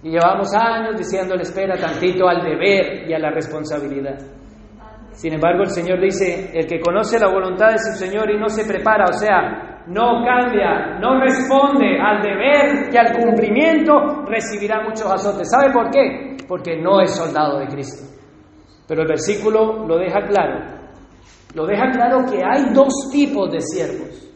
Y 0.03 0.11
llevamos 0.11 0.55
años 0.55 0.97
diciéndole, 0.97 1.43
espera 1.43 1.77
tantito 1.77 2.29
al 2.29 2.43
deber 2.43 3.09
y 3.09 3.13
a 3.13 3.19
la 3.19 3.31
responsabilidad. 3.31 4.19
Sin 5.11 5.35
embargo, 5.35 5.63
el 5.63 5.71
Señor 5.71 6.01
dice, 6.01 6.51
el 6.55 6.67
que 6.67 6.81
conoce 6.81 7.19
la 7.19 7.29
voluntad 7.29 7.73
de 7.73 7.79
su 7.79 7.99
Señor 7.99 8.31
y 8.31 8.39
no 8.39 8.49
se 8.49 8.65
prepara, 8.65 9.07
o 9.09 9.13
sea, 9.13 9.83
no 9.89 10.23
cambia, 10.25 10.99
no 11.01 11.19
responde 11.21 11.99
al 12.01 12.23
deber 12.23 12.93
y 12.93 12.97
al 12.97 13.17
cumplimiento, 13.17 14.25
recibirá 14.27 14.83
muchos 14.83 15.11
azotes. 15.11 15.51
¿Sabe 15.51 15.73
por 15.73 15.91
qué? 15.91 16.37
Porque 16.47 16.81
no 16.81 17.01
es 17.01 17.17
soldado 17.17 17.59
de 17.59 17.67
Cristo. 17.67 18.05
Pero 18.87 19.03
el 19.03 19.09
versículo 19.09 19.87
lo 19.87 19.99
deja 19.99 20.21
claro. 20.27 20.79
Lo 21.55 21.67
deja 21.67 21.91
claro 21.91 22.19
que 22.31 22.43
hay 22.45 22.73
dos 22.73 22.93
tipos 23.11 23.51
de 23.51 23.61
siervos. 23.61 24.28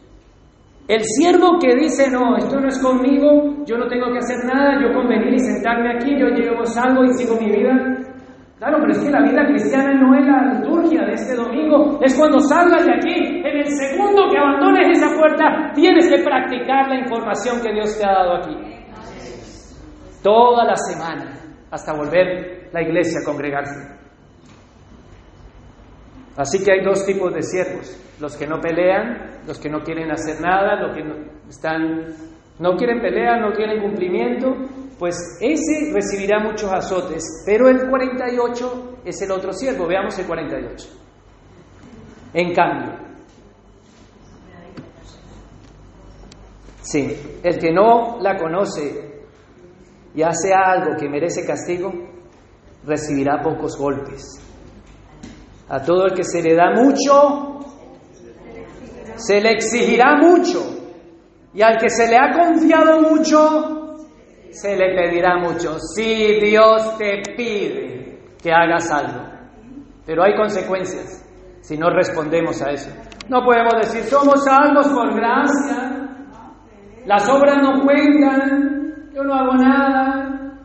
El 0.87 1.01
siervo 1.03 1.59
que 1.59 1.75
dice, 1.75 2.11
no, 2.11 2.35
esto 2.35 2.59
no 2.59 2.67
es 2.67 2.77
conmigo, 2.79 3.63
yo 3.65 3.77
no 3.77 3.87
tengo 3.87 4.11
que 4.11 4.17
hacer 4.17 4.43
nada, 4.45 4.81
yo 4.81 4.93
con 4.93 5.07
venir 5.07 5.33
y 5.33 5.39
sentarme 5.39 5.95
aquí, 5.95 6.19
yo 6.19 6.27
llevo 6.27 6.65
salgo 6.65 7.05
y 7.05 7.13
sigo 7.13 7.39
mi 7.39 7.49
vida, 7.49 8.03
Claro, 8.63 8.77
pero 8.79 8.93
es 8.93 8.99
que 8.99 9.11
la 9.11 9.21
vida 9.21 9.45
cristiana 9.45 9.93
no 9.93 10.17
es 10.17 10.25
la 10.25 10.53
liturgia 10.53 11.01
de 11.05 11.13
este 11.13 11.35
domingo, 11.35 11.99
es 12.01 12.15
cuando 12.17 12.39
salgas 12.39 12.85
de 12.85 12.93
aquí, 12.93 13.41
en 13.43 13.57
el 13.57 13.65
segundo 13.65 14.29
que 14.31 14.37
abandones 14.37 14.97
esa 14.97 15.13
puerta, 15.17 15.71
tienes 15.73 16.07
que 16.09 16.23
practicar 16.23 16.87
la 16.87 16.99
información 16.99 17.61
que 17.61 17.73
Dios 17.73 17.99
te 17.99 18.05
ha 18.05 18.13
dado 18.13 18.37
aquí. 18.37 18.55
Toda 20.23 20.63
la 20.63 20.77
semana, 20.77 21.33
hasta 21.71 21.91
volver 21.93 22.69
la 22.71 22.81
iglesia 22.81 23.19
a 23.21 23.25
congregarse. 23.25 24.02
Así 26.35 26.63
que 26.63 26.71
hay 26.71 26.83
dos 26.83 27.05
tipos 27.05 27.33
de 27.33 27.43
siervos, 27.43 27.95
los 28.19 28.35
que 28.35 28.47
no 28.47 28.59
pelean, 28.59 29.41
los 29.45 29.59
que 29.59 29.69
no 29.69 29.83
quieren 29.83 30.11
hacer 30.11 30.41
nada, 30.41 30.81
los 30.81 30.95
que 30.95 31.03
no, 31.03 31.15
están, 31.47 32.07
no 32.59 32.75
quieren 32.75 33.01
pelear, 33.01 33.39
no 33.39 33.51
quieren 33.53 33.81
cumplimiento, 33.83 34.55
pues 34.97 35.15
ese 35.39 35.93
recibirá 35.93 36.39
muchos 36.39 36.71
azotes, 36.71 37.23
pero 37.45 37.67
el 37.69 37.87
48 37.87 38.99
es 39.05 39.21
el 39.21 39.31
otro 39.31 39.53
siervo, 39.53 39.87
veamos 39.87 40.17
el 40.17 40.25
48. 40.25 40.87
En 42.33 42.53
cambio, 42.53 42.93
sí, 46.81 47.15
el 47.43 47.59
que 47.59 47.71
no 47.71 48.17
la 48.21 48.37
conoce 48.37 49.21
y 50.15 50.23
hace 50.23 50.51
algo 50.51 50.95
que 50.97 51.07
merece 51.07 51.45
castigo, 51.45 51.91
recibirá 52.85 53.39
pocos 53.41 53.77
golpes. 53.77 54.42
A 55.73 55.81
todo 55.81 56.05
el 56.05 56.13
que 56.13 56.23
se 56.23 56.39
le 56.39 56.53
da 56.53 56.69
mucho, 56.69 57.57
se 59.15 59.41
le 59.41 59.53
exigirá 59.53 60.17
mucho. 60.17 60.59
Y 61.51 61.63
al 61.63 61.79
que 61.79 61.89
se 61.89 62.07
le 62.07 62.15
ha 62.15 62.31
confiado 62.31 63.01
mucho, 63.01 63.95
se 64.51 64.75
le 64.75 64.93
pedirá 64.93 65.37
mucho. 65.37 65.79
Si 65.79 66.39
Dios 66.39 66.95
te 66.99 67.23
pide 67.35 68.19
que 68.39 68.51
hagas 68.51 68.91
algo, 68.91 69.23
pero 70.05 70.23
hay 70.23 70.35
consecuencias 70.35 71.27
si 71.61 71.75
no 71.75 71.89
respondemos 71.89 72.61
a 72.61 72.69
eso. 72.69 72.91
No 73.27 73.43
podemos 73.43 73.73
decir, 73.81 74.03
somos 74.03 74.43
salvos 74.43 74.87
por 74.89 75.15
gracia, 75.15 76.27
las 77.07 77.27
obras 77.27 77.57
no 77.63 77.83
cuentan, 77.83 79.09
yo 79.11 79.23
no 79.23 79.33
hago 79.33 79.55
nada. 79.55 80.59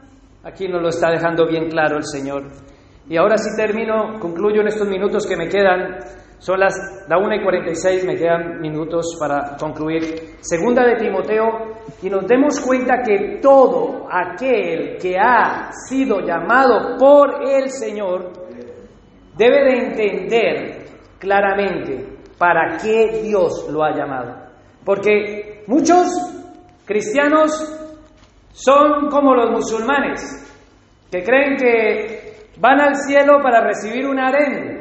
Aquí 0.45 0.69
nos 0.69 0.83
lo 0.83 0.89
está 0.91 1.11
dejando 1.11 1.47
bien 1.47 1.71
claro 1.71 1.97
el 1.97 2.05
Señor. 2.05 2.68
Y 3.09 3.17
ahora 3.17 3.39
sí 3.39 3.49
termino, 3.57 4.19
concluyo 4.21 4.61
en 4.61 4.69
estos 4.69 4.89
minutos 4.89 5.27
que 5.27 5.37
me 5.37 5.49
quedan 5.49 5.99
son 6.39 6.61
las 6.61 6.75
la 7.09 7.19
1 7.19 7.35
y 7.35 7.43
46, 7.43 8.05
me 8.05 8.17
quedan 8.17 8.61
minutos 8.61 9.17
para 9.19 9.57
concluir. 9.57 10.37
Segunda 10.41 10.87
de 10.87 10.97
Timoteo, 10.97 11.47
y 12.01 12.09
nos 12.09 12.27
demos 12.27 12.61
cuenta 12.61 13.03
que 13.05 13.41
todo 13.43 14.07
aquel 14.09 14.97
que 14.99 15.19
ha 15.19 15.73
sido 15.73 16.21
llamado 16.21 16.97
por 16.97 17.43
el 17.49 17.71
Señor 17.71 18.33
debe 19.37 19.65
de 19.65 19.87
entender 19.87 20.85
claramente 21.19 22.19
para 22.39 22.77
qué 22.77 23.21
Dios 23.23 23.69
lo 23.71 23.83
ha 23.83 23.97
llamado. 23.97 24.37
Porque 24.85 25.65
muchos 25.67 26.07
cristianos 26.85 27.51
son 28.53 29.09
como 29.11 29.35
los 29.35 29.51
musulmanes, 29.51 30.45
que 31.11 31.23
creen 31.23 31.57
que 31.57 32.18
van 32.61 32.81
al 32.81 32.97
cielo 32.97 33.39
para 33.43 33.61
recibir 33.61 34.07
un 34.07 34.19
harén 34.19 34.79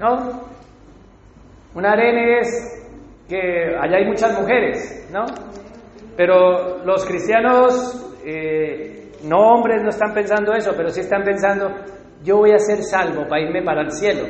¿no? 0.00 0.48
Un 1.74 1.86
harén 1.86 2.38
es 2.40 2.80
que 3.28 3.76
allá 3.80 3.98
hay 3.98 4.06
muchas 4.06 4.38
mujeres, 4.40 5.08
¿no? 5.12 5.24
Pero 6.16 6.84
los 6.84 7.04
cristianos, 7.04 8.16
eh, 8.24 9.12
no 9.24 9.38
hombres, 9.38 9.82
no 9.82 9.90
están 9.90 10.12
pensando 10.12 10.52
eso, 10.54 10.72
pero 10.76 10.88
sí 10.88 11.00
están 11.00 11.22
pensando, 11.22 11.70
yo 12.24 12.38
voy 12.38 12.52
a 12.52 12.58
ser 12.58 12.82
salvo 12.82 13.28
para 13.28 13.42
irme 13.42 13.62
para 13.62 13.82
el 13.82 13.92
cielo. 13.92 14.26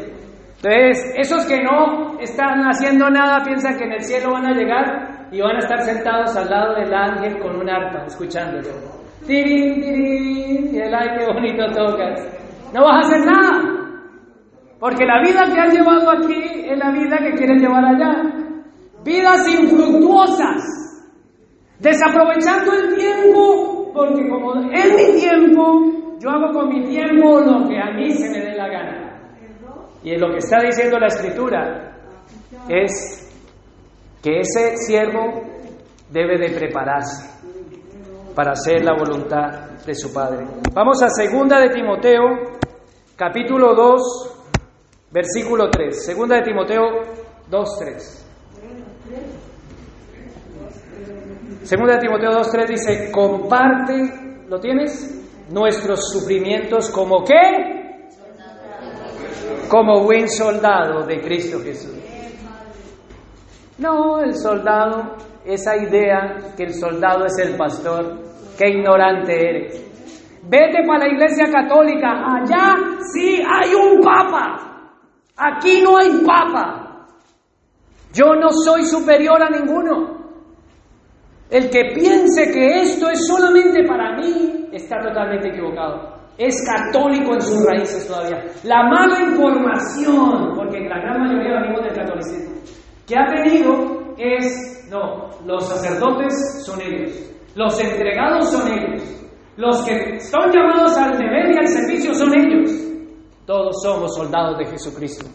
Entonces, 0.62 1.14
esos 1.16 1.46
que 1.46 1.62
no 1.62 2.18
están 2.20 2.60
haciendo 2.68 3.08
nada 3.08 3.42
piensan 3.44 3.78
que 3.78 3.84
en 3.84 3.92
el 3.92 4.02
cielo 4.02 4.32
van 4.32 4.46
a 4.46 4.52
llegar 4.52 5.28
y 5.32 5.40
van 5.40 5.56
a 5.56 5.60
estar 5.60 5.80
sentados 5.82 6.36
al 6.36 6.50
lado 6.50 6.74
del 6.74 6.92
ángel 6.92 7.38
con 7.38 7.56
un 7.56 7.70
arpa, 7.70 8.04
escuchándolo. 8.04 8.99
Tirín, 9.26 9.80
tirín, 9.80 10.74
y 10.74 10.78
el 10.78 10.94
ay, 10.94 11.08
qué 11.18 11.26
bonito 11.26 11.66
tocas. 11.72 12.20
No 12.72 12.84
vas 12.84 13.04
a 13.04 13.08
hacer 13.08 13.26
nada. 13.26 13.80
Porque 14.78 15.04
la 15.04 15.20
vida 15.22 15.44
que 15.52 15.60
has 15.60 15.74
llevado 15.74 16.10
aquí 16.10 16.64
es 16.66 16.78
la 16.78 16.90
vida 16.90 17.18
que 17.18 17.32
quieres 17.32 17.60
llevar 17.60 17.84
allá. 17.84 18.22
Vidas 19.04 19.46
infructuosas. 19.48 20.62
Desaprovechando 21.78 22.72
el 22.72 22.94
tiempo, 22.94 23.90
porque 23.94 24.28
como 24.28 24.54
es 24.70 24.94
mi 24.94 25.20
tiempo, 25.20 26.16
yo 26.18 26.30
hago 26.30 26.52
con 26.52 26.68
mi 26.68 26.84
tiempo 26.86 27.40
lo 27.40 27.68
que 27.68 27.78
a 27.78 27.90
mí 27.92 28.10
se 28.12 28.30
me 28.30 28.44
dé 28.44 28.54
la 28.54 28.68
gana. 28.68 29.20
Y 30.02 30.14
en 30.14 30.20
lo 30.20 30.30
que 30.30 30.38
está 30.38 30.58
diciendo 30.62 30.98
la 30.98 31.06
escritura 31.06 31.92
es 32.68 33.26
que 34.22 34.40
ese 34.40 34.76
siervo 34.76 35.42
debe 36.10 36.38
de 36.38 36.54
prepararse 36.56 37.29
para 38.34 38.52
hacer 38.52 38.84
la 38.84 38.96
voluntad 38.96 39.70
de 39.84 39.94
su 39.94 40.12
Padre. 40.12 40.46
Vamos 40.72 41.02
a 41.02 41.08
segunda 41.08 41.60
de 41.60 41.70
Timoteo, 41.70 42.22
capítulo 43.16 43.74
2, 43.74 44.40
Versículo 45.12 45.68
3, 45.68 46.04
segunda 46.04 46.36
de 46.36 46.42
Timoteo 46.42 46.84
2, 47.48 47.78
3. 47.80 48.26
Segunda 51.64 51.94
de 51.94 52.00
Timoteo 52.00 52.30
2, 52.30 52.50
3 52.50 52.68
dice, 52.68 53.10
comparte, 53.10 54.44
¿lo 54.48 54.60
tienes? 54.60 55.16
Nuestros 55.50 56.12
sufrimientos 56.12 56.90
como 56.90 57.24
qué? 57.24 58.06
Como 59.68 60.04
buen 60.04 60.28
soldado 60.28 61.04
de 61.04 61.20
Cristo 61.20 61.58
Jesús. 61.60 61.96
No, 63.78 64.20
el 64.20 64.36
soldado, 64.36 65.16
esa 65.44 65.76
idea 65.76 66.36
que 66.56 66.64
el 66.64 66.74
soldado 66.74 67.26
es 67.26 67.38
el 67.38 67.56
pastor, 67.56 68.18
qué 68.58 68.68
ignorante 68.68 69.32
eres. 69.32 69.90
Vete 70.42 70.84
para 70.86 71.06
la 71.06 71.12
iglesia 71.12 71.50
católica, 71.50 72.08
allá 72.36 72.76
sí 73.12 73.42
hay 73.46 73.74
un 73.74 74.00
papa. 74.00 74.70
Aquí 75.36 75.80
no 75.82 75.96
hay 75.96 76.10
papa. 76.24 77.06
Yo 78.12 78.34
no 78.34 78.50
soy 78.50 78.84
superior 78.84 79.42
a 79.42 79.50
ninguno. 79.50 80.20
El 81.50 81.68
que 81.68 81.92
piense 81.94 82.50
que 82.52 82.82
esto 82.82 83.10
es 83.10 83.26
solamente 83.26 83.84
para 83.84 84.16
mí 84.16 84.68
está 84.72 85.00
totalmente 85.00 85.48
equivocado. 85.48 86.18
es 86.38 86.56
católico 86.64 87.34
en 87.34 87.40
sus 87.42 87.66
raíces 87.66 88.06
todavía. 88.08 88.42
La 88.64 88.82
mala 88.84 89.20
información, 89.20 90.54
porque 90.56 90.80
la 90.88 90.98
gran 90.98 91.20
mayoría 91.20 91.60
venimos 91.60 91.82
del 91.82 91.92
catolicismo, 91.92 92.54
que 93.06 93.18
ha 93.18 93.26
tenido 93.26 94.14
es, 94.16 94.79
no, 94.90 95.30
los 95.46 95.68
sacerdotes 95.68 96.64
son 96.64 96.80
ellos, 96.80 97.12
los 97.54 97.80
entregados 97.80 98.50
son 98.50 98.72
ellos, 98.72 99.02
los 99.56 99.82
que 99.82 100.18
son 100.20 100.50
llamados 100.52 100.96
al 100.96 101.16
deber 101.16 101.52
y 101.54 101.58
al 101.58 101.68
servicio 101.68 102.12
son 102.12 102.34
ellos. 102.34 102.70
Todos 103.46 103.82
somos 103.82 104.14
soldados 104.16 104.58
de 104.58 104.66
Jesucristo. 104.66 105.26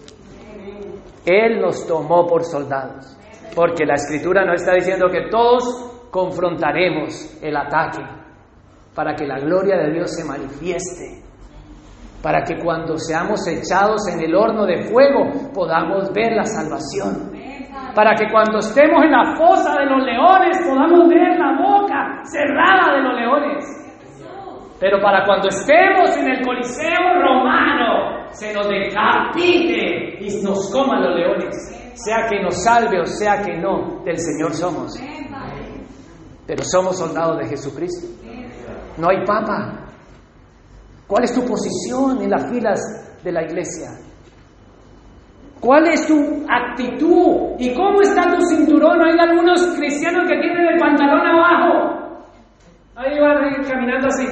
Él 1.26 1.62
nos 1.62 1.88
tomó 1.88 2.28
por 2.28 2.44
soldados, 2.44 3.18
porque 3.56 3.86
la 3.86 3.96
escritura 3.96 4.46
nos 4.46 4.62
está 4.62 4.74
diciendo 4.74 5.08
que 5.10 5.30
todos 5.30 5.64
confrontaremos 6.12 7.38
el 7.42 7.56
ataque 7.56 8.04
para 8.94 9.16
que 9.16 9.26
la 9.26 9.40
gloria 9.40 9.78
de 9.78 9.92
Dios 9.92 10.12
se 10.16 10.24
manifieste, 10.24 11.22
para 12.22 12.44
que 12.44 12.58
cuando 12.64 12.98
seamos 12.98 13.48
echados 13.48 14.08
en 14.08 14.20
el 14.22 14.36
horno 14.36 14.66
de 14.66 14.84
fuego 14.84 15.52
podamos 15.54 16.12
ver 16.14 16.34
la 16.34 16.46
salvación, 16.46 17.35
para 17.96 18.14
que 18.14 18.30
cuando 18.30 18.60
estemos 18.60 19.04
en 19.06 19.12
la 19.12 19.36
fosa 19.38 19.74
de 19.80 19.86
los 19.86 20.04
leones 20.04 20.58
podamos 20.68 21.08
ver 21.08 21.40
la 21.40 21.58
boca 21.58 22.22
cerrada 22.24 22.94
de 22.94 23.02
los 23.02 23.16
leones. 23.16 23.86
Pero 24.78 25.02
para 25.02 25.26
cuando 25.26 25.48
estemos 25.48 26.16
en 26.18 26.28
el 26.28 26.46
Coliseo 26.46 27.22
romano, 27.24 28.28
se 28.32 28.54
nos 28.54 28.68
decapite 28.68 30.18
y 30.20 30.44
nos 30.44 30.70
coman 30.72 31.02
los 31.02 31.16
leones. 31.16 31.56
Sea 31.96 32.28
que 32.30 32.42
nos 32.44 32.62
salve 32.62 33.00
o 33.00 33.06
sea 33.06 33.42
que 33.42 33.56
no, 33.58 34.04
del 34.04 34.18
Señor 34.18 34.54
somos. 34.54 35.00
Pero 36.46 36.64
somos 36.66 37.00
soldados 37.00 37.38
de 37.38 37.48
Jesucristo. 37.48 38.08
No 38.98 39.10
hay 39.10 39.24
papa. 39.26 39.86
¿Cuál 41.08 41.24
es 41.24 41.34
tu 41.34 41.46
posición 41.46 42.22
en 42.22 42.30
las 42.30 42.52
filas 42.52 42.80
de 43.24 43.32
la 43.32 43.44
iglesia? 43.44 44.05
¿Cuál 45.66 45.88
es 45.88 46.06
tu 46.06 46.14
actitud? 46.48 47.56
¿Y 47.58 47.74
cómo 47.74 48.00
está 48.02 48.22
tu 48.30 48.40
cinturón? 48.42 49.02
Hay 49.02 49.18
algunos 49.18 49.76
cristianos 49.76 50.30
que 50.30 50.38
tienen 50.38 50.64
el 50.64 50.80
pantalón 50.80 51.26
abajo. 51.26 52.22
Ahí 52.96 53.20
van 53.20 53.64
caminando 53.68 54.08
así, 54.08 54.28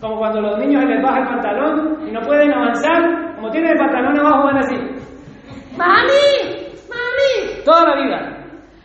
como 0.00 0.16
cuando 0.18 0.40
los 0.40 0.60
niños 0.60 0.84
les 0.84 1.02
baja 1.02 1.18
el 1.18 1.26
pantalón 1.26 2.08
y 2.08 2.12
no 2.12 2.20
pueden 2.20 2.52
avanzar, 2.52 3.34
como 3.34 3.50
tienen 3.50 3.72
el 3.72 3.78
pantalón 3.78 4.20
abajo 4.20 4.44
van 4.44 4.58
así. 4.58 4.76
¡Mami! 5.76 6.70
¡Mami! 6.88 7.64
Toda 7.64 7.88
la 7.88 8.02
vida. 8.02 8.36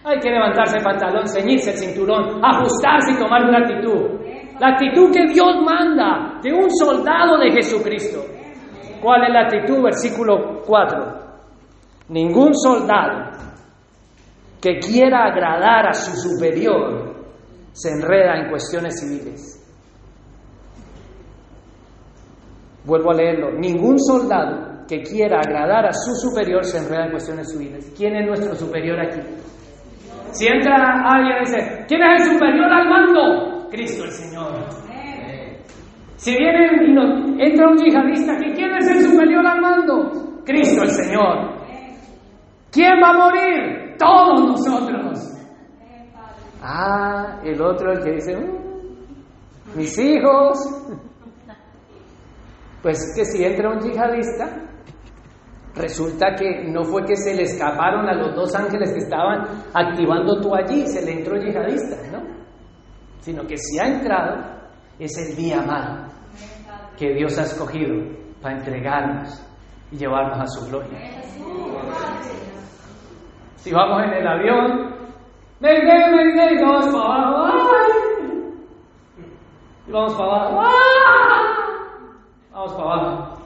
Hay 0.04 0.20
que 0.20 0.32
levantarse 0.32 0.78
el 0.78 0.84
pantalón, 0.84 1.28
ceñirse 1.28 1.70
el 1.70 1.78
cinturón, 1.78 2.44
ajustarse 2.44 3.12
y 3.12 3.20
tomar 3.20 3.44
una 3.44 3.60
actitud. 3.60 4.20
La 4.60 4.70
actitud 4.70 5.14
que 5.14 5.28
Dios 5.32 5.56
manda 5.64 6.40
de 6.42 6.52
un 6.52 6.68
soldado 6.72 7.38
de 7.38 7.52
Jesucristo. 7.52 8.22
¿Cuál 9.04 9.26
es 9.26 9.34
la 9.34 9.42
actitud? 9.42 9.84
Versículo 9.84 10.64
4. 10.66 11.31
Ningún 12.12 12.54
soldado 12.54 13.32
que 14.62 14.80
quiera 14.80 15.28
agradar 15.28 15.88
a 15.88 15.94
su 15.94 16.12
superior 16.12 17.16
se 17.72 17.90
enreda 17.90 18.36
en 18.36 18.50
cuestiones 18.50 19.00
civiles. 19.00 19.58
Vuelvo 22.84 23.12
a 23.12 23.14
leerlo. 23.14 23.52
Ningún 23.54 23.98
soldado 23.98 24.86
que 24.90 25.02
quiera 25.04 25.40
agradar 25.40 25.86
a 25.86 25.94
su 25.94 26.14
superior 26.16 26.66
se 26.66 26.80
enreda 26.80 27.06
en 27.06 27.12
cuestiones 27.12 27.50
civiles. 27.50 27.94
¿Quién 27.98 28.14
es 28.18 28.28
nuestro 28.28 28.56
superior 28.56 29.00
aquí? 29.00 29.22
Si 30.32 30.48
entra 30.48 30.76
alguien 31.06 31.38
y 31.38 31.40
dice, 31.40 31.86
¿quién 31.88 32.02
es 32.04 32.28
el 32.28 32.34
superior 32.34 32.74
al 32.74 32.90
mando? 32.90 33.70
Cristo 33.70 34.04
el 34.04 34.12
Señor. 34.12 34.66
Si 36.18 36.36
viene 36.36 36.68
entra 37.40 37.70
un 37.70 37.78
yihadista 37.78 38.38
¿quién 38.38 38.76
es 38.78 38.88
el 38.90 39.02
superior 39.12 39.48
al 39.48 39.62
mando? 39.62 40.42
Cristo 40.44 40.84
el 40.84 40.90
Señor. 40.90 41.61
¿Quién 42.72 42.94
va 43.04 43.10
a 43.10 43.14
morir? 43.14 43.96
Todos 43.98 44.42
nosotros. 44.42 45.20
Ah, 46.64 47.40
el 47.44 47.62
otro 47.62 47.92
el 47.92 48.04
que 48.04 48.12
dice, 48.12 48.36
"Mm, 48.38 49.78
mis 49.78 49.98
hijos. 49.98 50.58
Pues 52.82 53.14
que 53.16 53.26
si 53.26 53.44
entra 53.44 53.70
un 53.70 53.80
yihadista, 53.80 54.50
resulta 55.76 56.34
que 56.36 56.68
no 56.72 56.84
fue 56.84 57.04
que 57.06 57.16
se 57.16 57.36
le 57.36 57.44
escaparon 57.44 58.08
a 58.08 58.14
los 58.16 58.36
dos 58.36 58.56
ángeles 58.56 58.92
que 58.92 59.00
estaban 59.00 59.46
activando 59.74 60.42
tú 60.42 60.56
allí, 60.56 60.88
se 60.88 61.06
le 61.06 61.20
entró 61.20 61.38
yihadista, 61.38 61.98
¿no? 62.12 62.24
Sino 63.20 63.46
que 63.46 63.56
si 63.58 63.80
ha 63.80 63.86
entrado, 63.88 64.62
es 64.98 65.16
el 65.18 65.36
día 65.36 65.62
malo 65.62 66.08
que 66.98 67.14
Dios 67.14 67.38
ha 67.38 67.44
escogido 67.44 67.96
para 68.42 68.58
entregarnos 68.58 69.44
y 69.92 69.98
llevarnos 69.98 70.40
a 70.40 70.48
su 70.48 70.68
gloria. 70.68 71.22
Si 73.62 73.72
vamos 73.72 74.02
en 74.04 74.14
el 74.14 74.28
avión, 74.28 74.92
¡Mayday, 75.60 76.12
mayday! 76.12 76.56
y 76.56 76.62
vamos 76.64 76.88
para 76.88 77.28
abajo, 77.28 77.46
¡ay! 77.46 77.92
Y 79.88 79.92
vamos 79.92 80.14
para 80.16 80.32
abajo, 80.32 80.62
¡ah! 80.62 80.72
Vamos 82.52 82.74
para 82.74 82.94
abajo. 82.94 83.38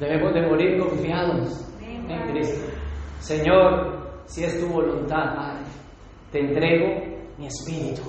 Debemos 0.00 0.34
de 0.34 0.42
morir 0.48 0.80
confiados 0.80 1.70
en 1.80 2.32
Cristo. 2.32 2.66
Señor, 3.20 4.10
si 4.26 4.42
es 4.42 4.60
tu 4.60 4.66
voluntad, 4.66 5.36
Padre, 5.36 5.62
te 6.32 6.40
entrego 6.40 7.16
mi 7.38 7.46
espíritu. 7.46 8.02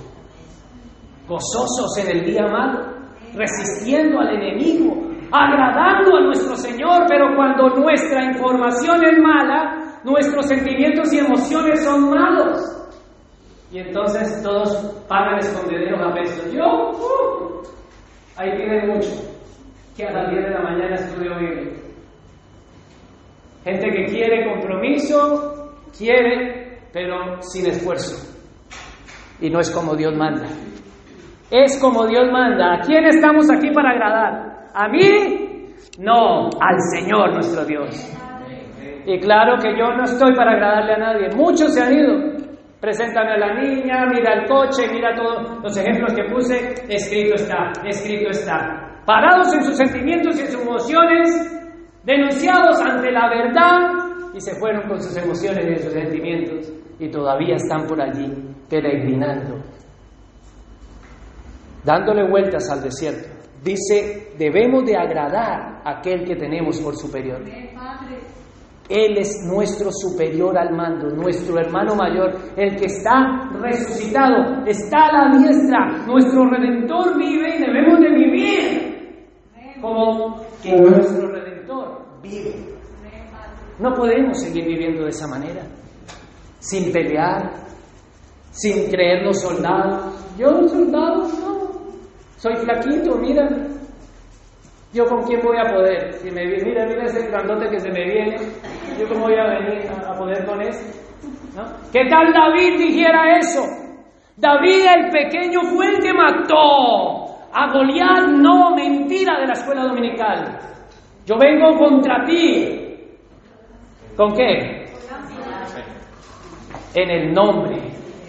Gozosos 1.28 1.96
en 1.98 2.10
el 2.10 2.24
día 2.24 2.42
malo, 2.48 2.80
resistiendo 3.36 4.18
al 4.18 4.34
enemigo, 4.34 4.96
agradando 5.30 6.16
a 6.16 6.20
nuestro 6.22 6.56
Señor, 6.56 7.04
pero 7.08 7.36
cuando 7.36 7.68
nuestra 7.68 8.24
información 8.24 9.04
es 9.04 9.18
mala, 9.22 9.85
nuestros 10.06 10.46
sentimientos 10.46 11.12
y 11.12 11.18
emociones 11.18 11.84
son 11.84 12.10
malos. 12.10 12.58
Y 13.72 13.80
entonces 13.80 14.40
todos 14.42 14.72
pagan 15.08 15.38
escondederos 15.38 16.00
a 16.00 16.14
pesos. 16.14 16.52
Yo, 16.52 16.64
uh, 16.64 17.62
ahí 18.36 18.56
tienen 18.56 18.88
mucho 18.88 19.10
que 19.96 20.06
a 20.06 20.12
las 20.12 20.30
10 20.30 20.44
de 20.44 20.50
la 20.50 20.62
mañana 20.62 20.94
estudio 20.94 21.36
Biblia. 21.38 21.72
Gente 23.64 23.90
que 23.90 24.04
quiere 24.04 24.48
compromiso, 24.48 25.74
quiere, 25.98 26.78
pero 26.92 27.42
sin 27.42 27.66
esfuerzo. 27.66 28.32
Y 29.40 29.50
no 29.50 29.58
es 29.58 29.70
como 29.72 29.96
Dios 29.96 30.14
manda. 30.16 30.46
Es 31.50 31.80
como 31.80 32.06
Dios 32.06 32.30
manda. 32.30 32.74
¿A 32.74 32.80
quién 32.80 33.04
estamos 33.06 33.50
aquí 33.50 33.70
para 33.72 33.90
agradar? 33.90 34.68
¿A 34.72 34.88
mí? 34.88 35.74
No, 35.98 36.48
al 36.60 36.80
Señor 36.94 37.32
nuestro 37.32 37.64
Dios. 37.64 38.25
Y 39.06 39.20
claro 39.20 39.56
que 39.62 39.70
yo 39.78 39.92
no 39.96 40.02
estoy 40.02 40.34
para 40.34 40.52
agradarle 40.52 40.94
a 40.94 40.98
nadie. 40.98 41.28
Muchos 41.36 41.72
se 41.72 41.82
han 41.82 41.94
ido. 41.94 42.36
Preséntame 42.80 43.34
a 43.34 43.38
la 43.38 43.54
niña, 43.54 44.04
mira 44.06 44.34
el 44.34 44.48
coche, 44.48 44.88
mira 44.92 45.14
todos 45.14 45.62
los 45.62 45.76
ejemplos 45.76 46.12
que 46.12 46.24
puse. 46.24 46.74
Escrito 46.88 47.36
está, 47.36 47.72
escrito 47.84 48.30
está. 48.30 49.02
Parados 49.06 49.54
en 49.54 49.62
sus 49.62 49.76
sentimientos 49.76 50.36
y 50.38 50.42
en 50.42 50.50
sus 50.50 50.60
emociones, 50.60 51.28
denunciados 52.04 52.80
ante 52.82 53.12
la 53.12 53.28
verdad 53.28 54.06
y 54.34 54.40
se 54.40 54.54
fueron 54.56 54.88
con 54.88 55.00
sus 55.00 55.16
emociones 55.16 55.64
y 55.70 55.82
sus 55.82 55.92
sentimientos 55.92 56.72
y 56.98 57.08
todavía 57.08 57.56
están 57.56 57.86
por 57.86 58.00
allí 58.00 58.32
peregrinando, 58.68 59.62
dándole 61.84 62.28
vueltas 62.28 62.68
al 62.70 62.82
desierto. 62.82 63.28
Dice, 63.62 64.32
debemos 64.38 64.84
de 64.84 64.96
agradar 64.96 65.82
a 65.84 65.98
aquel 65.98 66.24
que 66.24 66.36
tenemos 66.36 66.80
por 66.80 66.96
superior. 66.96 67.42
Él 68.88 69.18
es 69.18 69.42
nuestro 69.44 69.90
superior 69.90 70.56
al 70.56 70.72
mando, 70.74 71.08
nuestro 71.08 71.58
hermano 71.58 71.96
mayor, 71.96 72.32
el 72.56 72.76
que 72.76 72.86
está 72.86 73.50
resucitado, 73.60 74.64
está 74.64 75.06
a 75.06 75.12
la 75.12 75.38
diestra, 75.38 76.06
nuestro 76.06 76.48
redentor 76.48 77.18
vive 77.18 77.56
y 77.56 77.60
debemos 77.60 78.00
de 78.00 78.10
vivir 78.10 78.86
como 79.80 80.40
que 80.62 80.76
nuestro 80.76 81.28
redentor 81.28 82.02
vive. 82.22 82.54
No 83.78 83.92
podemos 83.92 84.40
seguir 84.40 84.64
viviendo 84.64 85.02
de 85.02 85.10
esa 85.10 85.26
manera, 85.26 85.62
sin 86.60 86.92
pelear, 86.92 87.52
sin 88.50 88.88
creernos 88.88 89.40
soldados. 89.40 90.14
Yo 90.38 90.66
soldado 90.68 91.28
no, 91.40 91.70
soy 92.38 92.56
flaquito, 92.56 93.16
mírame. 93.18 93.76
¿Yo 94.92 95.04
con 95.04 95.24
quién 95.24 95.42
voy 95.42 95.58
a 95.58 95.70
poder? 95.70 96.14
Si 96.14 96.30
me 96.30 96.46
mira, 96.46 96.86
mira 96.86 97.04
ese 97.04 97.26
grandote 97.28 97.68
que 97.68 97.78
se 97.78 97.90
me 97.90 98.04
viene, 98.04 98.36
¿yo 98.98 99.08
cómo 99.08 99.24
voy 99.24 99.34
a 99.34 99.44
venir 99.44 99.88
a, 99.90 100.14
poder 100.14 100.44
con 100.44 100.60
eso? 100.62 100.80
¿Qué 101.92 102.08
tal 102.08 102.32
David 102.32 102.78
dijera 102.78 103.38
eso? 103.38 103.62
David 104.36 104.84
el 104.96 105.10
pequeño 105.10 105.62
fue 105.62 105.88
el 105.88 106.00
que 106.00 106.12
mató 106.12 107.26
a 107.52 107.72
Goliat, 107.72 108.28
no, 108.28 108.74
mentira 108.74 109.38
de 109.40 109.46
la 109.46 109.52
escuela 109.54 109.84
dominical. 109.84 110.58
Yo 111.24 111.36
vengo 111.38 111.78
contra 111.78 112.24
ti. 112.24 112.98
¿Con 114.16 114.34
qué? 114.34 114.84
En 116.94 117.10
el 117.10 117.32
nombre 117.32 117.76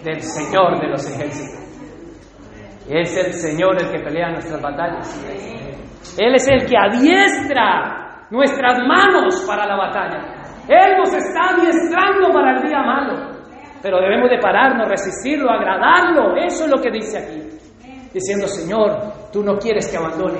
del 0.02 0.20
Señor 0.22 0.80
de 0.80 0.88
los 0.88 1.10
ejércitos. 1.10 1.58
Es 2.88 3.16
el 3.16 3.32
Señor 3.34 3.76
el 3.82 3.90
que 3.90 3.98
pelea 4.00 4.30
nuestras 4.30 4.62
batallas. 4.62 6.18
Él 6.18 6.34
es 6.34 6.48
el 6.48 6.66
que 6.66 6.76
adiestra 6.76 8.26
nuestras 8.30 8.78
manos 8.86 9.44
para 9.46 9.66
la 9.66 9.76
batalla. 9.76 10.37
Él 10.68 10.98
nos 10.98 11.14
está 11.14 11.54
adiestrando 11.56 12.30
para 12.32 12.56
el 12.58 12.68
día 12.68 12.82
malo. 12.82 13.38
Pero 13.82 14.00
debemos 14.00 14.28
de 14.28 14.38
pararnos, 14.38 14.88
resistirlo, 14.88 15.50
agradarlo. 15.50 16.36
Eso 16.36 16.64
es 16.64 16.70
lo 16.70 16.80
que 16.80 16.90
dice 16.90 17.18
aquí. 17.18 17.42
Diciendo, 18.12 18.46
Señor, 18.46 19.30
tú 19.32 19.42
no 19.42 19.56
quieres 19.56 19.88
que 19.88 19.96
abandone. 19.96 20.38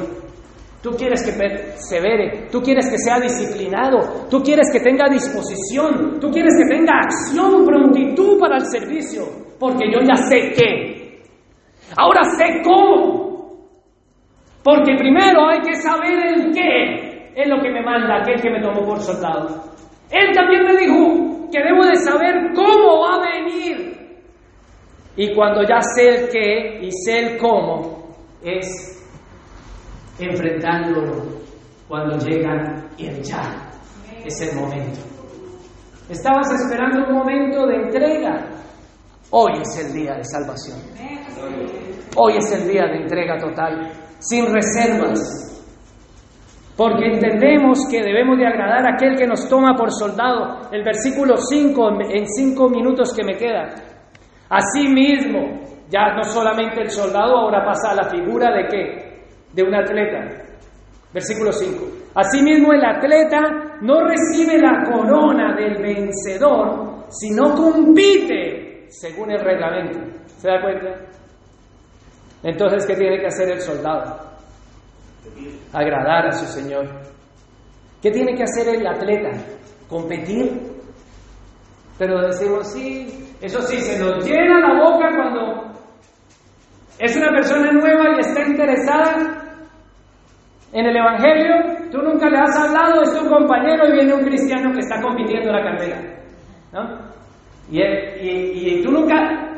Tú 0.83 0.91
quieres 0.91 1.25
que 1.25 1.33
persevere, 1.33 2.47
tú 2.53 2.63
quieres 2.63 2.89
que 2.89 2.99
sea 2.99 3.19
disciplinado, 3.19 4.29
tú 4.31 4.41
quieres 4.41 4.71
que 4.73 4.79
tenga 4.79 5.09
disposición, 5.09 6.21
tú 6.21 6.31
quieres 6.31 6.55
que 6.57 6.77
tenga 6.77 7.01
acción, 7.01 7.65
prontitud 7.67 8.39
para 8.39 8.59
el 8.59 8.67
servicio, 8.67 9.25
porque 9.59 9.91
yo 9.91 9.99
ya 10.07 10.15
sé 10.15 10.53
qué. 10.57 11.23
Ahora 11.97 12.23
sé 12.23 12.63
cómo. 12.63 13.29
Porque 14.63 14.95
primero 14.97 15.49
hay 15.49 15.63
que 15.63 15.75
saber 15.75 16.27
el 16.29 16.53
qué 16.53 17.33
es 17.35 17.49
lo 17.49 17.61
que 17.61 17.71
me 17.71 17.83
manda 17.83 18.21
aquel 18.21 18.41
que 18.41 18.51
me 18.51 18.61
tomó 18.61 18.85
por 18.85 19.01
soldado. 19.01 19.49
Él 20.11 20.35
también 20.35 20.65
me 20.65 20.77
dijo 20.77 21.49
que 21.51 21.63
debo 21.63 21.85
de 21.85 21.97
saber 21.97 22.53
cómo 22.55 23.01
va 23.01 23.17
a 23.17 23.21
venir. 23.21 23.99
Y 25.17 25.35
cuando 25.35 25.63
ya 25.63 25.81
sé 25.81 26.09
el 26.09 26.29
qué 26.29 26.79
y 26.83 26.91
sé 26.93 27.19
el 27.19 27.39
cómo, 27.39 28.15
es 28.43 28.67
enfrentándolo 30.19 31.25
cuando 31.89 32.17
llega 32.19 32.85
el 32.99 33.23
ya. 33.23 33.71
Es 34.25 34.41
el 34.43 34.57
momento. 34.57 35.01
Estabas 36.09 36.51
esperando 36.53 37.07
un 37.09 37.19
momento 37.19 37.67
de 37.67 37.77
entrega. 37.77 38.47
Hoy 39.31 39.53
es 39.61 39.85
el 39.85 39.93
día 39.93 40.15
de 40.15 40.25
salvación. 40.25 40.79
Hoy 42.17 42.37
es 42.37 42.53
el 42.53 42.69
día 42.69 42.85
de 42.85 43.03
entrega 43.03 43.37
total, 43.39 43.93
sin 44.19 44.47
reservas. 44.53 45.48
Porque 46.79 47.07
entendemos 47.07 47.81
que 47.91 48.05
debemos 48.05 48.39
de 48.39 48.47
agradar 48.47 48.87
a 48.87 48.95
aquel 48.95 49.17
que 49.17 49.27
nos 49.27 49.49
toma 49.49 49.75
por 49.75 49.91
soldado. 49.91 50.71
El 50.71 50.85
versículo 50.85 51.37
5, 51.37 51.91
en 52.09 52.25
cinco 52.29 52.71
minutos 52.71 53.13
que 53.13 53.25
me 53.25 53.37
quedan. 53.37 53.69
Asimismo, 54.49 55.59
ya 55.91 56.15
no 56.15 56.23
solamente 56.23 56.83
el 56.83 56.91
soldado, 56.91 57.37
ahora 57.37 57.65
pasa 57.65 57.91
a 57.91 57.97
la 57.97 58.05
figura 58.05 58.53
de 58.53 58.69
qué? 58.69 59.25
De 59.53 59.65
un 59.65 59.75
atleta. 59.75 60.21
Versículo 61.13 61.51
5. 61.51 61.85
Asimismo, 62.15 62.73
el 62.73 62.85
atleta 62.85 63.41
no 63.81 64.07
recibe 64.07 64.61
la 64.61 64.85
corona 64.89 65.57
del 65.57 65.83
vencedor, 65.83 67.07
sino 67.09 67.57
compite 67.57 68.87
según 68.89 69.33
el 69.33 69.41
reglamento. 69.41 69.99
¿Se 70.27 70.47
da 70.47 70.61
cuenta? 70.61 70.95
Entonces, 72.45 72.87
¿qué 72.87 72.95
tiene 72.95 73.19
que 73.19 73.27
hacer 73.27 73.51
el 73.51 73.61
soldado? 73.61 74.38
Agradar 75.73 76.27
a 76.27 76.33
su 76.33 76.47
Señor. 76.47 76.87
¿Qué 78.03 78.11
tiene 78.11 78.35
que 78.35 78.45
hacer 78.45 78.75
el 78.75 78.87
atleta? 78.87 79.31
Competir. 79.89 80.61
Pero 81.99 82.21
decimos, 82.23 82.73
sí, 82.73 83.35
eso 83.41 83.61
sí, 83.63 83.79
se 83.81 83.99
nos 83.99 84.25
llena 84.25 84.61
la 84.61 84.83
boca 84.83 85.09
cuando 85.17 85.73
es 86.99 87.17
una 87.17 87.31
persona 87.31 87.73
nueva 87.73 88.17
y 88.17 88.21
está 88.21 88.43
interesada 88.47 89.57
en 90.73 90.87
el 90.87 90.97
Evangelio. 90.97 91.89
Tú 91.91 91.99
nunca 91.99 92.29
le 92.29 92.39
has 92.39 92.57
hablado, 92.57 93.03
es 93.03 93.19
tu 93.19 93.29
compañero 93.29 93.89
y 93.89 93.93
viene 93.93 94.15
un 94.15 94.25
cristiano 94.25 94.73
que 94.73 94.81
está 94.81 95.01
compitiendo 95.01 95.51
la 95.51 95.63
carrera. 95.63 96.01
¿no? 96.73 97.09
Y, 97.71 97.81
y, 97.83 98.83
tú 98.83 98.91
nunca 98.91 99.17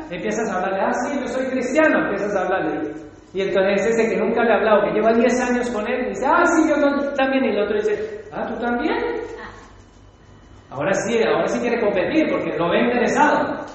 empiezas 0.09 0.49
a 0.49 0.57
hablarle, 0.57 0.81
ah, 0.81 0.93
sí, 1.05 1.19
yo 1.19 1.27
soy 1.27 1.45
cristiano, 1.45 1.99
empiezas 2.03 2.35
a 2.35 2.41
hablarle. 2.41 2.93
Y 3.33 3.41
entonces 3.41 3.87
ese 3.87 4.09
que 4.09 4.17
nunca 4.17 4.43
le 4.43 4.51
ha 4.51 4.57
hablado, 4.57 4.83
que 4.83 4.91
lleva 4.91 5.13
10 5.13 5.41
años 5.49 5.69
con 5.69 5.87
él, 5.87 6.09
dice, 6.09 6.25
ah, 6.27 6.43
sí, 6.45 6.69
yo 6.69 6.75
también. 7.13 7.45
Y 7.45 7.49
el 7.49 7.63
otro 7.63 7.75
dice, 7.77 8.25
ah, 8.31 8.45
tú 8.47 8.59
también. 8.59 8.97
Ahora 10.69 10.93
sí, 10.93 11.17
ahora 11.23 11.47
sí 11.47 11.59
quiere 11.59 11.79
competir 11.79 12.29
porque 12.29 12.57
lo 12.57 12.69
ve 12.69 12.81
interesado. 12.81 13.65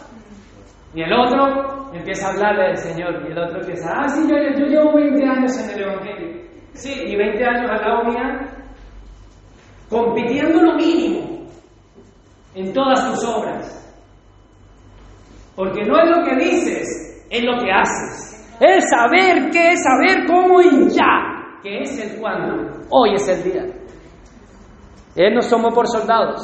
Y 0.94 1.02
el 1.02 1.12
otro 1.12 1.90
empieza 1.94 2.28
a 2.28 2.30
hablarle 2.32 2.64
del 2.68 2.76
Señor. 2.76 3.22
Y 3.26 3.32
el 3.32 3.38
otro 3.38 3.60
empieza, 3.60 3.92
ah, 3.94 4.08
sí, 4.08 4.28
yo, 4.28 4.36
yo 4.58 4.66
llevo 4.66 4.94
20 4.94 5.24
años 5.24 5.58
en 5.58 5.70
el 5.70 5.82
Evangelio. 5.82 6.42
Sí, 6.72 6.92
y 7.06 7.16
20 7.16 7.44
años 7.44 7.70
al 7.70 7.80
lado 7.80 8.04
mía, 8.04 8.48
compitiendo 9.88 10.60
lo 10.60 10.74
mínimo 10.74 11.48
en 12.54 12.72
todas 12.74 13.10
tus 13.10 13.24
obras. 13.24 13.72
Porque 15.54 15.82
no 15.84 15.98
es 15.98 16.10
lo 16.10 16.24
que 16.24 16.36
dices, 16.36 17.26
es 17.30 17.44
lo 17.44 17.58
que 17.62 17.70
haces. 17.70 18.35
Es 18.60 18.84
saber 18.88 19.50
qué 19.50 19.72
es 19.72 19.82
saber 19.82 20.26
cómo 20.26 20.60
y 20.62 20.88
ya, 20.88 21.60
que 21.62 21.82
es 21.82 21.98
el 21.98 22.20
cuándo. 22.20 22.84
Hoy 22.90 23.14
es 23.14 23.28
el 23.28 23.42
día. 23.42 23.64
Él 25.14 25.34
nos 25.34 25.48
tomó 25.50 25.70
por 25.70 25.86
soldados. 25.86 26.40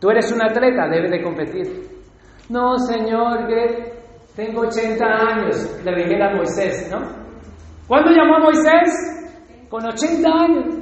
Tú 0.00 0.10
eres 0.10 0.30
un 0.32 0.42
atleta, 0.42 0.88
debes 0.88 1.10
de 1.10 1.22
competir. 1.22 1.96
No, 2.48 2.76
Señor, 2.78 3.46
que 3.46 3.92
tengo 4.34 4.62
80 4.62 5.04
años, 5.04 5.80
le 5.84 5.94
dije 5.94 6.22
a 6.22 6.34
Moisés, 6.34 6.90
¿no? 6.90 6.98
¿Cuándo 7.86 8.10
llamó 8.10 8.36
a 8.36 8.40
Moisés? 8.40 9.68
Con 9.70 9.86
80 9.86 10.28
años. 10.28 10.74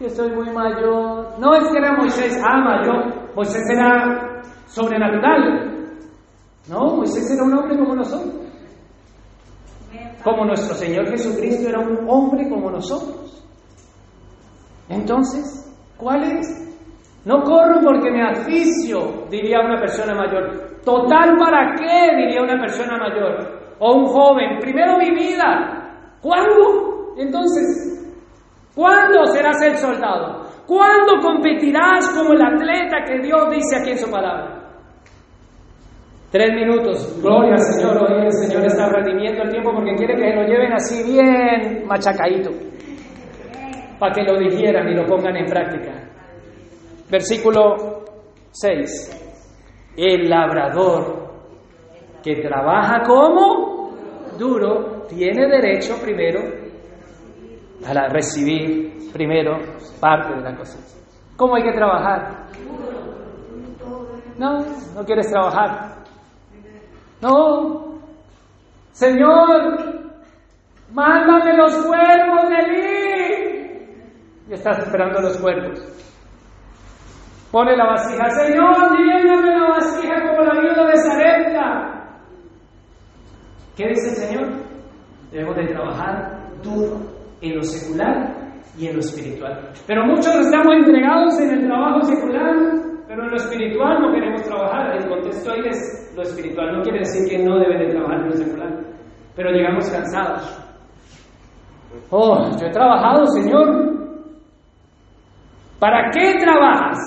Yo 0.00 0.08
soy 0.10 0.30
muy 0.32 0.50
mayor. 0.50 1.38
No 1.38 1.54
es 1.54 1.68
que 1.70 1.78
era 1.78 1.96
Moisés, 1.96 2.42
ah, 2.44 2.60
mayor. 2.60 3.34
Moisés 3.34 3.62
era 3.70 4.42
sobrenatural. 4.66 5.88
No, 6.68 6.96
Moisés 6.96 7.30
era 7.30 7.44
un 7.44 7.58
hombre 7.58 7.78
como 7.78 7.94
nosotros. 7.94 8.45
Como 10.22 10.44
nuestro 10.44 10.74
Señor 10.74 11.08
Jesucristo 11.08 11.68
era 11.68 11.80
un 11.80 12.08
hombre 12.08 12.48
como 12.48 12.70
nosotros. 12.70 13.44
Entonces, 14.88 15.72
¿cuál 15.96 16.22
es? 16.24 16.66
No 17.24 17.42
corro 17.42 17.80
porque 17.82 18.10
me 18.10 18.22
asfixio, 18.22 19.26
diría 19.28 19.60
una 19.60 19.80
persona 19.80 20.14
mayor. 20.14 20.80
Total, 20.84 21.36
¿para 21.36 21.74
qué? 21.74 22.16
diría 22.16 22.42
una 22.42 22.60
persona 22.60 22.96
mayor. 22.96 23.74
O 23.80 23.94
un 23.94 24.06
joven. 24.06 24.58
Primero 24.60 24.96
mi 24.98 25.10
vida. 25.10 26.16
¿Cuándo? 26.20 27.14
Entonces, 27.16 28.14
¿cuándo 28.74 29.24
serás 29.26 29.60
el 29.62 29.76
soldado? 29.76 30.42
¿Cuándo 30.66 31.20
competirás 31.20 32.08
como 32.16 32.32
el 32.32 32.42
atleta 32.42 32.98
que 33.06 33.18
Dios 33.20 33.50
dice 33.50 33.76
aquí 33.80 33.90
en 33.90 33.98
su 33.98 34.10
palabra? 34.10 34.55
Tres 36.30 36.52
minutos. 36.54 37.20
Gloria 37.22 37.52
al 37.52 37.60
Señor. 37.60 37.96
Hoy 38.02 38.26
el 38.26 38.32
Señor 38.32 38.64
está 38.64 38.88
redimiendo 38.88 39.42
el 39.44 39.50
tiempo 39.50 39.72
porque 39.72 39.94
quiere 39.94 40.16
que 40.16 40.34
lo 40.34 40.42
lleven 40.42 40.72
así 40.72 41.02
bien 41.04 41.86
machacadito. 41.86 42.50
Para 43.98 44.12
que 44.12 44.22
lo 44.22 44.38
digieran 44.38 44.88
y 44.88 44.94
lo 44.94 45.06
pongan 45.06 45.36
en 45.36 45.46
práctica. 45.46 45.92
Versículo 47.10 48.04
6. 48.50 49.94
El 49.96 50.28
labrador 50.28 51.26
que 52.22 52.42
trabaja 52.42 53.02
como 53.06 53.94
duro 54.36 55.02
tiene 55.08 55.46
derecho 55.46 55.94
primero 56.02 56.40
a 57.86 58.08
recibir 58.08 59.12
primero 59.12 59.58
parte 60.00 60.34
de 60.34 60.40
la 60.40 60.56
cosecha. 60.56 60.96
¿Cómo 61.36 61.54
hay 61.54 61.62
que 61.62 61.72
trabajar? 61.72 62.46
No, 64.38 64.58
no 64.94 65.04
quieres 65.04 65.30
trabajar. 65.30 65.96
No, 67.22 68.00
Señor, 68.92 69.78
mándame 70.92 71.56
los 71.56 71.74
cuervos 71.86 72.48
de 72.50 72.72
mí. 72.72 72.86
Y 74.48 74.52
estás 74.52 74.78
esperando 74.78 75.20
los 75.20 75.38
cuervos. 75.38 75.80
Pone 77.50 77.76
la 77.76 77.86
vasija, 77.86 78.28
Señor, 78.30 78.98
lléname 78.98 79.58
la 79.58 79.68
vasija 79.68 80.14
como 80.28 80.42
la 80.42 80.60
viuda 80.60 80.86
de 80.90 80.96
Sarepta. 80.96 81.96
¿Qué 83.76 83.88
dice 83.88 84.08
el 84.10 84.16
Señor? 84.16 84.48
Debemos 85.30 85.56
de 85.56 85.66
trabajar 85.66 86.52
duro 86.62 87.00
en 87.40 87.56
lo 87.56 87.62
secular 87.62 88.34
y 88.78 88.88
en 88.88 88.94
lo 88.94 89.00
espiritual. 89.00 89.70
Pero 89.86 90.04
muchos 90.06 90.34
estamos 90.34 90.74
entregados 90.74 91.40
en 91.40 91.50
el 91.50 91.66
trabajo 91.66 92.02
secular 92.02 92.85
pero 93.16 93.28
en 93.28 93.30
lo 93.30 93.36
espiritual 93.38 94.02
no 94.02 94.12
queremos 94.12 94.42
trabajar. 94.42 94.94
El 94.94 95.08
contexto 95.08 95.50
ahí 95.50 95.62
es 95.66 96.12
lo 96.14 96.22
espiritual. 96.22 96.76
No 96.76 96.82
quiere 96.82 96.98
decir 96.98 97.26
que 97.30 97.42
no 97.42 97.58
deben 97.58 97.78
de 97.78 97.94
trabajar 97.94 98.20
en 98.20 98.26
lo 98.26 98.32
secular. 98.32 98.68
Pero 99.34 99.50
llegamos 99.52 99.90
cansados. 99.90 100.62
Oh, 102.10 102.50
yo 102.60 102.66
he 102.66 102.70
trabajado, 102.70 103.26
Señor. 103.28 103.96
¿Para 105.78 106.10
qué 106.10 106.34
trabajas? 106.38 106.98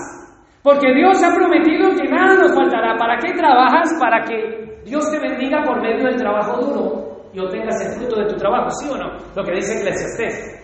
Porque 0.63 0.91
Dios 0.95 1.23
ha 1.23 1.35
prometido 1.35 1.91
que 1.91 2.09
nada 2.09 2.33
nos 2.41 2.55
faltará. 2.55 2.97
¿Para 2.97 3.17
qué 3.17 3.31
trabajas? 3.33 3.95
Para 3.99 4.23
que 4.23 4.81
Dios 4.85 5.11
te 5.11 5.19
bendiga 5.19 5.63
por 5.63 5.79
medio 5.79 6.05
del 6.05 6.17
trabajo 6.17 6.59
duro 6.59 7.09
y 7.33 7.39
obtengas 7.39 7.79
el 7.85 7.99
fruto 7.99 8.19
de 8.21 8.29
tu 8.29 8.35
trabajo, 8.35 8.71
¿sí 8.71 8.89
o 8.89 8.97
no? 8.97 9.11
Lo 9.35 9.43
que 9.43 9.51
dice 9.53 9.77
Eclesiastés. 9.77 10.59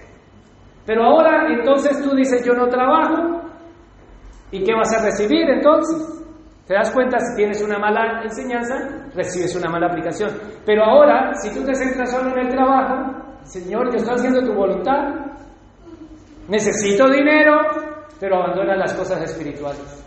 Pero 0.88 1.04
ahora 1.04 1.48
entonces 1.54 2.02
tú 2.04 2.16
dices, 2.16 2.44
yo 2.44 2.54
no 2.54 2.68
trabajo, 2.68 3.35
¿Y 4.56 4.64
qué 4.64 4.74
vas 4.74 4.90
a 4.94 5.04
recibir 5.04 5.50
entonces? 5.50 6.24
¿Te 6.66 6.76
das 6.76 6.90
cuenta? 6.92 7.20
Si 7.20 7.36
tienes 7.36 7.62
una 7.62 7.78
mala 7.78 8.24
enseñanza, 8.24 8.74
recibes 9.14 9.54
una 9.58 9.70
mala 9.70 9.88
aplicación. 9.88 10.30
Pero 10.66 10.86
ahora, 10.86 11.34
si 11.34 11.54
tú 11.54 11.66
te 11.66 11.76
centras 11.76 12.10
solo 12.10 12.32
en 12.32 12.48
el 12.48 12.50
trabajo, 12.50 13.22
Señor, 13.44 13.92
yo 13.92 13.98
estoy 13.98 14.16
haciendo 14.16 14.46
tu 14.46 14.54
voluntad, 14.54 15.14
necesito 16.48 17.10
dinero, 17.10 17.52
pero 18.18 18.38
abandona 18.38 18.78
las 18.78 18.94
cosas 18.94 19.22
espirituales. 19.24 20.06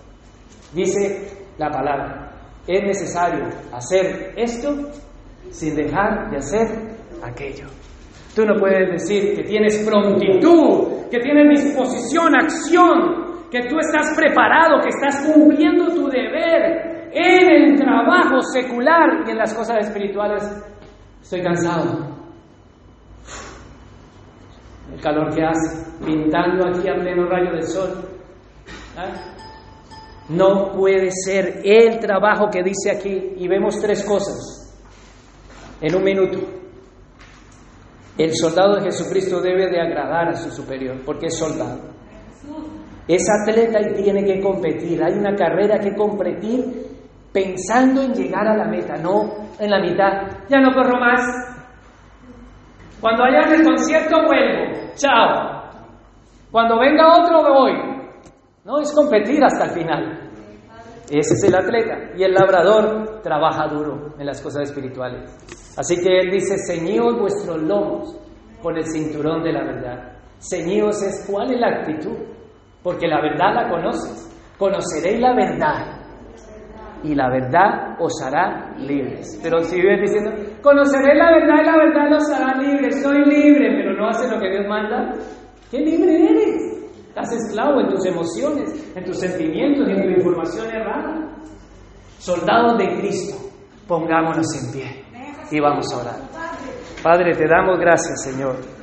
Dice 0.72 1.46
la 1.58 1.68
palabra, 1.70 2.32
es 2.66 2.82
necesario 2.84 3.44
hacer 3.70 4.32
esto 4.34 4.74
sin 5.50 5.76
dejar 5.76 6.30
de 6.30 6.38
hacer 6.38 6.68
aquello. 7.22 7.66
Tú 8.34 8.46
no 8.46 8.54
puedes 8.54 8.92
decir 8.92 9.34
que 9.34 9.42
tienes 9.42 9.76
prontitud, 9.86 11.10
que 11.10 11.18
tienes 11.18 11.64
disposición, 11.64 12.34
acción, 12.34 13.27
que 13.50 13.66
tú 13.68 13.78
estás 13.78 14.14
preparado, 14.16 14.80
que 14.82 14.88
estás 14.88 15.26
cumpliendo 15.26 15.86
tu 15.94 16.08
deber 16.08 17.10
en 17.12 17.50
el 17.50 17.76
trabajo 17.76 18.40
secular 18.52 19.26
y 19.26 19.30
en 19.30 19.38
las 19.38 19.54
cosas 19.54 19.86
espirituales. 19.86 20.42
Estoy 21.22 21.42
cansado. 21.42 22.06
El 24.92 25.00
calor 25.00 25.34
que 25.34 25.44
hace, 25.44 26.04
pintando 26.04 26.68
aquí 26.68 26.88
a 26.88 26.94
pleno 26.94 27.26
rayo 27.26 27.52
del 27.52 27.64
sol. 27.64 27.90
No 30.28 30.72
puede 30.72 31.10
ser 31.10 31.60
el 31.64 31.98
trabajo 31.98 32.48
que 32.50 32.62
dice 32.62 32.90
aquí. 32.90 33.34
Y 33.36 33.48
vemos 33.48 33.80
tres 33.80 34.04
cosas 34.04 34.76
en 35.80 35.94
un 35.94 36.02
minuto. 36.02 36.38
El 38.16 38.34
soldado 38.34 38.76
de 38.76 38.82
Jesucristo 38.82 39.40
debe 39.40 39.70
de 39.70 39.80
agradar 39.80 40.28
a 40.28 40.36
su 40.36 40.50
superior, 40.50 41.02
porque 41.04 41.26
es 41.26 41.38
soldado. 41.38 41.97
Es 43.08 43.22
atleta 43.40 43.80
y 43.80 44.02
tiene 44.02 44.22
que 44.22 44.40
competir. 44.40 45.02
Hay 45.02 45.14
una 45.14 45.34
carrera 45.34 45.78
que 45.78 45.96
competir 45.96 46.62
pensando 47.32 48.02
en 48.02 48.12
llegar 48.12 48.46
a 48.46 48.56
la 48.56 48.66
meta, 48.66 48.96
no 48.96 49.48
en 49.58 49.70
la 49.70 49.80
mitad. 49.80 50.46
Ya 50.48 50.60
no 50.60 50.74
corro 50.74 51.00
más. 51.00 51.20
Cuando 53.00 53.24
haya 53.24 53.54
el 53.54 53.64
concierto 53.64 54.16
vuelvo. 54.26 54.92
Chao. 54.94 55.62
Cuando 56.50 56.78
venga 56.78 57.18
otro 57.18 57.42
me 57.42 57.50
voy. 57.50 57.72
No, 58.64 58.80
es 58.80 58.92
competir 58.92 59.42
hasta 59.42 59.64
el 59.64 59.70
final. 59.70 60.30
Ese 61.10 61.34
es 61.34 61.44
el 61.44 61.54
atleta. 61.54 62.10
Y 62.16 62.24
el 62.24 62.34
labrador 62.34 63.22
trabaja 63.22 63.66
duro 63.68 64.14
en 64.18 64.26
las 64.26 64.42
cosas 64.42 64.68
espirituales. 64.68 65.30
Así 65.78 65.96
que 65.96 66.20
él 66.20 66.30
dice, 66.30 66.56
ceñíos 66.66 67.18
vuestros 67.18 67.62
lomos 67.62 68.18
con 68.62 68.76
el 68.76 68.84
cinturón 68.84 69.42
de 69.42 69.52
la 69.52 69.64
verdad. 69.64 70.18
Ceñíos 70.38 71.02
es 71.02 71.26
cuál 71.30 71.52
es 71.52 71.60
la 71.60 71.68
actitud, 71.68 72.16
porque 72.82 73.06
la 73.06 73.20
verdad 73.20 73.54
la 73.54 73.68
conoces. 73.68 74.24
Conoceréis 74.58 75.20
la 75.20 75.34
verdad 75.34 75.98
y 77.02 77.14
la 77.14 77.28
verdad 77.30 77.96
os 78.00 78.12
hará 78.22 78.74
libres. 78.78 79.38
Pero 79.42 79.62
si 79.62 79.80
vives 79.80 80.00
diciendo, 80.00 80.32
conoceré 80.62 81.14
la 81.14 81.30
verdad 81.30 81.62
y 81.62 81.66
la 81.66 81.76
verdad 81.76 82.16
os 82.16 82.30
hará 82.30 82.60
libres, 82.60 83.02
soy 83.02 83.24
libre, 83.24 83.76
pero 83.76 83.96
no 83.96 84.08
hace 84.08 84.28
lo 84.28 84.40
que 84.40 84.50
Dios 84.50 84.66
manda, 84.68 85.12
¿qué 85.70 85.78
libre 85.78 86.30
eres? 86.30 86.78
Estás 87.08 87.32
esclavo 87.32 87.80
en 87.80 87.88
tus 87.88 88.04
emociones, 88.06 88.92
en 88.96 89.04
tus 89.04 89.18
sentimientos 89.18 89.88
y 89.88 89.92
en 89.92 90.02
tu 90.02 90.08
información 90.08 90.66
errada. 90.70 91.28
Soldados 92.18 92.78
de 92.78 92.96
Cristo, 92.98 93.36
pongámonos 93.86 94.46
en 94.60 94.72
pie 94.72 95.04
y 95.50 95.60
vamos 95.60 95.86
a 95.92 96.00
orar. 96.00 96.16
Padre, 97.02 97.34
te 97.34 97.46
damos 97.46 97.78
gracias, 97.78 98.24
Señor. 98.24 98.77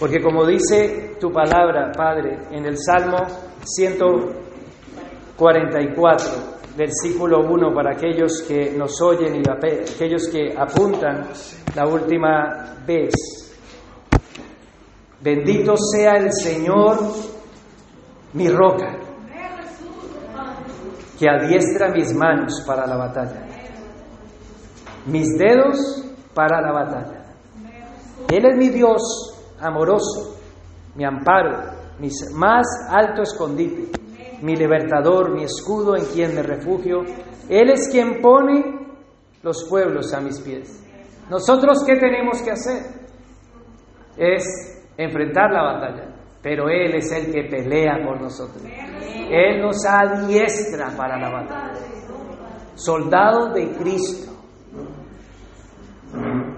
Porque 0.00 0.20
como 0.22 0.46
dice 0.46 1.16
tu 1.20 1.30
palabra, 1.30 1.92
Padre, 1.94 2.38
en 2.50 2.64
el 2.64 2.78
Salmo 2.78 3.18
144, 3.62 6.30
versículo 6.74 7.40
1, 7.40 7.74
para 7.74 7.92
aquellos 7.92 8.40
que 8.48 8.70
nos 8.70 8.98
oyen 9.02 9.36
y 9.36 9.42
aquellos 9.48 10.26
que 10.28 10.54
apuntan 10.56 11.28
la 11.76 11.86
última 11.86 12.78
vez, 12.86 13.12
Bendito 15.22 15.76
sea 15.76 16.16
el 16.16 16.32
Señor, 16.32 16.98
mi 18.32 18.48
roca, 18.48 18.96
que 21.18 21.28
adiestra 21.28 21.90
mis 21.90 22.14
manos 22.14 22.62
para 22.66 22.86
la 22.86 22.96
batalla, 22.96 23.46
mis 25.04 25.36
dedos 25.36 26.06
para 26.32 26.62
la 26.62 26.72
batalla. 26.72 27.22
Él 28.32 28.46
es 28.46 28.56
mi 28.56 28.70
Dios 28.70 29.29
amoroso, 29.60 30.36
mi 30.94 31.04
amparo, 31.04 31.58
mi 31.98 32.08
más 32.34 32.66
alto 32.88 33.22
escondite, 33.22 33.90
mi 34.42 34.56
libertador, 34.56 35.34
mi 35.34 35.44
escudo 35.44 35.96
en 35.96 36.04
quien 36.06 36.34
me 36.34 36.42
refugio. 36.42 37.02
Él 37.48 37.70
es 37.70 37.88
quien 37.90 38.20
pone 38.20 38.80
los 39.42 39.66
pueblos 39.68 40.12
a 40.14 40.20
mis 40.20 40.40
pies. 40.40 40.82
Nosotros, 41.28 41.84
¿qué 41.86 41.96
tenemos 41.96 42.42
que 42.42 42.50
hacer? 42.50 42.82
Es 44.16 44.44
enfrentar 44.96 45.50
la 45.52 45.62
batalla, 45.62 46.14
pero 46.42 46.68
Él 46.68 46.94
es 46.94 47.12
el 47.12 47.32
que 47.32 47.44
pelea 47.44 47.98
por 48.04 48.20
nosotros. 48.20 48.62
Él 48.64 49.60
nos 49.60 49.84
adiestra 49.86 50.88
para 50.96 51.18
la 51.18 51.30
batalla. 51.30 51.80
Soldados 52.74 53.54
de 53.54 53.70
Cristo, 53.76 54.32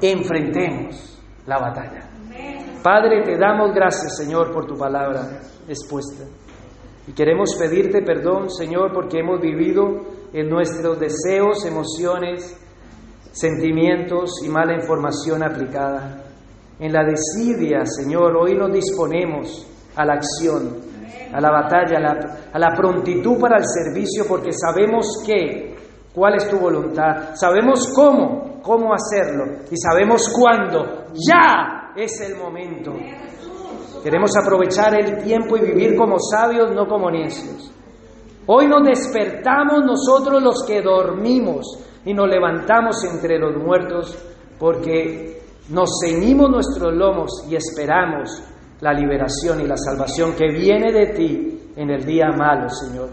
enfrentemos 0.00 1.20
la 1.46 1.58
batalla. 1.58 2.11
Padre, 2.82 3.22
te 3.22 3.38
damos 3.38 3.72
gracias, 3.74 4.16
Señor, 4.16 4.52
por 4.52 4.66
tu 4.66 4.76
palabra 4.76 5.40
expuesta. 5.68 6.24
Y 7.06 7.12
queremos 7.12 7.54
pedirte 7.58 8.02
perdón, 8.02 8.50
Señor, 8.50 8.92
porque 8.92 9.20
hemos 9.20 9.40
vivido 9.40 10.00
en 10.32 10.48
nuestros 10.48 10.98
deseos, 10.98 11.64
emociones, 11.64 12.58
sentimientos 13.32 14.42
y 14.44 14.48
mala 14.48 14.74
información 14.74 15.42
aplicada 15.42 16.22
en 16.82 16.92
la 16.92 17.04
desidia, 17.04 17.86
Señor, 17.86 18.36
hoy 18.36 18.56
nos 18.56 18.72
disponemos 18.72 19.64
a 19.94 20.04
la 20.04 20.14
acción, 20.14 20.78
a 21.32 21.40
la 21.40 21.50
batalla, 21.52 21.96
a 22.52 22.58
la, 22.58 22.74
prontitud 22.74 23.38
para 23.38 23.58
el 23.58 23.64
servicio, 23.64 24.24
porque 24.26 24.50
sabemos 24.52 25.22
qué, 25.24 25.76
cuál 26.12 26.34
es 26.34 26.48
tu 26.50 26.58
voluntad, 26.58 27.34
sabemos 27.34 27.86
cómo, 27.94 28.60
cómo 28.62 28.92
hacerlo 28.92 29.62
y 29.70 29.76
sabemos 29.76 30.28
cuándo. 30.36 31.04
Ya 31.14 31.81
es 31.96 32.20
el 32.20 32.36
momento. 32.36 32.94
Queremos 34.02 34.32
aprovechar 34.36 34.94
el 34.94 35.22
tiempo 35.22 35.56
y 35.56 35.60
vivir 35.60 35.96
como 35.96 36.16
sabios, 36.18 36.72
no 36.74 36.86
como 36.86 37.10
necios. 37.10 37.72
Hoy 38.46 38.66
nos 38.66 38.82
despertamos 38.84 39.84
nosotros 39.84 40.42
los 40.42 40.64
que 40.66 40.82
dormimos 40.82 41.78
y 42.04 42.12
nos 42.12 42.28
levantamos 42.28 43.04
entre 43.04 43.38
los 43.38 43.56
muertos 43.56 44.18
porque 44.58 45.42
nos 45.68 45.90
ceñimos 46.04 46.50
nuestros 46.50 46.92
lomos 46.92 47.46
y 47.48 47.54
esperamos 47.54 48.42
la 48.80 48.92
liberación 48.92 49.60
y 49.60 49.66
la 49.66 49.76
salvación 49.76 50.34
que 50.34 50.48
viene 50.48 50.92
de 50.92 51.06
ti 51.14 51.60
en 51.76 51.90
el 51.90 52.04
día 52.04 52.26
malo, 52.36 52.68
Señor. 52.68 53.10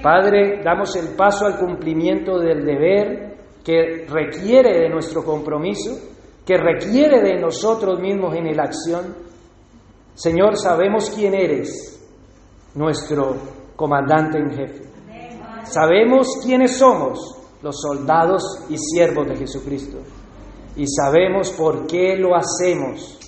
Padre, 0.00 0.60
damos 0.62 0.94
el 0.96 1.16
paso 1.16 1.46
al 1.46 1.58
cumplimiento 1.58 2.38
del 2.38 2.64
deber 2.64 3.36
que 3.64 4.06
requiere 4.08 4.78
de 4.78 4.88
nuestro 4.88 5.24
compromiso, 5.24 6.13
que 6.44 6.56
requiere 6.56 7.22
de 7.22 7.40
nosotros 7.40 8.00
mismos 8.00 8.34
en 8.34 8.56
la 8.56 8.64
acción. 8.64 9.16
Señor, 10.14 10.56
sabemos 10.58 11.10
quién 11.10 11.34
eres, 11.34 12.00
nuestro 12.74 13.36
comandante 13.76 14.38
en 14.38 14.50
jefe. 14.50 14.82
Sabemos 15.64 16.28
quiénes 16.44 16.76
somos, 16.76 17.38
los 17.62 17.80
soldados 17.80 18.42
y 18.68 18.76
siervos 18.76 19.26
de 19.26 19.36
Jesucristo 19.36 19.98
y 20.76 20.86
sabemos 20.86 21.50
por 21.52 21.86
qué 21.86 22.16
lo 22.16 22.34
hacemos, 22.34 23.18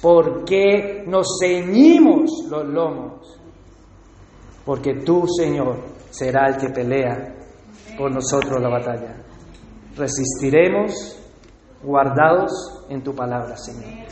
por 0.00 0.44
qué 0.44 1.04
nos 1.06 1.38
ceñimos 1.40 2.46
los 2.48 2.66
lomos, 2.66 3.38
porque 4.64 4.94
tú, 5.04 5.24
Señor, 5.28 5.76
será 6.10 6.48
el 6.48 6.56
que 6.56 6.70
pelea 6.70 7.34
por 7.96 8.12
nosotros 8.12 8.60
la 8.60 8.68
batalla. 8.68 9.22
Resistiremos 9.96 11.22
guardados 11.82 12.86
en 12.88 13.02
tu 13.02 13.14
palabra, 13.14 13.56
Señor. 13.56 14.06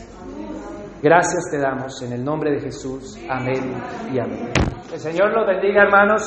Gracias 1.01 1.51
te 1.51 1.59
damos 1.59 2.01
en 2.01 2.13
el 2.13 2.23
nombre 2.23 2.51
de 2.51 2.61
Jesús. 2.61 3.17
Amén 3.29 3.75
y 4.11 4.19
amén. 4.19 4.51
El 4.91 4.99
Señor 4.99 5.31
los 5.33 5.45
bendiga, 5.45 5.83
hermanos. 5.83 6.23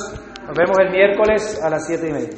Nos 0.47 0.57
vemos 0.57 0.77
el 0.79 0.91
miércoles 0.91 1.61
a 1.63 1.69
las 1.69 1.85
siete 1.85 2.09
y 2.09 2.13
media. 2.13 2.37